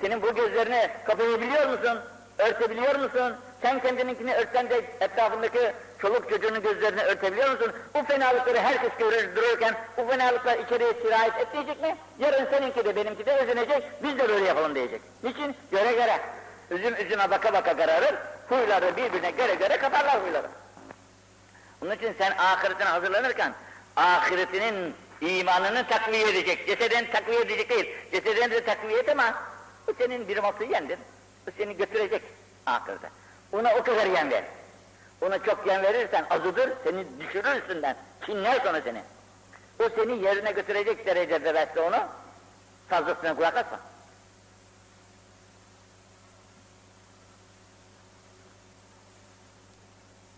Senin 0.01 0.21
bu 0.21 0.35
gözlerini 0.35 0.89
kapayabiliyor 1.05 1.69
musun? 1.69 1.99
Örtebiliyor 2.37 2.95
musun? 2.95 3.35
Sen 3.63 3.79
kendininkini 3.79 4.35
örtsen 4.35 4.69
de 4.69 4.81
etrafındaki 5.01 5.73
çoluk 5.99 6.29
çocuğunun 6.29 6.61
gözlerini 6.61 7.01
örtebiliyor 7.01 7.51
musun? 7.51 7.71
Bu 7.93 8.03
fenalıkları 8.03 8.59
herkes 8.59 8.89
görür 8.99 9.35
dururken 9.35 9.75
bu 9.97 10.07
fenalıklar 10.07 10.59
içeriye 10.59 10.93
sirayet 10.93 11.37
etmeyecek 11.37 11.81
mi? 11.81 11.97
Yarın 12.19 12.47
seninki 12.51 12.85
de 12.85 12.95
benimki 12.95 13.25
de 13.25 13.37
özenecek, 13.37 13.83
biz 14.03 14.17
de 14.19 14.29
böyle 14.29 14.45
yapalım 14.45 14.75
diyecek. 14.75 15.01
Niçin? 15.23 15.55
Göre 15.71 15.91
göre. 15.91 16.19
Üzüm 16.71 16.95
üzüme 16.95 17.31
baka 17.31 17.53
baka 17.53 17.77
kararır, 17.77 18.15
huyları 18.49 18.97
birbirine 18.97 19.31
göre 19.31 19.55
göre 19.55 19.77
katarlar 19.77 20.23
huyları. 20.23 20.47
Onun 21.81 21.91
için 21.91 22.15
sen 22.17 22.31
ahiretine 22.37 22.87
hazırlanırken, 22.87 23.53
ahiretinin 23.95 24.95
imanını 25.21 25.87
takviye 25.87 26.29
edecek, 26.29 26.67
cesedini 26.67 27.11
takviye 27.11 27.41
edecek 27.41 27.69
değil. 27.69 27.95
Cesedini 28.11 28.51
de 28.51 28.63
takviye 28.63 28.99
et 28.99 29.09
ama 29.09 29.33
bu 29.87 29.93
senin 29.97 30.27
bir 30.27 30.37
masiyendir. 30.37 30.99
Bu 31.47 31.51
seni 31.57 31.77
götürecek 31.77 32.21
ahirete. 32.65 33.22
Ona 33.53 33.75
o 33.75 33.83
kadar 33.83 34.05
yem 34.05 34.31
ver. 34.31 34.43
Ona 35.21 35.39
çok 35.43 35.67
yem 35.67 35.83
verirsen 35.83 36.25
azıdır, 36.29 36.73
seni 36.83 37.19
düşürür 37.19 37.61
üstünden. 37.61 37.95
Çinler 38.25 38.59
sonra 38.59 38.81
seni. 38.81 39.03
O 39.79 39.89
seni 39.95 40.23
yerine 40.23 40.51
götürecek 40.51 41.05
derecede 41.05 41.53
besle 41.53 41.81
onu. 41.81 41.97
Fazlasına 42.89 43.35
kulak 43.35 43.57
asma. 43.57 43.79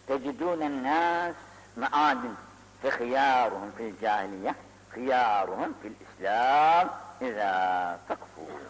Tecidûnen 0.07 0.83
nâs 0.83 1.35
me'âdin 1.75 2.35
fehiyâruhum 2.81 3.71
fil 3.77 3.99
cahiliye 4.01 4.55
hiyâruhum 4.95 5.75
fil 5.81 5.91
islam 5.91 6.89
izâ 7.21 7.99
takfûr. 8.07 8.65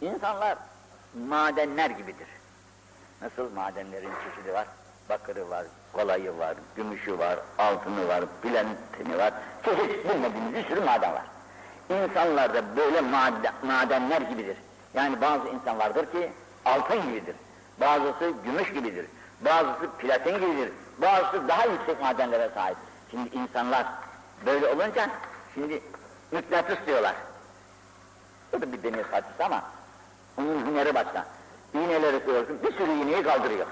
İnsanlar 0.00 0.58
madenler 1.14 1.90
gibidir. 1.90 2.28
Nasıl 3.22 3.54
madenlerin 3.54 4.10
çeşidi 4.24 4.54
var? 4.54 4.66
Bakırı 5.08 5.50
var, 5.50 5.64
kolayı 5.92 6.38
var, 6.38 6.54
gümüşü 6.76 7.18
var, 7.18 7.38
altını 7.58 8.08
var, 8.08 8.24
bilentini 8.44 9.18
var. 9.18 9.32
Çeşit 9.64 10.08
bilmediğimiz 10.08 10.54
bir 10.54 10.64
sürü 10.64 10.80
maden 10.80 11.12
var. 11.12 11.24
İnsanlar 11.90 12.54
da 12.54 12.76
böyle 12.76 13.00
maden, 13.00 13.54
madenler 13.62 14.20
gibidir. 14.20 14.56
Yani 14.94 15.20
bazı 15.20 15.48
insan 15.48 15.78
vardır 15.78 16.06
ki 16.12 16.32
altın 16.64 17.02
gibidir. 17.02 17.36
Bazısı 17.80 18.32
gümüş 18.44 18.72
gibidir. 18.72 19.06
Bazısı 19.40 19.90
platin 19.98 20.34
gibidir. 20.34 20.72
Bazısı 20.98 21.48
daha 21.48 21.64
yüksek 21.66 22.00
madenlere 22.00 22.50
sahip. 22.54 22.76
Şimdi 23.10 23.36
insanlar 23.36 23.86
böyle 24.46 24.66
olunca 24.66 25.10
şimdi 25.54 25.82
mıknatıs 26.32 26.78
diyorlar. 26.86 27.14
O 28.56 28.60
da 28.60 28.72
bir 28.72 28.82
demir 28.82 29.04
parçası 29.04 29.44
ama 29.44 29.62
onun 30.42 30.66
hüneri 30.66 30.94
başka. 30.94 31.26
İğneleri 31.74 32.24
koyuyorsun, 32.24 32.62
bir 32.62 32.72
sürü 32.72 32.90
iğneyi 32.90 33.22
kaldırıyor. 33.22 33.66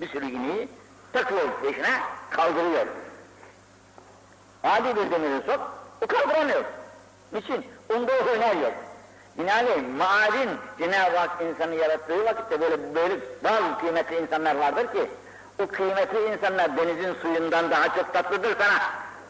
Bir 0.00 0.08
sürü 0.08 0.26
iğneyi 0.26 0.68
takıyor 1.12 1.48
peşine, 1.62 2.00
kaldırıyor. 2.30 2.86
Adi 4.64 4.96
bir 4.96 5.10
demiri 5.10 5.42
sok, 5.46 5.60
o 6.00 6.06
kaldıramıyor. 6.06 6.64
Niçin? 7.32 7.66
Onda 7.94 8.12
o 8.12 8.34
hüner 8.34 8.56
yok. 8.56 8.72
Binaenaleyh 9.38 9.82
maadin 9.98 10.50
Cenab-ı 10.78 11.16
Hak 11.16 11.42
insanı 11.42 11.74
yarattığı 11.74 12.24
vakitte 12.24 12.60
böyle 12.60 12.94
böyle 12.94 13.14
bazı 13.44 13.78
kıymetli 13.80 14.16
insanlar 14.18 14.56
vardır 14.56 14.92
ki 14.92 15.10
o 15.62 15.66
kıymetli 15.66 16.32
insanlar 16.32 16.76
denizin 16.76 17.14
suyundan 17.22 17.70
daha 17.70 17.94
çok 17.94 18.14
tatlıdır 18.14 18.56
sana, 18.58 18.78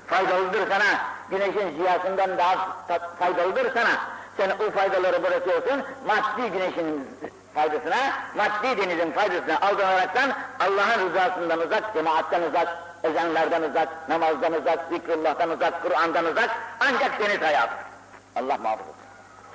faydalıdır 0.07 0.69
sana, 0.69 1.01
güneşin 1.31 1.77
ziyasından 1.77 2.39
daha 2.39 2.77
faydalıdır 3.19 3.75
sana. 3.75 4.16
Sen 4.37 4.51
o 4.51 4.71
faydaları 4.71 5.23
bırakıyorsun, 5.23 5.83
maddi 6.07 6.51
güneşin 6.51 7.09
faydasına, 7.55 7.97
maddi 8.37 8.83
denizin 8.83 9.13
faydasına 9.13 9.61
aldanaraktan 9.61 10.33
Allah'ın 10.61 11.09
rızasından 11.09 11.61
uzak, 11.61 11.95
cemaatten 11.95 12.43
uzak, 12.43 12.69
ezanlardan 13.05 13.63
uzak, 13.63 14.09
namazdan 14.09 14.53
uzak, 14.53 14.79
zikrullah'tan 14.93 15.51
uzak, 15.51 15.83
Kur'an'dan 15.83 16.25
uzak, 16.25 16.51
ancak 16.81 17.21
deniz 17.21 17.43
hayatı. 17.43 17.75
Allah 18.37 18.57
muhafaza 18.57 18.91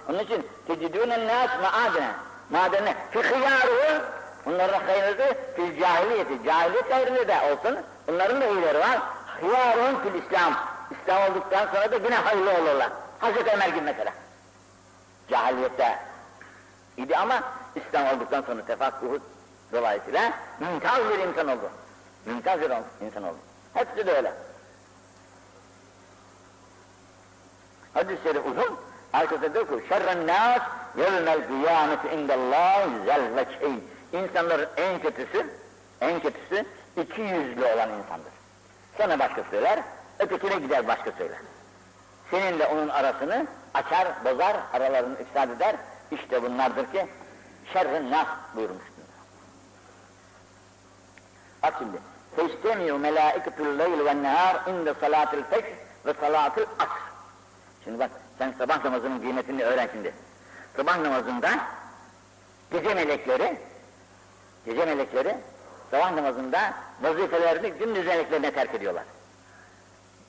Onun 0.10 0.20
için 0.20 0.48
tecidûnen 0.68 1.28
nâs 1.28 1.50
maadene, 1.62 2.12
madene, 2.50 2.96
fi 3.12 3.20
hıyâruhu, 3.20 4.04
bunların 4.46 4.80
hayırlısı 4.88 5.36
fil 5.56 5.80
cahiliyeti, 5.80 6.44
cahiliyet 6.46 6.92
hayırlı 6.94 7.28
da 7.28 7.36
olsun, 7.36 7.80
bunların 8.08 8.42
da 8.42 8.46
iyileri 8.46 8.80
var. 8.80 9.00
Hıyâruhun 9.42 10.00
fil 10.00 10.24
İslam, 10.24 10.54
İslam 10.92 11.32
olduktan 11.32 11.68
sonra 11.74 11.92
da 11.92 11.96
yine 11.96 12.16
hayırlı 12.16 12.52
olurlar. 12.52 12.90
Hazreti 13.20 13.52
Ömer 13.52 13.68
gibi 13.68 13.82
mesela. 13.82 14.12
Cahiliyette 15.32 16.00
idi 16.98 17.18
ama 17.18 17.44
İslam 17.76 18.08
olduktan 18.08 18.42
sonra 18.42 18.66
tefakkuhu 18.66 19.20
dolayısıyla 19.74 20.34
mümtaz 20.60 21.00
bir 21.00 21.28
insan 21.28 21.48
oldu. 21.48 21.70
Mümtaz 22.26 22.62
bir 22.62 22.72
insan 23.06 23.24
oldu. 23.24 23.38
Hepsi 23.74 24.08
de 24.08 24.12
öyle. 24.12 24.34
Hadis-i 27.94 28.24
şerif 28.24 28.46
uzun. 28.46 28.80
Arkasında 29.14 29.54
diyor 29.54 29.68
ki 29.68 29.88
şerren 29.90 30.28
nâs 30.28 30.62
yevmel 30.98 31.48
kıyameti 31.48 32.08
indallâh 32.08 33.06
zel 33.06 33.36
veçhi. 33.36 33.80
İnsanların 34.14 34.70
en 34.78 35.00
kötüsü, 35.00 35.50
en 36.02 36.20
kötüsü 36.20 36.66
iki 36.98 37.22
yüzlü 37.22 37.66
olan 37.66 37.90
insandır. 37.90 38.32
Sana 38.98 39.20
başka 39.20 39.44
söyler, 39.52 39.80
ötekine 40.20 40.56
gider 40.56 40.88
başka 40.88 41.12
söyler. 41.12 41.38
Seninle 42.32 42.68
onun 42.68 42.90
arasını 42.90 43.48
açar, 43.74 44.26
bozar, 44.26 44.58
aralarını 44.74 45.22
ifsad 45.22 45.50
eder. 45.50 45.76
İşte 46.12 46.44
bunlardır 46.44 46.92
ki 46.92 47.08
şerrin 47.74 48.12
nas 48.12 48.28
buyurmuştur. 48.56 48.92
Bak 51.64 51.74
şimdi. 51.80 51.98
Teştemiyu 52.36 52.98
melâiketul 52.98 53.80
leyl 53.80 54.06
ve 54.06 54.24
nehâr 54.24 54.68
inde 54.68 54.94
salâtil 54.94 55.44
fecr 55.44 55.66
ve 56.06 56.14
salâtil 56.14 56.66
asr. 56.80 57.02
Şimdi 57.84 58.00
bak 58.00 58.12
sen 58.38 58.54
sabah 58.58 58.86
namazının 58.86 59.20
kıymetini 59.20 59.64
öğren 59.64 59.90
şimdi. 59.92 60.14
Sabah 60.76 60.98
namazında 60.98 61.50
gece 62.72 62.94
melekleri 62.94 63.58
gece 64.66 64.86
melekleri 64.86 65.38
sabah 65.92 66.12
namazında 66.12 66.74
vazifelerini 67.02 67.72
gündüz 67.72 68.06
meleklerine 68.06 68.52
terk 68.52 68.76
ediyorlar. 68.76 69.04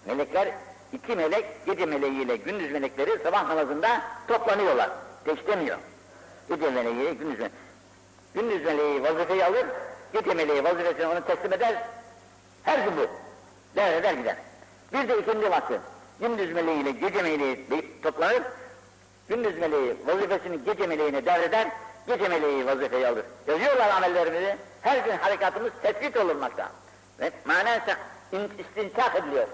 Melekler 0.06 0.48
iki 0.92 1.16
melek 1.16 1.66
gece 1.66 1.86
meleğiyle 1.86 2.36
gündüz 2.36 2.72
melekleri 2.72 3.22
sabah 3.22 3.48
namazında 3.48 4.02
toplanıyorlar. 4.28 4.90
Teştemiyor. 5.24 5.78
Gece 6.48 6.70
meleği 6.70 7.18
gündüz 7.18 7.38
meleği. 7.38 7.50
Gündüz 8.34 8.64
meleği 8.64 9.02
vazifeyi 9.02 9.44
alır, 9.44 9.66
gece 10.12 10.34
meleği 10.34 10.64
vazifesini 10.64 11.06
onu 11.06 11.24
teslim 11.24 11.52
eder. 11.52 11.82
Her 12.62 12.78
gün 12.78 12.96
bu. 12.96 13.06
Der 13.76 13.92
eder 13.92 14.12
gider. 14.14 14.36
Bir 14.92 15.08
de 15.08 15.18
ikindi 15.18 15.50
vakti. 15.50 15.80
Gündüz 16.20 16.52
meleğiyle 16.52 16.90
gece 16.90 17.22
meleği 17.22 17.66
toplanır. 18.02 18.42
Gündüz 19.28 19.58
meleği 19.58 19.96
vazifesini 20.06 20.64
gece 20.64 20.86
meleğine 20.86 21.26
devreder. 21.26 21.68
Gece 22.06 22.28
meleği 22.28 22.66
vazifeyi 22.66 23.08
alır. 23.08 23.24
Yazıyorlar 23.46 23.90
amellerimizi. 23.90 24.56
Her 24.82 25.04
gün 25.04 25.16
harekatımız 25.16 25.72
tespit 25.82 26.16
olunmakta. 26.16 26.68
Ve 27.20 27.30
manen 27.44 27.80
istinsak 28.58 29.16
ediliyor. 29.16 29.46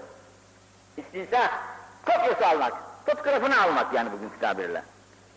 İstinsa, 0.97 1.51
kopyası 2.05 2.47
almak, 2.47 2.73
fotoğrafını 3.05 3.61
almak 3.61 3.93
yani 3.93 4.11
bugünkü 4.11 4.39
tabirle. 4.39 4.83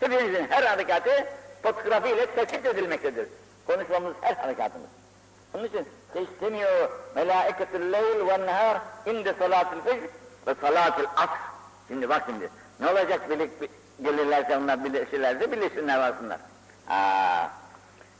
Hepimizin 0.01 0.47
her 0.51 0.63
harekatı 0.63 1.27
fotoğrafı 1.63 2.09
ile 2.09 2.27
tespit 2.27 2.67
edilmektedir. 2.67 3.29
Konuşmamız 3.67 4.15
her 4.21 4.35
harekatımız. 4.35 4.89
Onun 5.55 5.65
için 5.65 5.89
teştemiyor 6.15 6.91
melaiketul 7.15 7.93
leyl 7.93 8.29
ve 8.29 8.47
nehar 8.47 8.79
inde 9.07 9.35
salatil 9.39 9.81
fecr 9.81 10.03
ve 10.47 10.55
salatil 10.61 11.07
asr. 11.17 11.39
Şimdi 11.89 12.09
bak 12.09 12.23
şimdi 12.27 12.51
ne 12.81 12.91
olacak 12.91 13.31
birlik 13.31 13.51
gelirlerse 14.03 14.57
onlar 14.57 14.85
birleşirlerse 14.85 15.53
birleşsinler 15.53 15.99
varsınlar. 15.99 16.39
Aa. 16.89 17.47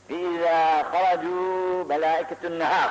Fîzâ 0.07 0.81
haracû 0.81 1.87
melâiketun 1.87 2.59
nehâr. 2.59 2.89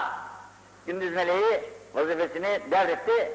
Gündüz 0.86 1.12
meleği 1.14 1.64
vazifesini 1.94 2.60
devretti, 2.70 3.32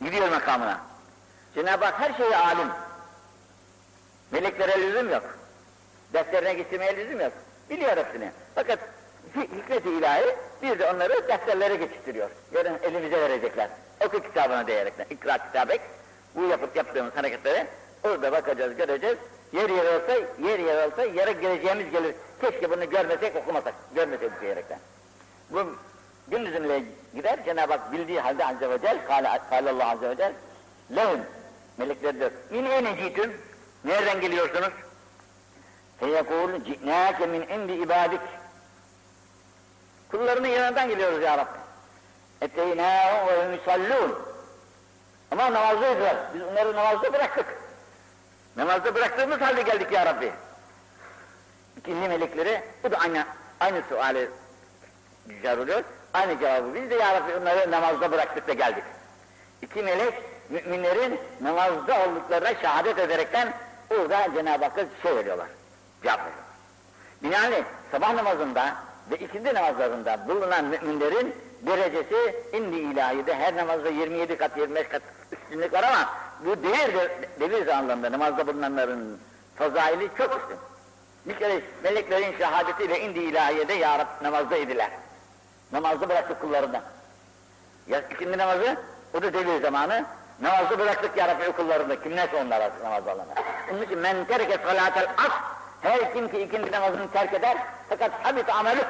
gidiyor 0.00 0.28
makamına. 0.28 0.80
Cenab-ı 1.54 1.84
Hak 1.84 2.00
her 2.00 2.14
şeye 2.14 2.36
alim. 2.36 2.68
Meleklere 4.30 4.82
lüzum 4.82 5.10
yok. 5.10 5.38
Defterine 6.12 6.54
getirmeye 6.54 6.96
lüzum 6.96 7.20
yok. 7.20 7.32
Biliyor 7.70 7.96
hepsini. 7.96 8.30
Fakat 8.54 8.78
hikmet-i 9.36 9.90
ilahi 9.90 10.36
bir 10.62 10.78
de 10.78 10.90
onları 10.90 11.28
defterlere 11.28 11.76
geçiştiriyor. 11.76 12.30
Yarın 12.52 12.78
elimize 12.82 13.20
verecekler. 13.20 13.70
Oku 14.06 14.22
kitabına 14.22 14.66
diyerekten. 14.66 15.06
İkra 15.10 15.38
kitabek. 15.38 15.80
Bu 16.34 16.44
yapıp 16.44 16.76
yaptığımız 16.76 17.16
hareketleri 17.16 17.66
orada 18.04 18.32
bakacağız, 18.32 18.76
göreceğiz. 18.76 19.16
Yer 19.52 19.70
yer 19.70 19.94
olsa, 19.94 20.12
yer 20.42 20.58
yer 20.58 20.86
olsa 20.86 21.04
yere 21.04 21.32
geleceğimiz 21.32 21.90
gelir. 21.90 22.14
Keşke 22.40 22.70
bunu 22.70 22.90
görmesek, 22.90 23.36
okumasak, 23.36 23.74
görmesek 23.94 24.40
diyerekten. 24.40 24.78
Bu 25.50 25.76
gündüzünle 26.28 26.82
gider, 27.14 27.44
Cenab-ı 27.44 27.72
Hak 27.72 27.92
bildiği 27.92 28.20
halde 28.20 28.46
Azze 28.46 28.70
ve 28.70 28.78
Celle, 28.80 29.04
Kâle 29.50 29.70
Allah 29.70 29.90
Azze 29.90 30.10
ve 30.10 30.16
Celle, 30.16 30.34
lehum, 30.96 31.20
melekler 31.78 32.18
diyor, 32.18 32.30
min 32.50 32.64
ene 32.64 32.96
citüm, 32.96 33.40
nereden 33.84 34.20
geliyorsunuz? 34.20 34.72
Feyekûl, 36.00 36.64
ci'nâke 36.64 37.26
min 37.26 37.42
indi 37.42 37.72
ibadik. 37.72 38.20
Kullarının 40.10 40.48
yanından 40.48 40.88
geliyoruz 40.88 41.22
ya 41.22 41.38
Rabbi. 41.38 41.58
Eteynâhum 42.40 43.28
ve 43.28 43.56
yusallûn. 43.56 44.18
Ama 45.30 45.52
namazlıydılar, 45.52 46.16
biz 46.34 46.42
onları 46.42 46.76
namazda 46.76 47.12
bıraktık. 47.12 47.46
Namazda 48.56 48.94
bıraktığımız 48.94 49.40
halde 49.40 49.62
geldik 49.62 49.92
ya 49.92 50.06
Rabbi. 50.06 50.32
İkinci 51.76 52.08
melekleri, 52.08 52.62
bu 52.84 52.90
da 52.90 52.96
aynı, 52.98 53.24
aynı 53.60 53.82
suali 53.88 54.30
güzel 55.26 55.58
oluyor. 55.58 55.82
Aynı 56.16 56.38
cevabı 56.38 56.74
biz 56.74 56.90
de 56.90 56.94
ya 56.94 57.22
onları 57.40 57.70
namazda 57.70 58.12
bıraktık 58.12 58.48
da 58.48 58.52
geldik. 58.52 58.84
İki 59.62 59.82
melek 59.82 60.14
müminlerin 60.50 61.20
namazda 61.40 62.06
olduklarına 62.06 62.54
şehadet 62.60 62.98
ederekten 62.98 63.52
orada 63.90 64.28
Cenab-ı 64.34 64.64
Hakk'a 64.64 64.84
şey 65.02 65.16
veriyorlar. 65.16 65.46
Cevap 66.02 66.18
veriyorlar. 66.18 66.44
Binaenaleyh 67.22 67.64
sabah 67.92 68.14
namazında 68.14 68.74
ve 69.10 69.16
ikindi 69.16 69.54
namazlarında 69.54 70.28
bulunan 70.28 70.64
müminlerin 70.64 71.34
derecesi 71.62 72.36
indi 72.52 72.76
ilahide 72.76 73.34
her 73.34 73.56
namazda 73.56 73.88
27 73.88 74.36
kat 74.36 74.56
25 74.56 74.88
kat 74.88 75.02
üstünlük 75.32 75.72
var 75.72 75.82
ama 75.82 76.10
bu 76.44 76.62
devir, 76.62 77.10
devir 77.40 77.68
anlamda 77.68 78.12
namazda 78.12 78.46
bulunanların 78.46 79.18
fazaili 79.56 80.08
çok 80.18 80.30
üstün. 80.30 80.58
Bir 81.26 81.38
kere 81.38 81.60
meleklerin 81.82 82.38
şehadetiyle 82.38 83.00
indi 83.00 83.18
ilahiyede 83.18 83.72
ya 83.72 83.98
Rab 83.98 84.22
namazda 84.22 84.56
idiler. 84.56 84.90
Namazda 85.72 86.08
bıraktık 86.08 86.40
kullarından. 86.40 86.82
Ya 87.86 88.00
ikindi 88.00 88.38
namazı, 88.38 88.76
o 89.14 89.22
da 89.22 89.32
devir 89.32 89.62
zamanı. 89.62 90.04
Namazda 90.40 90.78
bıraktık 90.78 91.16
ya 91.16 91.28
Rabbi 91.28 91.52
kullarında. 91.52 92.02
Kim 92.02 92.16
neyse 92.16 92.36
onlar 92.36 92.60
artık 92.60 92.82
namazda 92.84 93.14
olanlar. 93.14 93.38
Onun 93.72 93.82
için 93.82 93.98
men 93.98 94.24
terke 94.24 94.58
salatel 94.64 95.04
as, 95.18 95.32
her 95.82 96.12
kim 96.12 96.28
ki 96.28 96.40
ikindi 96.40 96.72
namazını 96.72 97.10
terk 97.10 97.34
eder, 97.34 97.56
fakat 97.88 98.10
habit 98.22 98.48
ameli. 98.48 98.84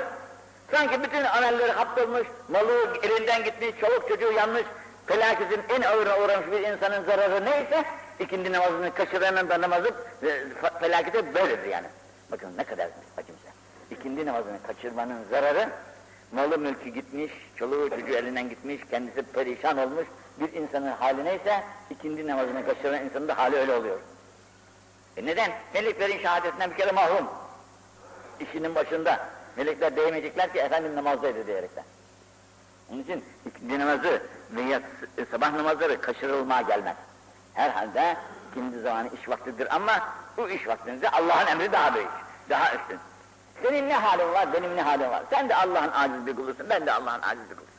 Sanki 0.70 1.02
bütün 1.02 1.24
amelleri 1.24 1.72
hapsolmuş, 1.72 2.26
malı 2.48 2.98
elinden 3.02 3.44
gitmiş, 3.44 3.80
çoluk 3.80 4.08
çocuğu 4.08 4.32
yanmış, 4.32 4.62
felaketin 5.06 5.62
en 5.68 5.82
ağırına 5.82 6.18
uğramış 6.18 6.46
bir 6.46 6.60
insanın 6.60 7.04
zararı 7.04 7.44
neyse, 7.44 7.84
ikindi 8.20 8.52
namazını 8.52 8.94
kaçıranın 8.94 9.48
da 9.50 9.60
namazı 9.60 9.88
e, 10.22 10.42
felakete 10.80 11.34
böyledir 11.34 11.68
yani. 11.68 11.86
Bakın 12.32 12.56
ne 12.56 12.64
kadar 12.64 12.88
acımsa. 13.16 13.48
İkindi 13.90 14.26
namazını 14.26 14.62
kaçırmanın 14.66 15.18
zararı, 15.30 15.68
malı 16.32 16.58
mülkü 16.58 16.88
gitmiş, 16.88 17.32
çoluğu 17.56 17.90
çocuğu 17.90 18.14
elinden 18.14 18.48
gitmiş, 18.48 18.80
kendisi 18.90 19.22
perişan 19.22 19.78
olmuş 19.78 20.06
bir 20.40 20.52
insanın 20.52 20.92
hali 20.92 21.24
neyse, 21.24 21.64
ikindi 21.90 22.26
namazını 22.26 22.66
kaçıran 22.66 23.04
insanın 23.04 23.28
da 23.28 23.38
hali 23.38 23.56
öyle 23.56 23.72
oluyor. 23.74 23.98
E 25.16 25.26
neden? 25.26 25.50
Meleklerin 25.74 26.18
şehadetinden 26.18 26.70
bir 26.70 26.76
kere 26.76 26.92
mahrum. 26.92 27.26
İşinin 28.40 28.74
başında. 28.74 29.28
Melekler 29.56 29.96
değmeyecekler 29.96 30.52
ki 30.52 30.58
efendim 30.58 30.96
namazdaydı 30.96 31.46
diyerekten. 31.46 31.84
Onun 32.90 33.02
için 33.02 33.24
ikindi 33.46 33.78
namazı 33.78 34.22
ve 34.50 34.60
yats- 34.62 35.28
sabah 35.30 35.52
namazları 35.52 36.00
kaçırılmaya 36.00 36.62
gelmez. 36.62 36.96
Herhalde 37.54 38.16
ikindi 38.50 38.80
zamanı 38.80 39.08
iş 39.20 39.28
vaktidir 39.28 39.74
ama 39.74 39.92
bu 40.36 40.48
iş 40.48 40.68
vaktinde 40.68 41.10
Allah'ın 41.10 41.46
emri 41.46 41.72
daha 41.72 41.94
büyük, 41.94 42.08
daha 42.50 42.74
üstün. 42.74 42.98
Senin 43.62 43.88
ne 43.88 43.96
halin 43.96 44.32
var, 44.32 44.52
benim 44.52 44.76
ne 44.76 44.82
halim 44.82 45.10
var. 45.10 45.22
Sen 45.30 45.48
de 45.48 45.54
Allah'ın 45.54 45.90
aciz 45.94 46.26
bir 46.26 46.36
kulusun, 46.36 46.70
ben 46.70 46.86
de 46.86 46.92
Allah'ın 46.92 47.22
aciz 47.22 47.50
bir 47.50 47.56
kuluyum. 47.56 47.76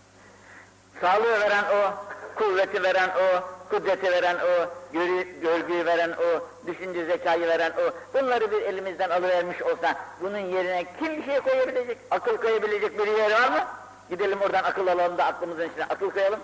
Sağlığı 1.01 1.39
veren 1.39 1.63
o, 1.63 1.93
kuvveti 2.35 2.83
veren 2.83 3.09
o, 3.09 3.43
kudreti 3.69 4.11
veren 4.11 4.35
o, 4.35 4.69
görü, 4.93 5.41
görgüyü 5.41 5.85
veren 5.85 6.11
o, 6.11 6.47
düşünce 6.67 7.05
zekayı 7.05 7.47
veren 7.47 7.71
o. 7.71 8.17
Bunları 8.19 8.51
bir 8.51 8.61
elimizden 8.61 9.09
alıvermiş 9.09 9.61
olsa 9.61 9.95
bunun 10.21 10.37
yerine 10.37 10.85
kim 10.99 11.17
bir 11.17 11.25
şey 11.25 11.39
koyabilecek? 11.39 11.97
Akıl 12.11 12.37
koyabilecek 12.37 12.99
bir 12.99 13.07
yer 13.07 13.31
var 13.31 13.49
mı? 13.49 13.65
Gidelim 14.09 14.41
oradan 14.41 14.63
akıl 14.63 14.87
alalım 14.87 15.17
da 15.17 15.25
aklımızın 15.25 15.69
içine 15.69 15.85
akıl 15.85 16.11
koyalım. 16.11 16.39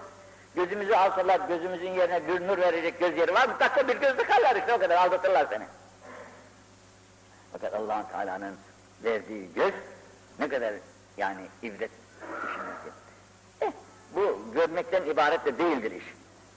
Gözümüzü 0.55 0.93
alsalar 0.93 1.39
gözümüzün 1.47 1.89
yerine 1.89 2.27
bir 2.27 2.47
nur 2.47 2.57
verecek 2.57 2.99
göz 2.99 3.17
yeri 3.17 3.33
var 3.33 3.47
mı? 3.47 3.53
Dakika 3.59 3.87
bir 3.87 3.97
göz 3.97 4.17
tıkarlar 4.17 4.55
işte 4.55 4.73
o 4.73 4.79
kadar 4.79 4.97
aldatırlar 4.97 5.47
seni. 5.49 5.63
Fakat 7.51 7.73
allah 7.73 8.05
Teala'nın 8.11 8.57
verdiği 9.03 9.49
göz 9.55 9.73
ne 10.39 10.49
kadar 10.49 10.73
yani 11.17 11.41
ibret 11.61 11.91
düşünmesi. 12.43 12.89
Eh, 13.61 13.71
bu 14.15 14.39
görmekten 14.53 15.03
ibaret 15.05 15.45
de 15.45 15.57
değildir 15.57 15.91
iş. 15.91 16.13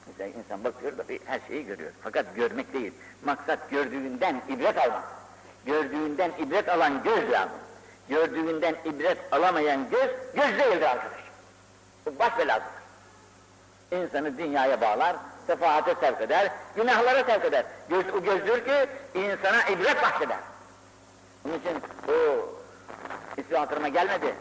Mesela 0.06 0.30
insan 0.38 0.64
bakıyor 0.64 0.98
da 0.98 1.08
bir 1.08 1.20
her 1.24 1.40
şeyi 1.48 1.66
görüyor. 1.66 1.90
Fakat 2.02 2.36
görmek 2.36 2.72
değil. 2.72 2.92
Maksat 3.24 3.70
gördüğünden 3.70 4.42
ibret 4.48 4.78
almak. 4.78 5.04
Gördüğünden 5.66 6.32
ibret 6.38 6.68
alan 6.68 7.02
göz 7.02 7.30
lazım. 7.30 7.58
Gördüğünden 8.08 8.74
ibret 8.84 9.18
alamayan 9.32 9.90
göz, 9.90 10.10
göz 10.34 10.58
değildir 10.58 10.82
arkadaş. 10.82 11.20
Bu 12.06 12.18
baş 12.18 12.38
belasıdır. 12.38 12.76
İnsanı 13.90 14.38
dünyaya 14.38 14.80
bağlar, 14.80 15.16
sefahate 15.46 15.94
sevk 16.00 16.20
eder, 16.20 16.50
günahlara 16.76 17.24
sevk 17.24 17.44
eder. 17.44 17.64
Göz 17.88 18.04
o 18.14 18.22
gözdür 18.22 18.64
ki 18.64 18.86
insana 19.14 19.62
ibret 19.68 20.02
bahşeder. 20.02 20.38
Onun 21.46 21.58
için 21.58 21.82
o 22.08 22.12
ismi 23.40 23.56
hatırıma 23.56 23.88
gelmedi. 23.88 24.34